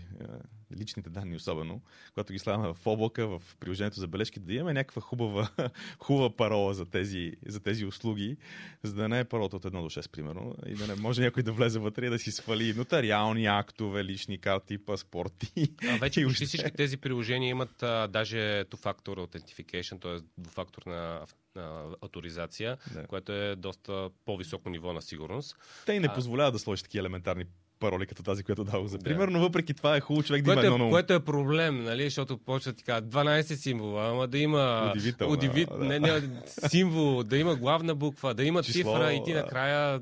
личните 0.76 1.10
данни, 1.10 1.36
особено, 1.36 1.82
когато 2.08 2.32
ги 2.32 2.38
слагаме 2.38 2.74
в 2.74 2.86
облака, 2.86 3.26
в 3.26 3.42
приложението 3.60 4.00
за 4.00 4.06
бележки, 4.06 4.40
да 4.40 4.54
имаме 4.54 4.72
някаква 4.72 5.02
хубава, 5.02 5.48
хубава 5.98 6.36
парола 6.36 6.74
за 6.74 6.86
тези, 6.86 7.32
за 7.46 7.60
тези 7.60 7.84
услуги, 7.84 8.36
за 8.82 8.94
да 8.94 9.08
не 9.08 9.20
е 9.20 9.24
паролата 9.24 9.56
от 9.56 9.64
1 9.64 9.70
до 9.70 9.78
6, 9.78 10.10
примерно, 10.10 10.54
и 10.66 10.74
да 10.74 10.86
не 10.86 10.94
може 10.94 11.22
някой 11.22 11.42
да 11.42 11.52
влезе 11.52 11.78
вътре 11.78 12.06
и 12.06 12.10
да 12.10 12.18
си 12.18 12.32
свали 12.32 12.74
нотариални 12.74 13.46
актове, 13.46 14.04
лични 14.04 14.38
карти, 14.38 14.78
паспорти. 14.78 15.72
А 15.88 15.96
вече 15.96 16.24
почти 16.24 16.46
всички 16.46 16.70
тези 16.70 16.96
приложения 16.96 17.48
имат 17.48 17.82
а, 17.82 18.08
даже 18.08 18.64
two-factor 18.64 19.26
authentication, 19.26 20.00
т.е. 20.02 20.16
двуфакторна 20.38 21.26
на 21.56 21.96
авторизация, 22.02 22.78
да. 22.94 23.06
което 23.06 23.32
е 23.32 23.56
доста 23.56 24.10
по-високо 24.24 24.70
ниво 24.70 24.92
на 24.92 25.02
сигурност. 25.02 25.56
Те 25.86 25.92
и 25.92 26.00
не 26.00 26.14
позволяват 26.14 26.52
да 26.52 26.58
сложиш 26.58 26.82
такива 26.82 27.00
елементарни 27.00 27.44
пароли 27.82 28.06
като 28.06 28.22
тази, 28.22 28.42
която 28.42 28.64
дадох 28.64 28.86
за 28.86 28.98
пример, 28.98 29.26
да. 29.26 29.30
но 29.30 29.40
въпреки 29.40 29.74
това 29.74 29.96
е 29.96 30.00
хубаво 30.00 30.22
човек 30.22 30.44
да 30.44 30.52
има 30.52 30.60
едно 30.60 30.86
е, 30.86 30.90
Което 30.90 31.12
е 31.12 31.20
проблем, 31.20 31.84
нали? 31.84 32.04
защото 32.04 32.38
почва 32.38 32.72
така 32.72 33.00
12 33.00 33.42
символа, 33.42 34.08
ама 34.08 34.26
да 34.26 34.38
има 34.38 34.92
удивит... 35.26 35.68
да. 35.68 35.84
не, 35.84 35.98
не, 35.98 36.22
символ, 36.68 37.22
да 37.22 37.36
има 37.36 37.56
главна 37.56 37.94
буква, 37.94 38.34
да 38.34 38.44
има 38.44 38.62
Число, 38.62 38.78
цифра 38.78 39.12
и 39.12 39.22
ти 39.24 39.32
накрая 39.32 40.00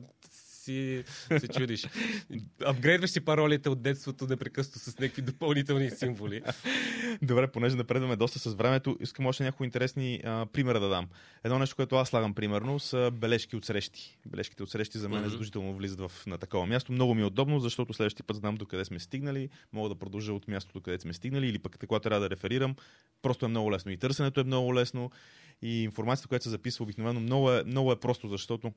си 0.61 1.05
се 1.39 1.49
чудиш. 1.49 1.87
Апгрейдваш 2.65 3.11
си 3.11 3.21
паролите 3.21 3.69
от 3.69 3.83
детството 3.83 4.27
непрекъснато 4.27 4.79
с 4.79 4.99
някакви 4.99 5.23
допълнителни 5.23 5.91
символи. 5.91 6.43
Добре, 7.23 7.53
понеже 7.53 7.77
напредваме 7.77 8.17
доста 8.17 8.39
с 8.39 8.55
времето, 8.55 8.97
искам 9.01 9.27
още 9.27 9.45
някои 9.45 9.67
интересни 9.67 10.21
а, 10.25 10.47
примера 10.47 10.81
да 10.81 10.89
дам. 10.89 11.09
Едно 11.45 11.59
нещо, 11.59 11.77
което 11.77 11.97
аз 11.97 12.09
слагам 12.09 12.35
примерно, 12.35 12.79
са 12.79 13.11
бележки 13.15 13.57
от 13.57 13.65
срещи. 13.65 14.19
Бележките 14.27 14.63
от 14.63 14.71
срещи 14.71 14.99
за 14.99 15.09
мен 15.09 15.23
mm-hmm. 15.23 15.29
задължително 15.29 15.75
влизат 15.75 16.01
в, 16.01 16.27
на 16.27 16.39
такова 16.39 16.67
място. 16.67 16.93
Много 16.93 17.15
ми 17.15 17.23
е 17.23 17.25
удобно, 17.25 17.61
защото 17.61 17.95
следващия 17.95 18.25
път 18.27 18.37
знам 18.37 18.55
до 18.55 18.67
къде 18.67 18.85
сме 18.85 18.99
стигнали, 18.99 19.49
мога 19.73 19.89
да 19.89 19.95
продължа 19.95 20.33
от 20.33 20.49
мястото, 20.49 20.81
къде 20.81 20.99
сме 20.99 21.13
стигнали, 21.13 21.49
или 21.49 21.59
пък 21.59 21.77
когато 21.87 22.03
трябва 22.03 22.21
да 22.21 22.31
реферирам. 22.31 22.77
Просто 23.23 23.47
е 23.47 23.49
много 23.49 23.73
лесно. 23.73 23.93
И 23.93 23.97
търсенето 23.97 24.41
е 24.41 24.45
много 24.45 24.75
лесно. 24.75 25.11
И 25.63 25.83
информацията, 25.83 26.29
която 26.29 26.43
се 26.43 26.51
записва 26.51 26.83
обикновено, 26.83 27.21
много 27.21 27.53
е, 27.53 27.65
много 27.65 27.93
е 27.93 28.01
просто, 28.01 28.29
защото 28.29 28.73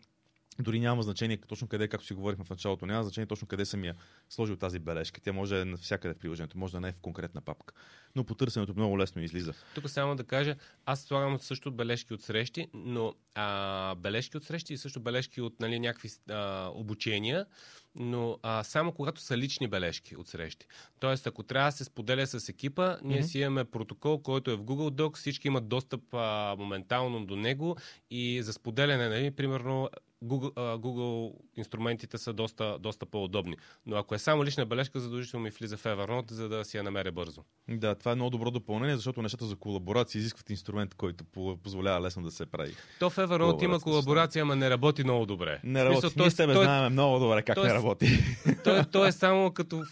дори 0.62 0.80
няма 0.80 1.04
значение 1.04 1.38
точно 1.38 1.68
къде, 1.68 1.88
както 1.88 2.08
си 2.08 2.14
говорихме 2.14 2.46
в 2.46 2.50
началото, 2.50 2.86
няма 2.86 3.04
значение 3.04 3.28
точно 3.28 3.48
къде 3.48 3.66
съм 3.66 3.84
я 3.84 3.96
сложил 4.30 4.56
тази 4.56 4.80
бележка. 4.80 5.22
Тя 5.22 5.34
може 5.34 5.56
да 5.56 5.62
е 5.62 5.66
навсякъде 5.66 6.14
в 6.14 6.18
приложението, 6.18 6.58
може 6.58 6.74
да 6.74 6.80
не 6.80 6.90
е 6.90 6.92
в 6.92 7.00
конкретна 7.02 7.42
папка. 7.42 7.74
Но 8.16 8.24
по 8.24 8.36
търсенето 8.36 8.74
много 8.76 9.00
лесно 9.00 9.22
излиза. 9.22 9.54
Тук 9.76 9.90
само 9.90 10.16
да 10.16 10.24
кажа, 10.24 10.56
аз 10.86 11.02
слагам 11.02 11.40
също 11.40 11.72
бележки 11.72 12.14
от 12.14 12.22
срещи, 12.22 12.68
но 12.74 13.14
а, 13.36 13.96
бележки 13.96 14.38
от 14.38 14.44
срещи 14.44 14.74
и 14.74 14.78
също 14.78 15.00
бележки 15.00 15.42
от 15.42 15.60
нали, 15.60 15.80
някакви 15.80 16.10
а, 16.30 16.70
обучения, 16.74 17.46
но 17.96 18.38
а, 18.44 18.64
само 18.64 18.92
когато 18.92 19.22
са 19.22 19.38
лични 19.38 19.68
бележки 19.68 20.16
от 20.16 20.28
срещи. 20.28 20.68
Тоест, 21.00 21.28
ако 21.28 21.44
трябва 21.44 21.68
да 21.68 21.78
се 21.78 21.84
споделя 21.84 22.28
с 22.28 22.50
екипа, 22.50 22.98
ние 23.04 23.22
mm-hmm. 23.22 23.26
си 23.26 23.40
имаме 23.40 23.66
протокол, 23.66 24.22
който 24.22 24.52
е 24.52 24.56
в 24.56 24.64
Google 24.64 25.02
Docs, 25.02 25.16
всички 25.16 25.48
имат 25.48 25.68
достъп 25.68 26.14
а, 26.14 26.56
моментално 26.60 27.26
до 27.26 27.36
него 27.36 27.78
и 28.12 28.44
за 28.44 28.54
споделяне, 28.54 29.10
нали, 29.10 29.32
примерно, 29.32 29.90
Google, 30.24 30.54
uh, 30.54 30.78
Google 30.78 31.34
инструментите 31.58 32.18
са 32.18 32.34
доста, 32.34 32.78
доста 32.80 33.06
по-удобни. 33.06 33.56
Но 33.86 33.96
ако 33.96 34.16
е 34.16 34.20
само 34.20 34.46
лична 34.46 34.66
бележка, 34.66 35.00
задължително 35.00 35.44
ми 35.44 35.50
влиза 35.50 35.78
в 35.78 35.84
Evernote, 35.84 36.32
за 36.32 36.50
да 36.50 36.66
си 36.66 36.78
я 36.78 36.84
намеря 36.84 37.12
бързо. 37.12 37.42
Да, 37.70 37.96
това 37.96 38.12
е 38.12 38.16
много 38.16 38.30
добро 38.30 38.52
допълнение, 38.52 38.96
защото 38.96 39.22
нещата 39.22 39.46
за 39.46 39.56
колаборация 39.56 40.20
изискват 40.20 40.50
инструмент, 40.50 40.96
който 40.96 41.24
позволява 41.64 42.02
лесно 42.02 42.24
да 42.24 42.32
се 42.32 42.46
прави. 42.46 42.76
То 43.00 43.10
в 43.10 43.16
Evernote 43.16 43.64
има 43.64 43.80
колаборация, 43.80 44.42
ама 44.42 44.56
не 44.56 44.70
работи 44.70 45.04
много 45.04 45.26
добре. 45.26 45.60
Не 45.64 45.86
работи. 45.86 46.02
Смисъл, 46.02 46.24
Ние 46.24 46.32
с 46.32 46.36
тебе 46.36 46.54
знаем 46.54 46.94
много 46.94 47.20
добре 47.20 47.42
как 47.42 47.56
то, 47.56 47.64
не 47.64 47.74
работи. 47.74 48.08
То, 48.64 48.84
то, 48.84 48.86
то 48.92 49.06
е 49.06 49.12
само 49.12 49.52
като 49.52 49.84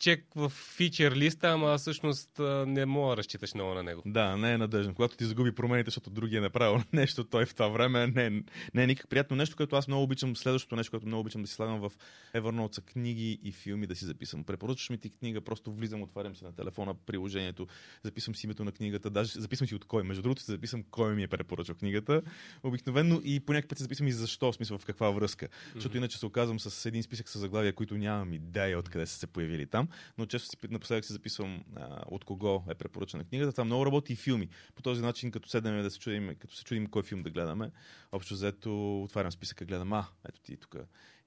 чек 0.00 0.24
в 0.34 0.48
фичер 0.48 1.12
листа, 1.12 1.48
ама 1.48 1.78
всъщност 1.78 2.30
не 2.66 2.86
мога 2.86 3.10
да 3.10 3.16
разчиташ 3.16 3.54
много 3.54 3.74
на 3.74 3.82
него. 3.82 4.02
Да, 4.06 4.36
не 4.36 4.52
е 4.52 4.58
надежно. 4.58 4.94
Когато 4.94 5.16
ти 5.16 5.24
загуби 5.24 5.52
промените, 5.52 5.86
защото 5.86 6.10
другия 6.10 6.38
е 6.38 6.40
направил 6.40 6.82
нещо, 6.92 7.24
той 7.24 7.46
в 7.46 7.54
това 7.54 7.68
време 7.68 8.06
не, 8.06 8.30
не 8.74 8.82
е 8.82 8.86
никак 8.86 9.08
приятно. 9.08 9.36
Нещо, 9.36 9.56
което 9.56 9.76
аз 9.76 9.88
много 9.88 10.02
обичам, 10.02 10.36
следващото 10.36 10.76
нещо, 10.76 10.90
което 10.90 11.06
много 11.06 11.20
обичам 11.20 11.42
да 11.42 11.48
си 11.48 11.54
слагам 11.54 11.80
в 11.80 11.92
Evernote 12.34 12.74
са 12.74 12.80
книги 12.80 13.40
и 13.42 13.52
филми 13.52 13.86
да 13.86 13.96
си 13.96 14.04
записвам. 14.04 14.44
Препоръчваш 14.44 14.90
ми 14.90 14.98
ти 14.98 15.10
книга, 15.10 15.40
просто 15.40 15.72
влизам, 15.72 16.02
отварям 16.02 16.36
се 16.36 16.44
на 16.44 16.52
телефона, 16.52 16.94
приложението, 17.06 17.66
записвам 18.02 18.34
си 18.34 18.46
името 18.46 18.64
на 18.64 18.72
книгата, 18.72 19.10
даже 19.10 19.40
записвам 19.40 19.68
си 19.68 19.74
от 19.74 19.84
кой. 19.84 20.02
Между 20.02 20.22
другото, 20.22 20.42
записвам 20.42 20.84
кой 20.90 21.14
ми 21.14 21.22
е 21.22 21.28
препоръчал 21.28 21.74
книгата. 21.74 22.22
Обикновено 22.62 23.20
и 23.24 23.40
по 23.40 23.52
някакъв 23.52 23.68
път 23.68 23.78
записвам 23.78 24.08
и 24.08 24.12
защо, 24.12 24.52
в 24.52 24.56
смисъл 24.56 24.78
в 24.78 24.84
каква 24.84 25.10
връзка. 25.10 25.46
Mm-hmm. 25.46 25.74
Защото 25.74 25.96
иначе 25.96 26.18
се 26.18 26.26
оказвам 26.26 26.60
с 26.60 26.86
един 26.86 27.02
списък 27.02 27.28
с 27.28 27.38
заглавия, 27.38 27.72
които 27.72 27.96
нямам 27.98 28.32
идея 28.32 28.78
откъде 28.78 29.06
са 29.06 29.18
се 29.18 29.26
появили 29.26 29.66
там 29.66 29.88
но 30.18 30.26
често 30.26 30.48
си, 30.48 30.56
напоследък 30.70 31.04
си 31.04 31.12
записвам 31.12 31.64
а, 31.76 32.02
от 32.06 32.24
кого 32.24 32.64
е 32.70 32.74
препоръчана 32.74 33.24
книгата. 33.24 33.52
Там 33.52 33.66
много 33.66 33.86
работи 33.86 34.12
и 34.12 34.16
филми. 34.16 34.48
По 34.74 34.82
този 34.82 35.02
начин, 35.02 35.30
като 35.30 35.48
седнем 35.48 35.82
да 35.82 35.90
се 35.90 35.98
чудим, 35.98 36.36
като 36.38 36.54
се 36.54 36.64
чудим 36.64 36.86
кой 36.86 37.02
филм 37.02 37.22
да 37.22 37.30
гледаме, 37.30 37.70
общо 38.12 38.34
взето 38.34 39.02
отварям 39.02 39.32
списъка, 39.32 39.64
гледам, 39.64 39.92
а, 39.92 40.06
ето 40.28 40.40
ти 40.40 40.56
тук 40.56 40.76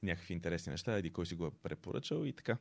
някакви 0.03 0.33
интересни 0.33 0.71
неща, 0.71 0.97
еди 0.97 1.13
кой 1.13 1.25
си 1.25 1.35
го 1.35 1.45
е 1.45 1.51
препоръчал 1.63 2.25
и 2.25 2.33
така. 2.33 2.57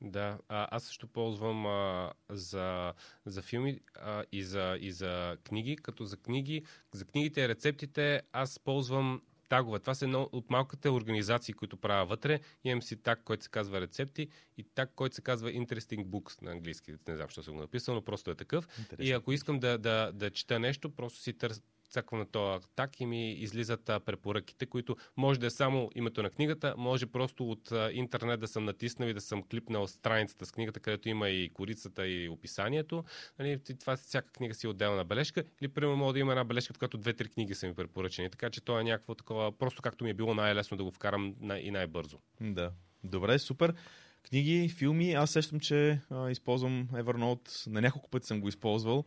Да, 0.00 0.38
а, 0.48 0.68
аз 0.70 0.84
също 0.84 1.06
ползвам 1.06 1.66
а, 1.66 2.12
за, 2.30 2.92
за 3.26 3.42
филми 3.42 3.80
а, 3.94 4.24
и, 4.32 4.44
за, 4.44 4.78
и 4.80 4.92
за 4.92 5.36
книги, 5.44 5.76
като 5.76 6.04
за 6.04 6.16
книги, 6.16 6.64
за 6.92 7.04
книгите 7.04 7.40
и 7.40 7.48
рецептите 7.48 8.22
аз 8.32 8.58
ползвам 8.58 9.22
тагове. 9.48 9.78
Това 9.78 9.94
са 9.94 10.04
едно 10.04 10.28
от 10.32 10.50
малките 10.50 10.90
организации, 10.90 11.54
които 11.54 11.76
правя 11.76 12.06
вътре. 12.06 12.40
Имам 12.64 12.82
си 12.82 12.96
так, 12.96 13.22
който 13.24 13.44
се 13.44 13.50
казва 13.50 13.80
рецепти 13.80 14.28
и 14.56 14.64
так, 14.74 14.92
който 14.94 15.14
се 15.14 15.22
казва 15.22 15.50
Interesting 15.50 16.04
Books 16.04 16.42
на 16.42 16.50
английски. 16.50 16.94
Не 17.08 17.16
знам, 17.16 17.28
що 17.28 17.42
съм 17.42 17.54
го 17.54 17.60
написал, 17.60 17.94
но 17.94 18.02
просто 18.02 18.30
е 18.30 18.34
такъв. 18.34 18.68
Интересен. 18.78 19.06
И 19.06 19.12
ако 19.12 19.32
искам 19.32 19.58
да, 19.58 19.78
да, 19.78 20.12
да 20.14 20.30
чета 20.30 20.58
нещо, 20.58 20.90
просто 20.90 21.20
си 21.20 21.32
търся 21.32 21.62
цъквам 21.90 22.20
на 22.20 22.26
този 22.26 22.66
так 22.76 23.00
и 23.00 23.06
ми 23.06 23.32
излизат 23.32 23.84
препоръките, 23.84 24.66
които 24.66 24.96
може 25.16 25.40
да 25.40 25.46
е 25.46 25.50
само 25.50 25.90
името 25.94 26.22
на 26.22 26.30
книгата, 26.30 26.74
може 26.78 27.06
просто 27.06 27.50
от 27.50 27.72
интернет 27.92 28.40
да 28.40 28.48
съм 28.48 28.64
натиснал 28.64 29.08
и 29.08 29.14
да 29.14 29.20
съм 29.20 29.42
клипнал 29.42 29.86
страницата 29.86 30.46
с 30.46 30.52
книгата, 30.52 30.80
където 30.80 31.08
има 31.08 31.28
и 31.28 31.50
корицата 31.50 32.08
и 32.08 32.28
описанието. 32.28 33.04
Нали, 33.38 33.60
това 33.80 33.96
всяка 33.96 34.32
книга 34.32 34.54
си 34.54 34.66
е 34.66 34.70
отделна 34.70 35.04
бележка. 35.04 35.44
Или, 35.60 35.68
примерно, 35.68 35.96
мога 35.96 36.12
да 36.12 36.18
има 36.18 36.32
една 36.32 36.44
бележка, 36.44 36.74
в 36.74 36.78
която 36.78 36.98
две-три 36.98 37.28
книги 37.28 37.54
са 37.54 37.66
ми 37.66 37.74
препоръчени. 37.74 38.30
Така 38.30 38.50
че 38.50 38.60
то 38.60 38.80
е 38.80 38.84
някакво 38.84 39.14
такова, 39.14 39.58
просто 39.58 39.82
както 39.82 40.04
ми 40.04 40.10
е 40.10 40.14
било 40.14 40.34
най-лесно 40.34 40.76
да 40.76 40.84
го 40.84 40.90
вкарам 40.90 41.34
и 41.62 41.70
най-бързо. 41.70 42.18
Да. 42.40 42.72
Добре, 43.04 43.38
супер. 43.38 43.74
Книги, 44.22 44.68
филми, 44.68 45.12
аз 45.12 45.30
сещам, 45.30 45.60
че 45.60 46.00
а, 46.10 46.30
използвам 46.30 46.88
Evernote. 46.92 47.66
На 47.66 47.80
няколко 47.80 48.10
пъти 48.10 48.26
съм 48.26 48.40
го 48.40 48.48
използвал. 48.48 49.04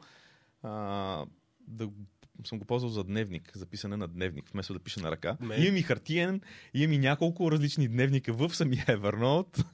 А, 0.64 1.26
да 1.68 1.90
съм 2.46 2.60
го 2.60 2.66
ползвал 2.66 2.92
за 2.92 3.04
дневник, 3.04 3.52
за 3.56 3.66
писане 3.66 3.98
на 3.98 4.08
дневник, 4.08 4.50
вместо 4.50 4.74
да 4.74 4.80
пиша 4.80 5.00
на 5.02 5.12
ръка. 5.12 5.38
Имам 5.58 5.78
и 5.78 5.82
хартиен, 5.82 6.42
имам 6.74 6.94
и 6.94 6.98
няколко 6.98 7.52
различни 7.52 7.88
дневника 7.88 8.34
в 8.34 8.56
самия 8.56 8.86
Evernote. 8.86 9.66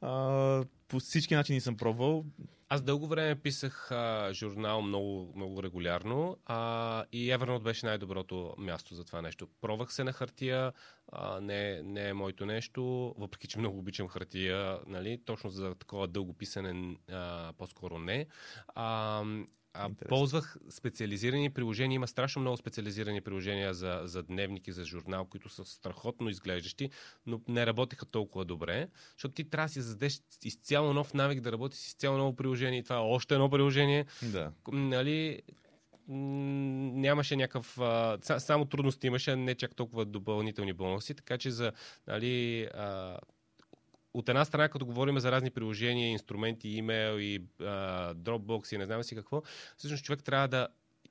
А, 0.00 0.64
по 0.88 1.00
всички 1.00 1.34
начини 1.34 1.60
съм 1.60 1.76
пробвал. 1.76 2.24
Аз 2.68 2.82
дълго 2.82 3.06
време 3.06 3.34
писах 3.34 3.92
а, 3.92 4.30
журнал 4.32 4.82
много, 4.82 5.32
много 5.36 5.62
регулярно 5.62 6.36
а, 6.46 7.04
и 7.12 7.28
Evernote 7.28 7.62
беше 7.62 7.86
най-доброто 7.86 8.54
място 8.58 8.94
за 8.94 9.04
това 9.04 9.22
нещо. 9.22 9.48
Пробвах 9.60 9.92
се 9.92 10.04
на 10.04 10.12
хартия, 10.12 10.72
а, 11.12 11.40
не, 11.40 11.82
не 11.82 12.08
е 12.08 12.14
моето 12.14 12.46
нещо, 12.46 13.14
въпреки 13.18 13.48
че 13.48 13.58
много 13.58 13.78
обичам 13.78 14.08
хартия, 14.08 14.78
нали, 14.86 15.20
точно 15.24 15.50
за 15.50 15.74
такова 15.74 16.08
дълго 16.08 16.32
писане 16.32 16.96
а, 17.10 17.52
по-скоро 17.58 17.98
не. 17.98 18.26
А, 18.74 19.24
а, 19.78 19.90
ползвах 20.08 20.56
специализирани 20.70 21.50
приложения. 21.50 21.96
Има 21.96 22.08
страшно 22.08 22.40
много 22.40 22.56
специализирани 22.56 23.20
приложения 23.20 23.74
за, 23.74 24.00
за 24.04 24.22
дневник 24.22 24.68
и 24.68 24.72
за 24.72 24.84
журнал, 24.84 25.24
които 25.24 25.48
са 25.48 25.64
страхотно 25.64 26.28
изглеждащи, 26.28 26.90
но 27.26 27.40
не 27.48 27.66
работеха 27.66 28.06
толкова 28.06 28.44
добре, 28.44 28.88
защото 29.16 29.34
ти 29.34 29.50
трябва 29.50 29.66
да 29.66 29.72
си 29.72 29.80
задеш 29.80 30.20
изцяло 30.44 30.92
нов 30.92 31.14
навик 31.14 31.40
да 31.40 31.52
работи 31.52 31.76
с 31.76 31.86
изцяло 31.86 32.18
ново 32.18 32.36
приложение 32.36 32.78
и 32.78 32.82
това 32.82 32.96
е 32.96 32.98
още 32.98 33.34
едно 33.34 33.50
приложение. 33.50 34.06
Да. 34.22 34.52
Нали, 34.72 35.42
нямаше 36.08 37.36
някакъв. 37.36 37.78
А, 37.78 38.18
само 38.22 38.64
трудности 38.64 39.06
имаше, 39.06 39.36
не 39.36 39.54
чак 39.54 39.74
толкова 39.74 40.04
допълнителни 40.04 40.72
бонуси, 40.72 41.14
така 41.14 41.38
че 41.38 41.50
за 41.50 41.72
нали, 42.06 42.64
а, 42.64 43.18
от 44.14 44.28
една 44.28 44.44
страна, 44.44 44.68
като 44.68 44.86
говорим 44.86 45.18
за 45.18 45.32
разни 45.32 45.50
приложения, 45.50 46.08
инструменти, 46.08 46.68
имейл 46.68 47.18
и 47.18 47.42
а, 47.60 47.64
Dropbox 48.14 48.74
и 48.74 48.78
не 48.78 48.86
знам 48.86 49.02
си 49.02 49.14
какво, 49.14 49.42
всъщност 49.76 50.04
човек 50.04 50.24
трябва 50.24 50.48
да 50.48 50.68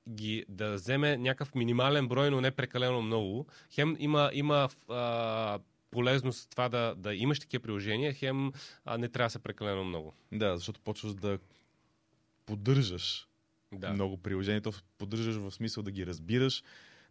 ги, 0.10 0.46
да 0.50 0.74
вземе 0.74 1.18
някакъв 1.18 1.56
минимален 1.56 2.08
брой, 2.08 2.32
но 2.32 2.42
не 2.42 2.52
прекалено 2.52 3.02
много. 3.02 3.48
Хем 3.72 3.96
има, 4.00 4.30
има 4.34 4.70
а, 4.90 5.60
полезност 5.92 6.50
това 6.50 6.70
да, 6.70 6.96
да 6.98 7.16
имаш 7.16 7.40
такива 7.40 7.64
приложения, 7.64 8.14
хем 8.14 8.52
а, 8.86 8.98
не 8.98 9.10
трябва 9.10 9.26
да 9.26 9.32
са 9.32 9.40
прекалено 9.40 9.84
много. 9.84 10.14
Да, 10.32 10.58
защото 10.58 10.80
почваш 10.80 11.14
да 11.14 11.40
поддържаш 12.46 13.28
да. 13.72 13.94
много 13.94 14.18
приложения. 14.18 14.62
То 14.62 14.74
поддържаш 14.98 15.36
в 15.36 15.52
смисъл 15.52 15.84
да 15.84 15.92
ги 15.92 16.06
разбираш, 16.06 16.64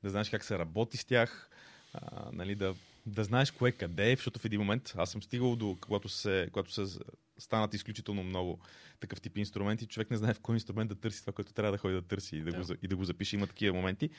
да 0.02 0.10
знаеш 0.10 0.30
как 0.30 0.44
се 0.44 0.58
работи 0.58 0.96
с 0.96 1.04
тях, 1.04 1.50
а, 1.94 2.30
нали, 2.32 2.54
да 2.54 2.74
да 3.06 3.24
знаеш 3.24 3.50
кое 3.50 3.72
къде 3.72 4.12
е, 4.12 4.16
защото 4.16 4.40
в 4.40 4.44
един 4.44 4.60
момент 4.60 4.94
аз 4.96 5.10
съм 5.10 5.22
стигал 5.22 5.56
до, 5.56 5.76
когато 5.80 6.08
се, 6.08 6.48
когато 6.52 6.72
се 6.72 6.98
станат 7.38 7.74
изключително 7.74 8.22
много 8.22 8.58
такъв 9.00 9.20
тип 9.20 9.38
инструменти, 9.38 9.86
човек 9.86 10.10
не 10.10 10.16
знае 10.16 10.34
в 10.34 10.40
кой 10.40 10.56
инструмент 10.56 10.88
да 10.88 10.94
търси 10.94 11.20
това, 11.20 11.32
което 11.32 11.52
трябва 11.52 11.72
да 11.72 11.78
ходи 11.78 11.94
да 11.94 12.02
търси 12.02 12.36
и 12.36 12.40
да, 12.40 12.52
да. 12.52 12.64
Го, 12.64 12.74
и 12.82 12.88
да 12.88 12.96
го 12.96 13.04
запише. 13.04 13.36
Има 13.36 13.46
такива 13.46 13.76
моменти. 13.76 14.10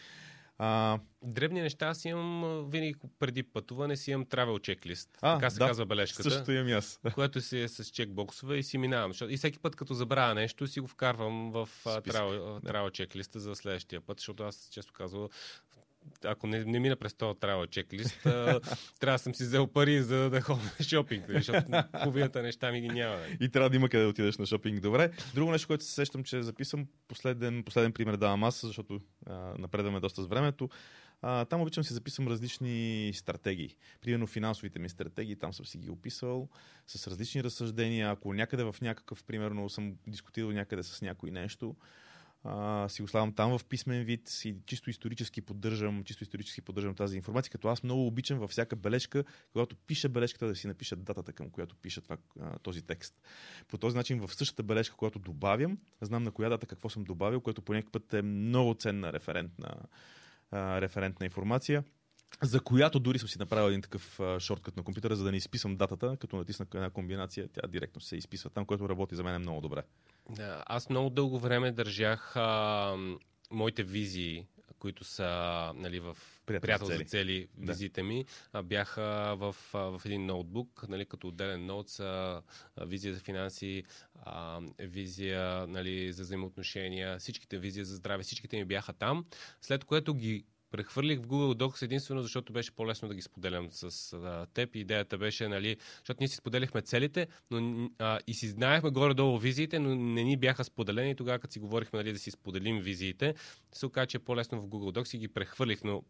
А... 0.59 0.99
Дребни 1.23 1.61
неща 1.61 1.87
аз 1.87 2.05
имам 2.05 2.65
винаги 2.69 2.95
преди 3.19 3.43
пътуване 3.43 3.97
си 3.97 4.11
имам 4.11 4.25
travel 4.25 4.61
чеклист. 4.61 5.17
А, 5.21 5.35
така 5.35 5.49
се 5.49 5.59
да, 5.59 5.67
казва 5.67 5.85
бележката. 5.85 6.31
Също 6.31 6.51
имам 6.51 6.77
аз. 6.77 6.99
Което 7.13 7.41
си 7.41 7.59
е 7.59 7.67
с 7.67 7.85
чекбоксове 7.85 8.57
и 8.57 8.63
си 8.63 8.77
минавам. 8.77 9.11
И 9.29 9.37
всеки 9.37 9.59
път, 9.59 9.75
като 9.75 9.93
забравя 9.93 10.35
нещо, 10.35 10.67
си 10.67 10.79
го 10.79 10.87
вкарвам 10.87 11.51
в 11.51 11.69
travel, 11.85 12.91
чеклиста 12.91 13.39
за 13.39 13.55
следващия 13.55 14.01
път, 14.01 14.19
защото 14.19 14.43
аз 14.43 14.69
често 14.71 14.93
казвам 14.93 15.29
ако 16.25 16.47
не, 16.47 16.65
не 16.65 16.79
мина 16.79 16.95
през 16.95 17.13
този 17.13 17.39
трябва 17.39 17.67
чеклист, 17.67 18.19
трябва 18.23 18.61
да 19.01 19.17
съм 19.17 19.35
си 19.35 19.43
взел 19.43 19.67
пари 19.67 20.01
за 20.01 20.29
да 20.29 20.41
ходя 20.41 20.61
на 20.79 20.85
шопинг, 20.85 21.25
защото 21.29 21.65
половината 22.03 22.41
неща 22.41 22.71
ми 22.71 22.81
ги 22.81 22.87
няма. 22.87 23.17
И 23.39 23.49
трябва 23.49 23.69
да 23.69 23.75
има 23.75 23.89
къде 23.89 24.03
да 24.03 24.09
отидеш 24.09 24.37
на 24.37 24.45
шопинг. 24.45 24.81
Добре. 24.81 25.11
Друго 25.35 25.51
нещо, 25.51 25.67
което 25.67 25.85
се 25.85 25.91
сещам, 25.91 26.23
че 26.23 26.43
записвам, 26.43 26.87
последен, 27.07 27.63
последен 27.63 27.93
пример 27.93 28.15
давам 28.15 28.43
аз, 28.43 28.61
защото 28.65 28.99
а, 29.25 29.53
напредваме 29.57 29.99
доста 29.99 30.23
с 30.23 30.27
времето. 30.27 30.69
А, 31.21 31.45
там 31.45 31.61
обичам 31.61 31.83
си 31.83 31.93
записвам 31.93 32.27
различни 32.27 33.11
стратегии. 33.15 33.75
Примерно 34.01 34.27
финансовите 34.27 34.79
ми 34.79 34.89
стратегии, 34.89 35.35
там 35.35 35.53
съм 35.53 35.65
си 35.65 35.77
ги 35.77 35.89
описал 35.89 36.49
с 36.87 37.07
различни 37.07 37.43
разсъждения. 37.43 38.11
Ако 38.11 38.33
някъде 38.33 38.63
в 38.63 38.75
някакъв, 38.81 39.23
примерно, 39.23 39.69
съм 39.69 39.95
дискутирал 40.07 40.51
някъде 40.51 40.83
с 40.83 41.01
някой 41.01 41.31
нещо, 41.31 41.75
а, 42.43 42.89
си 42.89 43.01
го 43.01 43.07
славам 43.07 43.33
там 43.33 43.57
в 43.57 43.65
писмен 43.65 44.03
вид 44.03 44.29
и 44.45 44.55
чисто 44.65 44.89
исторически 44.89 45.41
поддържам, 45.41 46.03
чисто 46.03 46.23
исторически 46.23 46.61
поддържам 46.61 46.95
тази 46.95 47.17
информация, 47.17 47.51
като 47.51 47.67
аз 47.67 47.83
много 47.83 48.07
обичам 48.07 48.39
във 48.39 48.51
всяка 48.51 48.75
бележка, 48.75 49.23
когато 49.51 49.75
пиша 49.75 50.09
бележката, 50.09 50.47
да 50.47 50.55
си 50.55 50.67
напиша 50.67 50.95
датата, 50.95 51.33
към 51.33 51.49
която 51.49 51.75
пиша 51.75 52.01
това, 52.01 52.17
този 52.63 52.81
текст. 52.81 53.21
По 53.67 53.77
този 53.77 53.97
начин 53.97 54.27
в 54.27 54.35
същата 54.35 54.63
бележка, 54.63 54.95
която 54.95 55.19
добавям, 55.19 55.77
знам 56.01 56.23
на 56.23 56.31
коя 56.31 56.49
дата 56.49 56.67
какво 56.67 56.89
съм 56.89 57.03
добавил, 57.03 57.41
което 57.41 57.61
по 57.61 57.73
някакъв 57.73 57.91
път 57.91 58.13
е 58.13 58.21
много 58.21 58.73
ценна 58.73 59.13
референтна, 59.13 59.75
референтна 60.53 61.25
информация. 61.25 61.83
За 62.43 62.59
която 62.59 62.99
дори 62.99 63.19
съм 63.19 63.29
си 63.29 63.39
направил 63.39 63.67
един 63.67 63.81
такъв 63.81 64.19
шорткът 64.39 64.77
на 64.77 64.83
компютъра, 64.83 65.15
за 65.15 65.23
да 65.23 65.31
не 65.31 65.37
изписвам 65.37 65.75
датата, 65.75 66.17
като 66.17 66.35
натисна 66.35 66.65
една 66.73 66.89
комбинация, 66.89 67.47
тя 67.47 67.67
директно 67.67 68.01
се 68.01 68.15
изписва 68.17 68.49
там, 68.49 68.65
което 68.65 68.89
работи 68.89 69.15
за 69.15 69.23
мен 69.23 69.41
много 69.41 69.61
добре. 69.61 69.83
Да, 70.29 70.63
аз 70.67 70.89
много 70.89 71.09
дълго 71.09 71.39
време 71.39 71.71
държах 71.71 72.35
а, 72.35 72.95
моите 73.51 73.83
визии, 73.83 74.45
които 74.79 75.03
са 75.03 75.25
нали, 75.75 75.99
в 75.99 76.17
Приятел 76.45 76.65
приятел, 76.65 76.87
за 76.87 76.93
за 76.93 76.97
цели. 76.97 77.07
цели 77.07 77.47
Да. 77.57 77.71
визите 77.71 78.03
ми, 78.03 78.25
а, 78.53 78.63
бяха 78.63 79.35
в, 79.37 79.55
а, 79.73 79.77
в 79.77 80.01
един 80.05 80.25
ноутбук, 80.25 80.85
нали, 80.89 81.05
като 81.05 81.27
отделен 81.27 81.65
ноут 81.65 81.89
са 81.89 82.41
визия 82.81 83.13
за 83.13 83.19
финанси, 83.19 83.83
а, 84.15 84.61
визия 84.79 85.67
нали, 85.67 86.13
за 86.13 86.23
взаимоотношения, 86.23 87.19
всичките 87.19 87.57
визия 87.57 87.85
за 87.85 87.95
здраве, 87.95 88.23
всичките 88.23 88.57
ми 88.57 88.65
бяха 88.65 88.93
там, 88.93 89.25
след 89.61 89.83
което 89.83 90.13
ги 90.13 90.45
прехвърлих 90.71 91.19
в 91.19 91.27
Google 91.27 91.63
Docs 91.63 91.81
единствено, 91.81 92.21
защото 92.21 92.53
беше 92.53 92.71
по-лесно 92.71 93.07
да 93.07 93.15
ги 93.15 93.21
споделям 93.21 93.67
с 93.71 94.13
а, 94.13 94.45
теб. 94.53 94.75
Идеята 94.75 95.17
беше, 95.17 95.47
нали, 95.47 95.77
защото 95.97 96.17
ние 96.19 96.27
си 96.27 96.35
споделяхме 96.35 96.81
целите, 96.81 97.27
но 97.51 97.89
а, 97.99 98.19
и 98.27 98.33
си 98.33 98.47
знаехме 98.47 98.89
горе-долу 98.89 99.37
визиите, 99.37 99.79
но 99.79 99.95
не 99.95 100.23
ни 100.23 100.37
бяха 100.37 100.63
споделени. 100.63 101.15
Тогава, 101.15 101.39
като 101.39 101.53
си 101.53 101.59
говорихме 101.59 101.99
нали, 101.99 102.13
да 102.13 102.19
си 102.19 102.31
споделим 102.31 102.79
визиите, 102.79 103.35
се 103.73 103.85
оказа, 103.85 104.07
че 104.07 104.17
е 104.17 104.19
по-лесно 104.19 104.61
в 104.61 104.67
Google 104.67 104.99
Docs 104.99 105.15
и 105.15 105.19
ги 105.19 105.27
прехвърлих, 105.27 105.83
но 105.83 106.03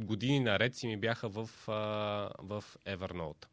години 0.00 0.40
наред 0.40 0.74
си 0.74 0.86
ми 0.86 0.96
бяха 0.96 1.28
в, 1.28 1.50
а, 1.68 1.72
в 2.38 2.64
Evernote. 2.86 3.46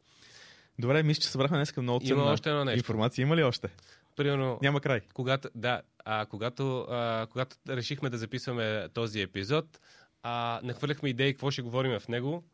Добре, 0.78 1.02
мисля, 1.02 1.20
че 1.20 1.28
събрахме 1.28 1.56
днес 1.56 1.76
много 1.76 2.06
ценна 2.06 2.22
още 2.22 2.50
едно 2.50 2.64
нещо. 2.64 2.78
информация. 2.78 3.22
Има 3.22 3.36
ли 3.36 3.42
още? 3.42 3.68
Примерно, 4.16 4.58
Няма 4.62 4.80
край. 4.80 5.00
когато, 5.14 5.48
да, 5.54 5.82
а, 6.04 6.26
когато, 6.26 6.80
а, 6.80 7.26
когато 7.30 7.56
решихме 7.68 8.10
да 8.10 8.18
записваме 8.18 8.88
този 8.94 9.20
епизод, 9.20 9.80
а, 10.22 10.60
нахвърляхме 10.62 11.08
идеи 11.08 11.32
какво 11.32 11.50
ще 11.50 11.62
говорим 11.62 12.00
в 12.00 12.08
него 12.08 12.44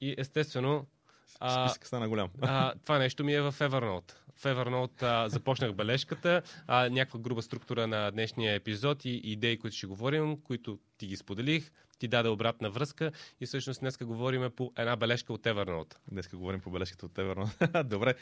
и 0.00 0.14
естествено 0.18 0.86
а, 1.40 1.68
Списък 1.68 1.86
стана 1.86 2.08
голям. 2.08 2.30
а, 2.40 2.74
това 2.84 2.98
нещо 2.98 3.24
ми 3.24 3.34
е 3.34 3.40
в 3.40 3.54
Evernote. 3.58 4.12
В 4.36 4.44
Evernote 4.44 5.02
а, 5.02 5.28
започнах 5.28 5.72
бележката, 5.72 6.42
а, 6.66 6.88
някаква 6.88 7.20
груба 7.20 7.42
структура 7.42 7.86
на 7.86 8.10
днешния 8.10 8.54
епизод 8.54 9.04
и 9.04 9.10
идеи, 9.10 9.58
които 9.58 9.76
ще 9.76 9.86
говорим, 9.86 10.40
които 10.40 10.78
ти 10.98 11.06
ги 11.06 11.16
споделих, 11.16 11.70
ти 11.98 12.08
даде 12.08 12.28
обратна 12.28 12.70
връзка 12.70 13.12
и 13.40 13.46
всъщност 13.46 13.80
днес 13.80 13.96
говорим 13.96 14.50
по 14.56 14.72
една 14.76 14.96
бележка 14.96 15.32
от 15.32 15.42
Evernote. 15.42 15.94
Днес 16.10 16.28
говорим 16.28 16.60
по 16.60 16.70
бележката 16.70 17.06
от 17.06 17.12
Evernote. 17.12 17.82
Добре. 17.88 18.14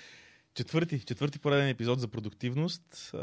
Четвърти, 0.55 1.01
четвърти 1.01 1.39
пореден 1.39 1.69
епизод 1.69 2.01
за 2.01 2.09
продуктивност. 2.09 3.15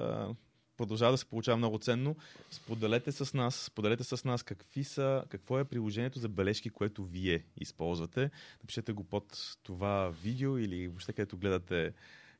Продължава 0.77 1.11
да 1.11 1.17
се 1.17 1.25
получава 1.25 1.57
много 1.57 1.79
ценно. 1.79 2.15
Споделете 2.51 3.11
с 3.11 3.33
нас, 3.33 3.55
споделете 3.55 4.03
с 4.03 4.23
нас 4.23 4.43
какви 4.43 4.83
са, 4.83 5.23
какво 5.29 5.59
е 5.59 5.65
приложението 5.65 6.19
за 6.19 6.29
бележки, 6.29 6.69
което 6.69 7.05
вие 7.05 7.45
използвате. 7.57 8.31
Напишете 8.63 8.93
го 8.93 9.03
под 9.03 9.57
това 9.63 10.09
видео 10.23 10.57
или 10.57 10.87
въобще 10.87 11.13
където 11.13 11.37
гледате 11.37 11.93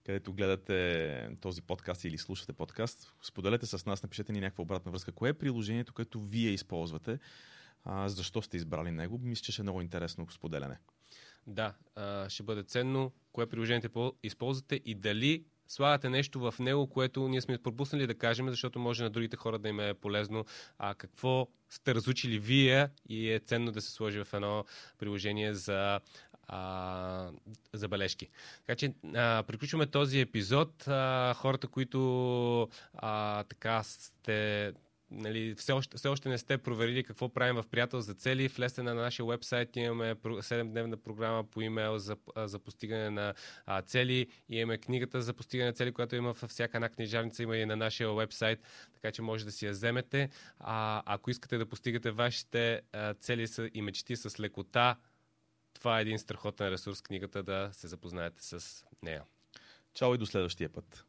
където 0.04 0.34
гледате 0.34 1.30
този 1.42 1.62
подкаст 1.62 2.04
или 2.04 2.18
слушате 2.18 2.54
подкаст, 2.54 3.14
споделете 3.22 3.66
с 3.66 3.86
нас, 3.86 4.04
напишете 4.04 4.34
ни 4.34 4.40
някаква 4.40 4.62
обратна 4.62 4.92
връзка. 4.92 5.12
Кое 5.12 5.30
е 5.30 5.34
приложението, 5.34 5.94
което 5.94 6.22
вие 6.22 6.50
използвате? 6.50 7.20
А, 7.84 8.10
защо 8.10 8.42
сте 8.42 8.58
избрали 8.58 8.92
него? 8.92 9.20
Мисля, 9.24 9.44
че 9.44 9.52
ще 9.52 9.62
е 9.62 9.64
много 9.64 9.82
интересно 9.82 10.28
споделяне. 10.32 10.78
Да, 11.48 11.74
ще 12.30 12.44
бъде 12.44 12.64
ценно 12.64 13.12
кое 13.32 13.48
приложение 13.48 13.90
по- 13.90 14.14
използвате 14.24 14.82
и 14.86 14.96
дали 14.96 15.46
слагате 15.72 16.10
нещо 16.10 16.40
в 16.40 16.54
него, 16.60 16.88
което 16.88 17.28
ние 17.28 17.42
сме 17.42 17.58
пропуснали 17.58 18.08
да 18.08 18.18
кажем, 18.18 18.50
защото 18.50 18.80
може 18.80 19.04
на 19.04 19.10
другите 19.10 19.38
хора 19.38 19.60
да 19.60 19.70
им 19.70 19.80
е 19.80 19.94
полезно. 19.94 20.46
А 20.78 20.96
какво 20.96 21.48
сте 21.70 21.96
разучили 21.96 22.40
вие 22.40 22.90
и 23.10 23.32
е 23.32 23.40
ценно 23.40 23.72
да 23.72 23.82
се 23.82 23.92
сложи 23.92 24.24
в 24.24 24.34
едно 24.34 24.66
приложение 24.98 25.54
за 25.54 26.00
а, 26.48 27.32
забележки. 27.74 28.30
Така 28.66 28.76
че 28.76 28.94
а, 29.16 29.44
приключваме 29.48 29.88
този 29.88 30.20
епизод. 30.20 30.88
А, 30.88 31.34
хората, 31.34 31.68
които 31.68 32.70
а, 32.94 33.44
така 33.44 33.84
сте 33.84 34.74
нали, 35.12 35.56
все, 35.56 35.74
още, 35.74 35.98
все 35.98 36.08
още 36.08 36.30
не 36.30 36.38
сте 36.38 36.58
проверили 36.58 37.04
какво 37.04 37.30
правим 37.30 37.56
в 37.56 37.66
Приятел 37.72 38.02
за 38.02 38.14
цели, 38.14 38.48
влезте 38.48 38.84
на 38.84 38.94
нашия 38.94 39.26
вебсайт, 39.26 39.76
имаме 39.76 40.16
7-дневна 40.16 40.96
програма 40.96 41.44
по 41.44 41.62
имейл 41.62 41.98
за, 41.98 42.18
за 42.36 42.60
постигане 42.60 43.10
на 43.10 43.34
а, 43.66 43.82
цели, 43.82 44.28
имаме 44.50 44.78
книгата 44.78 45.22
за 45.22 45.34
постигане 45.34 45.70
на 45.70 45.74
цели, 45.74 45.92
която 45.92 46.16
има 46.16 46.34
във 46.34 46.50
всяка 46.50 46.78
една 46.78 46.90
книжарница, 46.90 47.44
има 47.44 47.58
и 47.58 47.66
на 47.66 47.76
нашия 47.76 48.14
вебсайт, 48.14 48.60
така 48.94 49.12
че 49.12 49.22
може 49.22 49.46
да 49.46 49.52
си 49.52 49.66
я 49.66 49.72
вземете. 49.72 50.30
А, 50.60 51.04
ако 51.06 51.32
искате 51.32 51.58
да 51.58 51.66
постигате 51.66 52.12
вашите 52.12 52.82
а, 52.94 53.14
цели 53.14 53.48
и 53.74 53.82
мечти 53.82 54.16
с 54.16 54.40
лекота, 54.40 54.96
това 55.74 56.00
е 56.00 56.02
един 56.02 56.20
страхотен 56.20 56.70
ресурс, 56.70 57.02
книгата 57.02 57.44
да 57.44 57.70
се 57.72 57.88
запознаете 57.88 58.44
с 58.44 58.86
нея. 59.04 59.24
Чао 59.94 60.16
и 60.16 60.18
до 60.18 60.26
следващия 60.26 60.70
път. 60.70 61.06